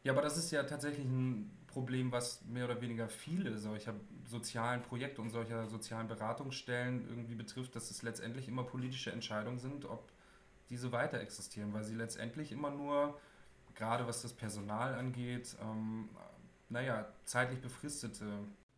Ja, 0.03 0.13
aber 0.13 0.21
das 0.21 0.37
ist 0.37 0.51
ja 0.51 0.63
tatsächlich 0.63 1.05
ein 1.05 1.51
Problem, 1.67 2.11
was 2.11 2.43
mehr 2.45 2.65
oder 2.65 2.81
weniger 2.81 3.09
viele 3.09 3.57
solcher 3.57 3.93
sozialen 4.25 4.81
Projekte 4.81 5.21
und 5.21 5.29
solcher 5.29 5.67
sozialen 5.67 6.07
Beratungsstellen 6.07 7.07
irgendwie 7.07 7.35
betrifft, 7.35 7.75
dass 7.75 7.91
es 7.91 8.01
letztendlich 8.01 8.47
immer 8.47 8.63
politische 8.63 9.11
Entscheidungen 9.11 9.59
sind, 9.59 9.85
ob 9.85 10.11
diese 10.69 10.91
weiter 10.91 11.19
existieren, 11.19 11.73
weil 11.73 11.83
sie 11.83 11.95
letztendlich 11.95 12.51
immer 12.51 12.69
nur, 12.69 13.19
gerade 13.75 14.07
was 14.07 14.21
das 14.21 14.33
Personal 14.33 14.93
angeht, 14.95 15.55
ähm, 15.61 16.09
naja, 16.69 17.07
zeitlich 17.25 17.59
befristete 17.61 18.25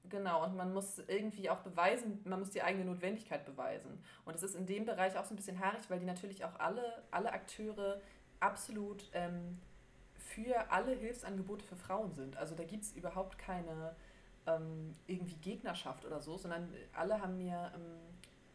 Genau, 0.10 0.44
und 0.44 0.56
man 0.58 0.74
muss 0.74 1.00
irgendwie 1.08 1.50
auch 1.50 1.60
beweisen, 1.60 2.20
man 2.26 2.40
muss 2.40 2.50
die 2.50 2.64
eigene 2.64 2.86
Notwendigkeit 2.86 3.46
beweisen. 3.46 4.04
Und 4.26 4.36
es 4.36 4.42
ist 4.44 4.56
in 4.56 4.66
dem 4.66 4.86
Bereich 4.86 5.18
auch 5.18 5.26
so 5.26 5.34
ein 5.34 5.38
bisschen 5.38 5.60
haarig, 5.60 5.90
weil 5.90 6.00
die 6.00 6.06
natürlich 6.06 6.44
auch 6.44 6.60
alle, 6.60 7.04
alle 7.12 7.32
Akteure 7.32 8.02
absolut 8.40 9.10
ähm, 9.14 9.60
für 10.36 10.72
alle 10.72 10.94
Hilfsangebote 10.94 11.66
für 11.66 11.76
Frauen 11.76 12.14
sind. 12.14 12.38
Also 12.38 12.56
da 12.56 12.64
gibt 12.64 12.84
es 12.84 12.94
überhaupt 12.94 13.38
keine 13.38 13.96
ähm, 14.48 14.94
irgendwie 15.08 15.36
Gegnerschaft 15.36 16.06
oder 16.06 16.20
so, 16.20 16.38
sondern 16.38 16.74
alle 16.94 17.22
haben 17.22 17.38
mir, 17.38 17.72
ähm, 17.76 18.00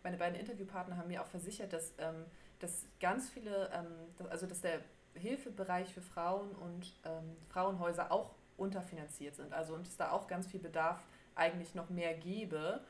meine 0.02 0.16
beiden 0.16 0.38
Interviewpartner 0.38 0.96
haben 0.96 1.08
mir 1.08 1.22
auch 1.22 1.26
versichert, 1.26 1.72
dass, 1.72 1.94
ähm, 1.98 2.24
dass 2.58 2.86
ganz 3.00 3.28
viele, 3.30 3.70
ähm, 3.72 3.86
dass, 4.18 4.28
also 4.28 4.46
dass 4.46 4.60
der 4.60 4.80
Hilfebereich 5.14 5.92
für 5.92 6.02
Frauen 6.02 6.50
und 6.56 6.92
ähm, 7.04 7.36
Frauenhäuser 7.48 8.12
auch 8.12 8.34
unterfinanziert 8.56 9.36
sind. 9.36 9.52
Also 9.52 9.74
und 9.74 9.86
es 9.86 9.96
da 9.96 10.10
auch 10.10 10.26
ganz 10.26 10.46
viel 10.46 10.60
Bedarf 10.60 11.00
eigentlich 11.34 11.74
noch 11.74 11.90
mehr 11.90 12.14
gäbe, 12.14 12.80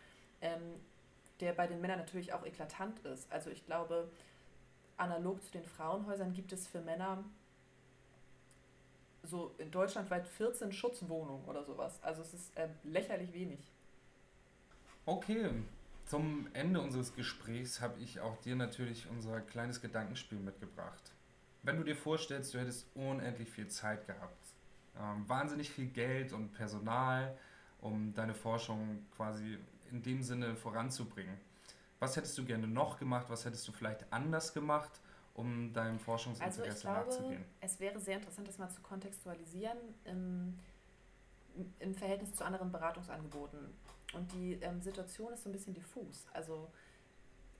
ähm, 0.40 0.80
der 1.40 1.52
bei 1.52 1.66
den 1.66 1.80
Männern 1.80 1.98
natürlich 1.98 2.32
auch 2.32 2.44
eklatant 2.44 2.98
ist. 3.00 3.30
Also 3.30 3.50
ich 3.50 3.66
glaube, 3.66 4.10
analog 4.96 5.42
zu 5.42 5.50
den 5.50 5.64
Frauenhäusern 5.64 6.32
gibt 6.32 6.52
es 6.52 6.66
für 6.66 6.80
Männer 6.80 7.24
so 9.26 9.54
in 9.58 9.70
Deutschland 9.70 10.10
weit 10.10 10.26
14 10.26 10.72
Schutzwohnungen 10.72 11.44
oder 11.46 11.64
sowas. 11.64 12.02
Also 12.02 12.22
es 12.22 12.34
ist 12.34 12.56
äh, 12.56 12.68
lächerlich 12.84 13.32
wenig. 13.32 13.60
Okay, 15.04 15.50
zum 16.06 16.48
Ende 16.52 16.80
unseres 16.80 17.14
Gesprächs 17.14 17.80
habe 17.80 18.00
ich 18.00 18.20
auch 18.20 18.36
dir 18.38 18.56
natürlich 18.56 19.08
unser 19.10 19.40
kleines 19.40 19.80
Gedankenspiel 19.80 20.38
mitgebracht. 20.38 21.12
Wenn 21.62 21.76
du 21.78 21.84
dir 21.84 21.96
vorstellst, 21.96 22.54
du 22.54 22.58
hättest 22.58 22.86
unendlich 22.94 23.50
viel 23.50 23.68
Zeit 23.68 24.06
gehabt, 24.06 24.46
ähm, 25.00 25.28
wahnsinnig 25.28 25.70
viel 25.70 25.86
Geld 25.86 26.32
und 26.32 26.52
Personal, 26.52 27.36
um 27.80 28.14
deine 28.14 28.34
Forschung 28.34 29.04
quasi 29.16 29.58
in 29.90 30.02
dem 30.02 30.22
Sinne 30.22 30.56
voranzubringen. 30.56 31.36
Was 31.98 32.16
hättest 32.16 32.36
du 32.38 32.44
gerne 32.44 32.66
noch 32.66 32.98
gemacht? 32.98 33.26
Was 33.28 33.44
hättest 33.44 33.66
du 33.66 33.72
vielleicht 33.72 34.12
anders 34.12 34.52
gemacht? 34.52 35.00
Um 35.36 35.72
deinem 35.72 35.98
Forschungsinteresse 35.98 36.62
also 36.62 36.74
ich 36.74 36.80
glaube, 36.80 36.98
nachzugehen? 37.06 37.44
Es 37.60 37.78
wäre 37.78 38.00
sehr 38.00 38.16
interessant, 38.16 38.48
das 38.48 38.58
mal 38.58 38.70
zu 38.70 38.80
kontextualisieren 38.80 39.78
im, 40.04 40.58
im 41.78 41.94
Verhältnis 41.94 42.34
zu 42.34 42.44
anderen 42.44 42.72
Beratungsangeboten. 42.72 43.58
Und 44.14 44.32
die 44.32 44.54
ähm, 44.54 44.80
Situation 44.80 45.32
ist 45.32 45.42
so 45.42 45.50
ein 45.50 45.52
bisschen 45.52 45.74
diffus. 45.74 46.26
Also 46.32 46.70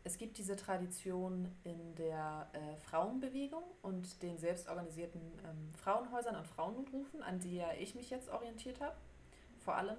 es 0.05 0.17
gibt 0.17 0.39
diese 0.39 0.57
Tradition 0.57 1.53
in 1.65 1.95
der 1.97 2.49
äh, 2.53 2.77
Frauenbewegung 2.77 3.65
und 3.83 4.23
den 4.23 4.39
selbstorganisierten 4.39 5.21
ähm, 5.21 5.73
Frauenhäusern 5.75 6.37
und 6.37 6.47
Frauennotrufen, 6.47 7.23
an 7.23 7.41
die 7.41 7.57
ja 7.57 7.73
ich 7.79 7.95
mich 7.95 8.09
jetzt 8.09 8.31
orientiert 8.31 8.81
habe, 8.81 8.97
vor 9.59 9.75
allem. 9.75 9.99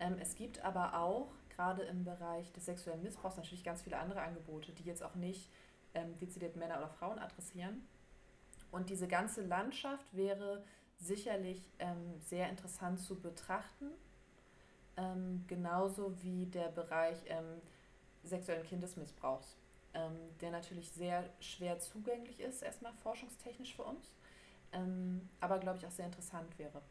Ähm, 0.00 0.16
es 0.20 0.34
gibt 0.34 0.62
aber 0.64 0.98
auch 0.98 1.32
gerade 1.54 1.82
im 1.82 2.04
Bereich 2.04 2.52
des 2.52 2.66
sexuellen 2.66 3.02
Missbrauchs 3.02 3.36
natürlich 3.36 3.64
ganz 3.64 3.82
viele 3.82 3.98
andere 3.98 4.20
Angebote, 4.20 4.72
die 4.72 4.82
jetzt 4.82 5.02
auch 5.02 5.14
nicht 5.14 5.48
ähm, 5.96 6.16
dezidiert 6.18 6.56
Männer 6.56 6.78
oder 6.78 6.88
Frauen 6.88 7.18
adressieren. 7.18 7.86
Und 8.70 8.90
diese 8.90 9.08
ganze 9.08 9.42
Landschaft 9.42 10.14
wäre 10.14 10.62
sicherlich 10.98 11.70
ähm, 11.78 12.20
sehr 12.20 12.48
interessant 12.50 13.00
zu 13.00 13.18
betrachten, 13.20 13.90
ähm, 14.96 15.44
genauso 15.46 16.22
wie 16.22 16.46
der 16.46 16.68
Bereich 16.68 17.18
ähm, 17.28 17.60
sexuellen 18.24 18.64
Kindesmissbrauchs, 18.64 19.56
ähm, 19.94 20.16
der 20.40 20.50
natürlich 20.50 20.90
sehr 20.90 21.24
schwer 21.40 21.78
zugänglich 21.78 22.40
ist, 22.40 22.62
erstmal 22.62 22.92
forschungstechnisch 23.02 23.74
für 23.74 23.84
uns, 23.84 24.12
ähm, 24.72 25.28
aber 25.40 25.58
glaube 25.58 25.78
ich 25.78 25.86
auch 25.86 25.90
sehr 25.90 26.06
interessant 26.06 26.58
wäre. 26.58 26.82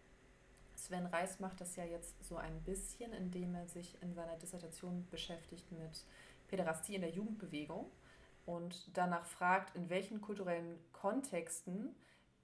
Sven 0.76 1.06
Reis 1.08 1.40
macht 1.40 1.62
das 1.62 1.76
ja 1.76 1.86
jetzt 1.86 2.24
so 2.24 2.38
ein 2.38 2.62
bisschen, 2.64 3.12
indem 3.14 3.56
er 3.56 3.68
sich 3.68 3.98
in 4.02 4.14
seiner 4.14 4.36
Dissertation 4.38 5.08
beschäftigt 5.10 5.72
mit 5.72 6.04
Päderastie 6.48 6.96
in 6.96 7.02
der 7.02 7.12
Jugendbewegung 7.12 7.90
und 8.46 8.96
danach 8.98 9.26
fragt, 9.26 9.76
in 9.76 9.90
welchen 9.90 10.22
kulturellen 10.22 10.78
Kontexten 10.92 11.96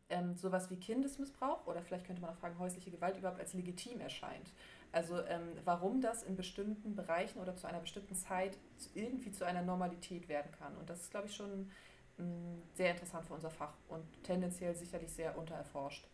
ähm, 0.09 0.35
sowas 0.35 0.69
wie 0.69 0.77
Kindesmissbrauch 0.77 1.65
oder 1.67 1.81
vielleicht 1.81 2.05
könnte 2.05 2.21
man 2.21 2.31
auch 2.31 2.37
fragen, 2.37 2.59
häusliche 2.59 2.91
Gewalt 2.91 3.17
überhaupt 3.17 3.39
als 3.39 3.53
legitim 3.53 3.99
erscheint. 4.01 4.51
Also 4.91 5.21
ähm, 5.25 5.47
warum 5.63 6.01
das 6.01 6.23
in 6.23 6.35
bestimmten 6.35 6.95
Bereichen 6.95 7.39
oder 7.39 7.55
zu 7.55 7.67
einer 7.67 7.79
bestimmten 7.79 8.13
Zeit 8.13 8.57
irgendwie 8.93 9.31
zu 9.31 9.45
einer 9.45 9.61
Normalität 9.61 10.27
werden 10.27 10.51
kann. 10.59 10.75
Und 10.77 10.89
das 10.89 11.01
ist, 11.01 11.11
glaube 11.11 11.27
ich, 11.27 11.35
schon 11.35 11.71
ähm, 12.19 12.61
sehr 12.73 12.91
interessant 12.91 13.25
für 13.25 13.33
unser 13.33 13.49
Fach 13.49 13.73
und 13.87 14.03
tendenziell 14.23 14.75
sicherlich 14.75 15.11
sehr 15.11 15.37
untererforscht. 15.37 16.07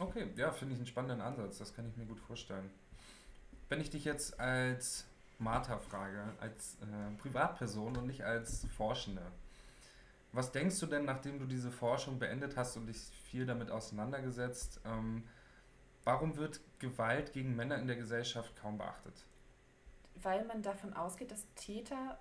Okay, 0.00 0.26
ja, 0.36 0.50
finde 0.50 0.74
ich 0.74 0.80
einen 0.80 0.88
spannenden 0.88 1.20
Ansatz. 1.20 1.58
Das 1.58 1.72
kann 1.72 1.88
ich 1.88 1.96
mir 1.96 2.06
gut 2.06 2.18
vorstellen. 2.18 2.68
Wenn 3.68 3.80
ich 3.80 3.90
dich 3.90 4.04
jetzt 4.04 4.40
als 4.40 5.06
Martha 5.44 5.78
frage, 5.78 6.32
als 6.40 6.78
äh, 6.80 7.16
Privatperson 7.18 7.96
und 7.96 8.06
nicht 8.06 8.24
als 8.24 8.66
Forschende. 8.76 9.22
Was 10.32 10.50
denkst 10.50 10.80
du 10.80 10.86
denn, 10.86 11.04
nachdem 11.04 11.38
du 11.38 11.46
diese 11.46 11.70
Forschung 11.70 12.18
beendet 12.18 12.56
hast 12.56 12.76
und 12.76 12.86
dich 12.86 12.98
viel 13.30 13.46
damit 13.46 13.70
auseinandergesetzt, 13.70 14.80
ähm, 14.84 15.22
warum 16.02 16.36
wird 16.36 16.60
Gewalt 16.80 17.32
gegen 17.32 17.54
Männer 17.54 17.78
in 17.78 17.86
der 17.86 17.96
Gesellschaft 17.96 18.56
kaum 18.56 18.78
beachtet? 18.78 19.14
Weil 20.22 20.44
man 20.46 20.62
davon 20.62 20.92
ausgeht, 20.94 21.30
dass 21.30 21.46
Täter 21.54 22.18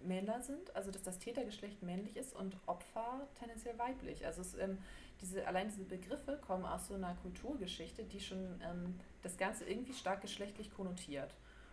Männer 0.00 0.42
sind, 0.42 0.74
also 0.74 0.90
dass 0.90 1.02
das 1.02 1.20
Tätergeschlecht 1.20 1.82
männlich 1.82 2.16
ist 2.16 2.34
und 2.34 2.56
Opfer 2.66 3.28
tendenziell 3.38 3.78
weiblich. 3.78 4.26
Also 4.26 4.40
es, 4.40 4.54
ähm, 4.58 4.78
diese, 5.20 5.46
allein 5.46 5.68
diese 5.68 5.84
Begriffe 5.84 6.38
kommen 6.44 6.64
aus 6.64 6.88
so 6.88 6.94
einer 6.94 7.14
Kulturgeschichte, 7.22 8.02
die 8.02 8.20
schon 8.20 8.60
ähm, 8.64 8.98
das 9.22 9.36
Ganze 9.36 9.64
irgendwie 9.64 9.94
stark 9.94 10.22
geschlechtlich 10.22 10.74
konnotiert. 10.74 11.32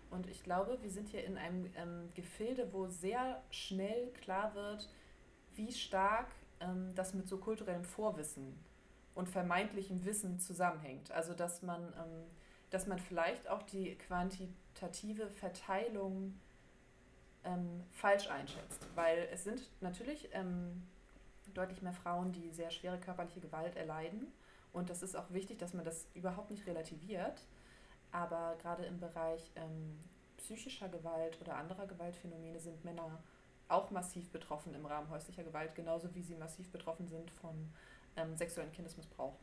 Und 0.10 0.28
ich 0.28 0.44
glaube, 0.44 0.78
wir 0.82 0.90
sind 0.90 1.10
hier 1.10 1.24
in 1.24 1.38
einem 1.38 1.70
ähm, 1.76 2.10
Gefilde, 2.16 2.70
wo 2.74 2.88
sehr 2.88 3.42
schnell 3.52 4.12
klar 4.14 4.54
wird, 4.56 4.90
wie 5.56 5.72
stark 5.72 6.28
ähm, 6.60 6.94
das 6.96 7.14
mit 7.14 7.28
so 7.28 7.38
kulturellem 7.38 7.84
Vorwissen 7.84 8.58
und 9.16 9.30
vermeintlichem 9.30 10.06
Wissen 10.06 10.40
zusammenhängt. 10.40 11.12
Also 11.12 11.34
dass 11.34 11.62
man, 11.62 11.82
ähm, 11.82 12.26
dass 12.70 12.88
man 12.88 13.00
vielleicht 13.00 13.48
auch 13.50 13.62
die 13.64 13.96
quantitative 13.96 15.30
Verteilung 15.30 16.40
ähm, 17.44 17.84
falsch 17.92 18.30
einschätzt. 18.30 18.88
Weil 18.96 19.28
es 19.32 19.44
sind 19.44 19.62
natürlich 19.82 20.30
ähm, 20.34 20.84
deutlich 21.54 21.82
mehr 21.82 21.94
Frauen, 21.94 22.32
die 22.32 22.50
sehr 22.52 22.72
schwere 22.72 23.00
körperliche 23.00 23.40
Gewalt 23.40 23.76
erleiden. 23.76 24.32
Und 24.72 24.90
das 24.90 25.02
ist 25.04 25.16
auch 25.16 25.32
wichtig, 25.32 25.60
dass 25.60 25.74
man 25.74 25.84
das 25.84 26.08
überhaupt 26.14 26.52
nicht 26.52 26.66
relativiert. 26.68 27.42
Aber 28.12 28.56
gerade 28.62 28.86
im 28.86 29.00
Bereich 29.00 29.52
ähm, 29.56 30.00
psychischer 30.38 30.90
Gewalt 30.90 31.40
oder 31.42 31.56
anderer 31.56 31.86
Gewaltphänomene 31.88 32.60
sind 32.60 32.84
Männer 32.84 33.22
auch 33.68 33.92
massiv 33.92 34.32
betroffen 34.32 34.74
im 34.74 34.86
Rahmen 34.86 35.10
häuslicher 35.10 35.44
Gewalt, 35.44 35.76
genauso 35.76 36.14
wie 36.16 36.24
sie 36.24 36.36
massiv 36.36 36.72
betroffen 36.72 37.08
sind 37.08 37.30
von 37.30 37.72
ähm, 38.16 38.36
sexuellen 38.36 38.72
Kindesmissbrauch. 38.72 39.36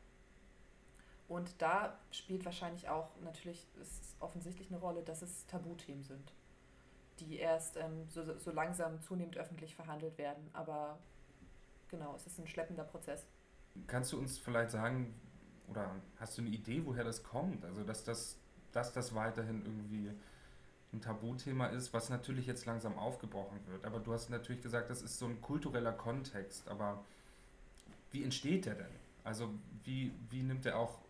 Und 1.29 1.61
da 1.63 1.99
spielt 2.11 2.45
wahrscheinlich 2.45 2.89
auch 2.89 3.11
natürlich 3.23 3.67
ist 3.81 4.17
offensichtlich 4.21 4.71
eine 4.71 4.81
Rolle, 4.81 5.03
dass 5.03 5.23
es 5.23 5.47
Tabuthemen 5.47 6.03
sind 6.03 6.33
die 7.19 7.39
erst 7.39 7.77
ähm, 7.77 8.09
so, 8.09 8.39
so 8.39 8.51
langsam 8.51 9.01
zunehmend 9.01 9.37
öffentlich 9.37 9.75
verhandelt 9.75 10.19
werden. 10.19 10.49
Aber 10.53 10.99
genau, 11.89 12.15
es 12.15 12.27
ist 12.27 12.39
ein 12.39 12.47
schleppender 12.47 12.85
Prozess. 12.85 13.27
Kannst 13.87 14.13
du 14.13 14.19
uns 14.19 14.39
vielleicht 14.39 14.71
sagen, 14.71 15.15
oder 15.69 15.91
hast 16.19 16.39
du 16.39 16.43
eine 16.43 16.51
Idee, 16.51 16.85
woher 16.85 17.05
das 17.05 17.23
kommt? 17.23 17.65
Also, 17.65 17.85
dass 17.85 18.05
das, 18.05 18.39
dass 18.77 18.93
das 18.93 19.15
weiterhin 19.15 19.65
irgendwie 19.65 20.11
ein 20.93 21.01
Tabuthema 21.01 21.67
ist, 21.69 21.93
was 21.93 22.11
natürlich 22.11 22.47
jetzt 22.47 22.67
langsam 22.67 22.99
aufgebrochen 22.99 23.59
wird. 23.67 23.85
Aber 23.85 23.99
du 23.99 24.13
hast 24.13 24.31
natürlich 24.31 24.63
gesagt, 24.63 24.91
das 24.91 25.03
ist 25.03 25.19
so 25.19 25.27
ein 25.27 25.41
kultureller 25.41 25.93
Kontext. 25.93 26.69
Aber 26.69 27.05
wie 28.13 28.23
entsteht 28.23 28.67
der 28.67 28.75
denn? 28.75 28.95
Also, 29.25 29.51
wie, 29.85 30.13
wie 30.31 30.43
nimmt 30.43 30.67
er 30.67 30.79
auch 30.79 31.01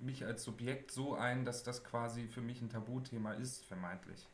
mich 0.00 0.24
als 0.24 0.42
Subjekt 0.42 0.90
so 0.90 1.14
ein, 1.14 1.44
dass 1.44 1.62
das 1.62 1.84
quasi 1.84 2.26
für 2.26 2.40
mich 2.40 2.60
ein 2.60 2.68
Tabuthema 2.68 3.32
ist, 3.34 3.64
vermeintlich? 3.64 4.28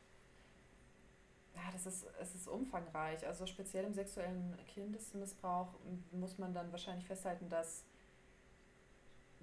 Ja, 1.54 1.70
das 1.72 1.86
ist, 1.86 2.06
es 2.20 2.34
ist 2.34 2.48
umfangreich. 2.48 3.26
Also 3.26 3.46
speziell 3.46 3.84
im 3.84 3.92
sexuellen 3.92 4.56
Kindesmissbrauch 4.68 5.74
muss 6.12 6.38
man 6.38 6.54
dann 6.54 6.72
wahrscheinlich 6.72 7.06
festhalten, 7.06 7.48
dass, 7.48 7.84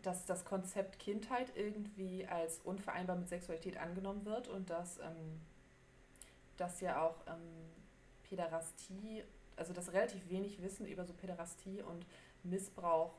dass 0.06 0.26
das 0.26 0.46
Konzept 0.46 1.00
Kindheit 1.00 1.52
irgendwie 1.56 2.28
als 2.28 2.60
unvereinbar 2.60 3.16
mit 3.16 3.28
Sexualität 3.28 3.78
angenommen 3.78 4.26
wird 4.26 4.48
und 4.48 4.70
dass, 4.70 5.00
ähm, 5.00 5.42
dass 6.58 6.82
ja 6.82 7.02
auch 7.02 7.16
ähm, 7.28 7.72
Päderastie, 8.24 9.24
also 9.56 9.74
dass 9.74 9.94
relativ 9.94 10.30
wenig 10.30 10.62
Wissen 10.62 10.86
über 10.86 11.06
so 11.06 11.14
Päderastie 11.14 11.82
und 11.82 12.06
Missbrauch 12.44 13.14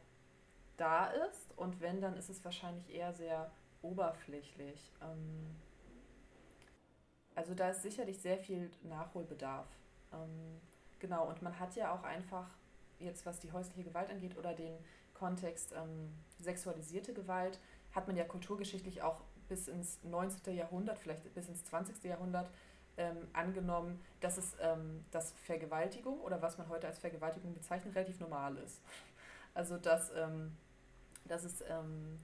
da 0.76 1.06
ist. 1.08 1.56
Und 1.56 1.80
wenn, 1.80 2.00
dann 2.00 2.16
ist 2.16 2.28
es 2.28 2.44
wahrscheinlich 2.44 2.94
eher 2.94 3.12
sehr 3.12 3.50
oberflächlich. 3.82 4.92
Ähm, 5.02 5.56
also 7.34 7.54
da 7.54 7.70
ist 7.70 7.82
sicherlich 7.82 8.18
sehr 8.18 8.38
viel 8.38 8.70
Nachholbedarf. 8.82 9.66
Ähm, 10.12 10.60
genau, 11.00 11.28
und 11.28 11.42
man 11.42 11.58
hat 11.58 11.74
ja 11.74 11.92
auch 11.92 12.04
einfach, 12.04 12.48
jetzt 13.00 13.26
was 13.26 13.40
die 13.40 13.52
häusliche 13.52 13.82
Gewalt 13.82 14.10
angeht 14.10 14.36
oder 14.38 14.54
den 14.54 14.76
Kontext 15.18 15.72
ähm, 15.72 16.12
sexualisierte 16.38 17.14
Gewalt, 17.14 17.58
hat 17.92 18.06
man 18.06 18.16
ja 18.16 18.24
kulturgeschichtlich 18.24 19.02
auch 19.02 19.22
bis 19.48 19.68
ins 19.68 20.02
19. 20.04 20.54
Jahrhundert, 20.54 20.98
vielleicht 20.98 21.32
bis 21.34 21.48
ins 21.48 21.64
20. 21.64 22.04
Jahrhundert 22.04 22.50
ähm, 22.96 23.28
angenommen, 23.32 24.00
dass 24.20 24.38
es 24.38 24.56
ähm, 24.60 25.04
dass 25.10 25.32
Vergewaltigung 25.44 26.20
oder 26.20 26.40
was 26.42 26.58
man 26.58 26.68
heute 26.68 26.86
als 26.86 26.98
Vergewaltigung 26.98 27.54
bezeichnet, 27.54 27.94
relativ 27.94 28.20
normal 28.20 28.56
ist. 28.58 28.80
Also 29.54 29.78
dass, 29.78 30.10
ähm, 30.14 30.56
dass 31.24 31.44
es 31.44 31.62
ähm, 31.62 32.18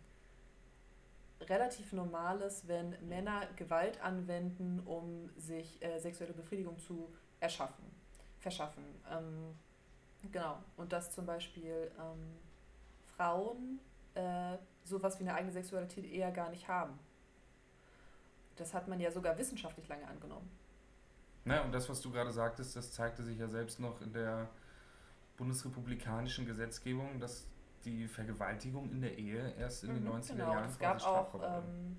relativ 1.41 1.93
normal 1.93 2.41
ist, 2.43 2.69
wenn 2.69 2.97
Männer 3.09 3.47
Gewalt 3.57 4.03
anwenden, 4.03 4.81
um 4.85 5.31
sich 5.39 5.83
äh, 5.83 5.99
sexuelle 5.99 6.33
Befriedigung 6.33 6.79
zu 6.79 7.13
erschaffen, 7.41 7.85
verschaffen. 8.39 8.85
Ähm, 9.11 9.55
genau. 10.31 10.59
Und 10.77 10.93
dass 10.93 11.13
zum 11.13 11.27
Beispiel 11.27 11.91
ähm, 11.99 12.39
Frauen 13.23 13.81
äh, 14.15 14.57
sowas 14.85 15.19
wie 15.19 15.25
eine 15.25 15.35
eigene 15.35 15.53
Sexualität 15.53 16.05
eher 16.05 16.31
gar 16.33 16.51
nicht 16.51 16.69
haben. 16.69 16.99
Das 18.57 18.75
hat 18.75 18.89
man 18.89 19.01
ja 19.01 19.11
sogar 19.11 19.39
wissenschaftlich 19.39 19.89
lange 19.89 20.07
angenommen. 20.07 20.51
Na, 21.45 21.63
und 21.63 21.73
das, 21.73 21.89
was 21.89 22.01
du 22.01 22.11
gerade 22.11 22.31
sagtest, 22.31 22.77
das 22.77 22.93
zeigte 22.93 23.23
sich 23.23 23.39
ja 23.39 23.49
selbst 23.49 23.81
noch 23.81 24.01
in 24.01 24.13
der 24.13 24.49
bundesrepublikanischen 25.37 26.47
Gesetzgebung, 26.47 27.19
dass 27.19 27.47
die 27.85 28.07
Vergewaltigung 28.07 28.91
in 28.91 29.01
der 29.01 29.19
Ehe 29.19 29.55
erst 29.59 29.85
in 29.85 29.91
mhm, 29.91 30.05
den 30.05 30.09
90er 30.13 30.33
genau. 30.33 30.53
Jahren 30.53 30.69
es 30.69 30.79
gab 30.79 31.05
auch 31.05 31.41
ähm, 31.43 31.97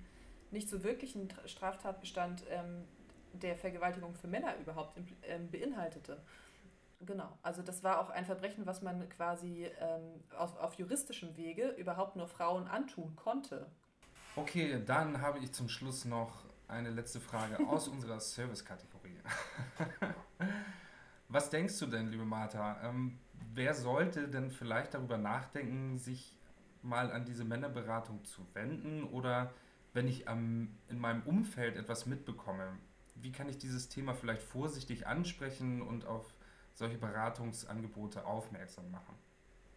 nicht 0.51 0.69
so 0.69 0.83
wirklich 0.83 1.15
einen 1.15 1.33
Straftatbestand, 1.45 2.43
ähm, 2.49 2.85
der 3.33 3.57
Vergewaltigung 3.57 4.13
für 4.13 4.27
Männer 4.27 4.55
überhaupt 4.57 4.97
ähm, 5.23 5.49
beinhaltete. 5.49 6.21
Genau, 7.05 7.37
also 7.41 7.61
das 7.61 7.83
war 7.83 7.99
auch 7.99 8.09
ein 8.09 8.25
Verbrechen, 8.25 8.65
was 8.65 8.81
man 8.81 9.07
quasi 9.09 9.69
ähm, 9.79 10.23
auf, 10.37 10.57
auf 10.57 10.75
juristischem 10.75 11.35
Wege 11.35 11.69
überhaupt 11.69 12.15
nur 12.15 12.27
Frauen 12.27 12.67
antun 12.67 13.15
konnte. 13.15 13.67
Okay, 14.35 14.81
dann 14.85 15.21
habe 15.21 15.39
ich 15.39 15.51
zum 15.51 15.69
Schluss 15.69 16.05
noch 16.05 16.45
eine 16.67 16.89
letzte 16.89 17.19
Frage 17.19 17.59
aus 17.67 17.87
unserer 17.87 18.19
Service-Kategorie. 18.19 19.19
Was 21.27 21.49
denkst 21.49 21.77
du 21.79 21.87
denn, 21.87 22.07
liebe 22.07 22.25
Martha? 22.25 22.81
Ähm, 22.83 23.19
wer 23.53 23.73
sollte 23.73 24.27
denn 24.27 24.51
vielleicht 24.51 24.93
darüber 24.93 25.17
nachdenken, 25.17 25.97
sich 25.97 26.37
mal 26.81 27.11
an 27.11 27.25
diese 27.25 27.45
Männerberatung 27.45 28.23
zu 28.25 28.45
wenden 28.53 29.03
oder 29.03 29.51
wenn 29.93 30.07
ich 30.07 30.27
am, 30.27 30.75
in 30.89 30.99
meinem 30.99 31.21
Umfeld 31.23 31.77
etwas 31.77 32.05
mitbekomme, 32.05 32.77
wie 33.15 33.31
kann 33.31 33.47
ich 33.47 33.57
dieses 33.57 33.89
Thema 33.89 34.13
vielleicht 34.13 34.41
vorsichtig 34.41 35.07
ansprechen 35.07 35.81
und 35.81 36.05
auf 36.05 36.33
solche 36.73 36.97
Beratungsangebote 36.97 38.25
aufmerksam 38.25 38.89
machen? 38.91 39.15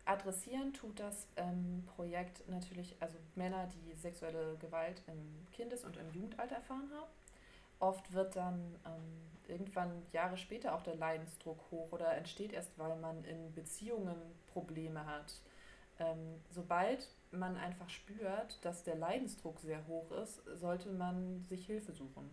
Adressieren 0.05 0.73
tut 0.73 1.01
das 1.01 1.27
ähm, 1.37 1.83
Projekt 1.97 2.49
natürlich, 2.49 2.97
also 3.01 3.19
Männer, 3.35 3.67
die 3.67 3.95
sexuelle 3.95 4.57
Gewalt 4.59 5.03
im 5.09 5.47
Kindes- 5.53 5.85
und 5.85 5.97
im 5.97 6.11
Jugendalter 6.13 6.55
erfahren 6.55 6.89
haben. 6.95 7.11
Oft 7.81 8.13
wird 8.13 8.37
dann 8.37 8.77
ähm, 8.87 9.27
irgendwann 9.49 9.91
Jahre 10.13 10.37
später 10.37 10.75
auch 10.75 10.83
der 10.83 10.95
Leidensdruck 10.95 11.59
hoch 11.71 11.91
oder 11.91 12.17
entsteht 12.17 12.53
erst, 12.53 12.79
weil 12.79 12.97
man 12.97 13.25
in 13.25 13.53
Beziehungen 13.53 14.17
Probleme 14.53 15.05
hat. 15.07 15.41
Ähm, 15.99 16.41
sobald 16.51 17.09
man 17.33 17.57
einfach 17.57 17.89
spürt, 17.91 18.65
dass 18.65 18.85
der 18.85 18.97
Leidensdruck 18.97 19.59
sehr 19.59 19.87
hoch 19.89 20.13
ist, 20.13 20.43
sollte 20.55 20.91
man 20.91 21.43
sich 21.43 21.67
Hilfe 21.67 21.93
suchen. 21.93 22.31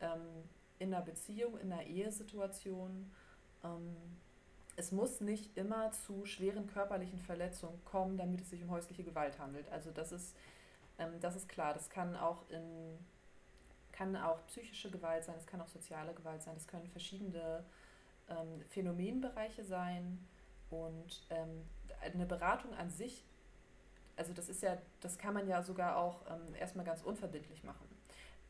Ähm, 0.00 0.44
in 0.78 0.94
einer 0.94 1.04
Beziehung, 1.04 1.58
in 1.58 1.72
einer 1.72 1.84
Ehesituation. 1.84 3.10
Ähm, 3.64 3.96
es 4.76 4.92
muss 4.92 5.20
nicht 5.20 5.56
immer 5.56 5.92
zu 5.92 6.24
schweren 6.24 6.66
körperlichen 6.66 7.20
Verletzungen 7.20 7.84
kommen, 7.84 8.16
damit 8.16 8.40
es 8.40 8.50
sich 8.50 8.62
um 8.62 8.70
häusliche 8.70 9.04
Gewalt 9.04 9.38
handelt. 9.38 9.68
Also 9.70 9.90
das 9.90 10.12
ist, 10.12 10.34
ähm, 10.98 11.20
das 11.20 11.36
ist 11.36 11.48
klar. 11.48 11.74
Das 11.74 11.90
kann 11.90 12.16
auch 12.16 12.48
in 12.48 12.98
kann 14.00 14.16
auch 14.16 14.46
psychische 14.46 14.90
Gewalt 14.90 15.24
sein, 15.24 15.34
es 15.36 15.46
kann 15.46 15.60
auch 15.60 15.68
soziale 15.68 16.14
Gewalt 16.14 16.40
sein, 16.40 16.56
es 16.56 16.66
können 16.66 16.86
verschiedene 16.86 17.62
ähm, 18.30 18.62
Phänomenbereiche 18.70 19.62
sein 19.62 20.26
und 20.70 21.26
ähm, 21.28 21.66
eine 22.00 22.24
Beratung 22.24 22.72
an 22.74 22.88
sich, 22.88 23.26
also 24.16 24.32
das 24.32 24.48
ist 24.48 24.62
ja, 24.62 24.78
das 25.00 25.18
kann 25.18 25.34
man 25.34 25.46
ja 25.46 25.62
sogar 25.62 25.98
auch 25.98 26.22
ähm, 26.30 26.54
erstmal 26.54 26.86
ganz 26.86 27.02
unverbindlich 27.02 27.62
machen. 27.62 27.86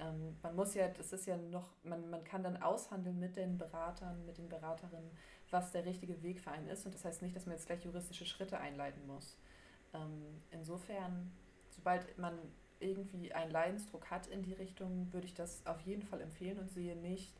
Ähm, 0.00 0.36
man 0.42 0.56
muss 0.56 0.74
ja, 0.74 0.88
das 0.88 1.12
ist 1.12 1.26
ja 1.26 1.36
noch, 1.36 1.68
man, 1.82 2.08
man 2.08 2.24
kann 2.24 2.42
dann 2.42 2.56
aushandeln 2.62 3.18
mit 3.18 3.36
den 3.36 3.58
Beratern, 3.58 4.24
mit 4.24 4.38
den 4.38 4.48
Beraterinnen, 4.48 5.10
was 5.50 5.72
der 5.72 5.84
richtige 5.84 6.22
Weg 6.22 6.40
für 6.40 6.50
einen 6.50 6.68
ist 6.68 6.86
und 6.86 6.94
das 6.94 7.04
heißt 7.04 7.20
nicht, 7.22 7.36
dass 7.36 7.46
man 7.46 7.54
jetzt 7.54 7.66
gleich 7.66 7.84
juristische 7.84 8.24
Schritte 8.24 8.58
einleiten 8.58 9.06
muss. 9.06 9.36
Ähm, 9.92 10.42
insofern, 10.50 11.30
sobald 11.68 12.16
man 12.16 12.38
irgendwie 12.78 13.34
einen 13.34 13.50
Leidensdruck 13.50 14.10
hat 14.10 14.26
in 14.28 14.42
die 14.42 14.54
Richtung, 14.54 15.12
würde 15.12 15.26
ich 15.26 15.34
das 15.34 15.66
auf 15.66 15.80
jeden 15.82 16.02
Fall 16.02 16.22
empfehlen 16.22 16.58
und 16.58 16.70
sehe 16.70 16.96
nicht, 16.96 17.34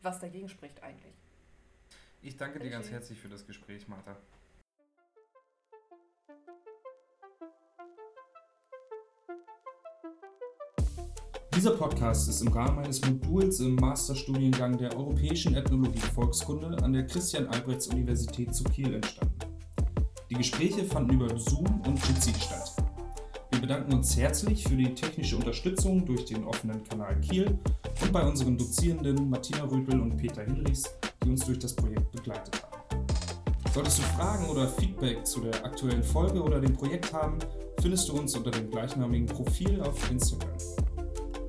was 0.00 0.18
dagegen 0.18 0.48
spricht 0.48 0.82
eigentlich. 0.82 1.14
Ich 2.22 2.36
danke 2.36 2.58
dir 2.58 2.70
ganz 2.70 2.90
herzlich 2.90 3.20
für 3.20 3.28
das 3.28 3.46
Gespräch, 3.46 3.88
Martha. 3.88 4.16
Dieser 11.56 11.70
Podcast 11.70 12.28
ist 12.28 12.42
im 12.42 12.52
Rahmen 12.52 12.80
eines 12.80 13.00
Moduls 13.00 13.60
im 13.60 13.76
Masterstudiengang 13.76 14.76
der 14.76 14.94
Europäischen 14.94 15.54
Ethnologie 15.54 16.00
Volkskunde 16.14 16.76
an 16.82 16.92
der 16.92 17.06
Christian-Albrechts-Universität 17.06 18.54
zu 18.54 18.62
Kiel 18.64 18.92
entstanden. 18.92 19.38
Die 20.28 20.34
Gespräche 20.34 20.84
fanden 20.84 21.14
über 21.14 21.38
Zoom 21.38 21.80
und 21.86 21.98
Jitsi 22.06 22.34
statt. 22.38 22.76
Wir 23.50 23.60
bedanken 23.62 23.94
uns 23.94 24.14
herzlich 24.18 24.64
für 24.64 24.76
die 24.76 24.94
technische 24.94 25.36
Unterstützung 25.36 26.04
durch 26.04 26.26
den 26.26 26.44
offenen 26.44 26.84
Kanal 26.84 27.18
Kiel 27.22 27.58
und 28.02 28.12
bei 28.12 28.22
unseren 28.28 28.58
Dozierenden 28.58 29.30
Martina 29.30 29.64
Rüpel 29.64 29.98
und 29.98 30.14
Peter 30.18 30.42
Hinrichs, 30.42 30.84
die 31.24 31.30
uns 31.30 31.46
durch 31.46 31.58
das 31.58 31.74
Projekt 31.74 32.12
begleitet 32.12 32.62
haben. 32.62 33.06
Solltest 33.72 34.00
du 34.00 34.02
Fragen 34.02 34.46
oder 34.50 34.68
Feedback 34.68 35.26
zu 35.26 35.40
der 35.40 35.64
aktuellen 35.64 36.02
Folge 36.02 36.42
oder 36.42 36.60
dem 36.60 36.74
Projekt 36.74 37.14
haben, 37.14 37.38
findest 37.80 38.10
du 38.10 38.18
uns 38.18 38.36
unter 38.36 38.50
dem 38.50 38.70
gleichnamigen 38.70 39.26
Profil 39.26 39.80
auf 39.80 40.10
Instagram. 40.10 40.52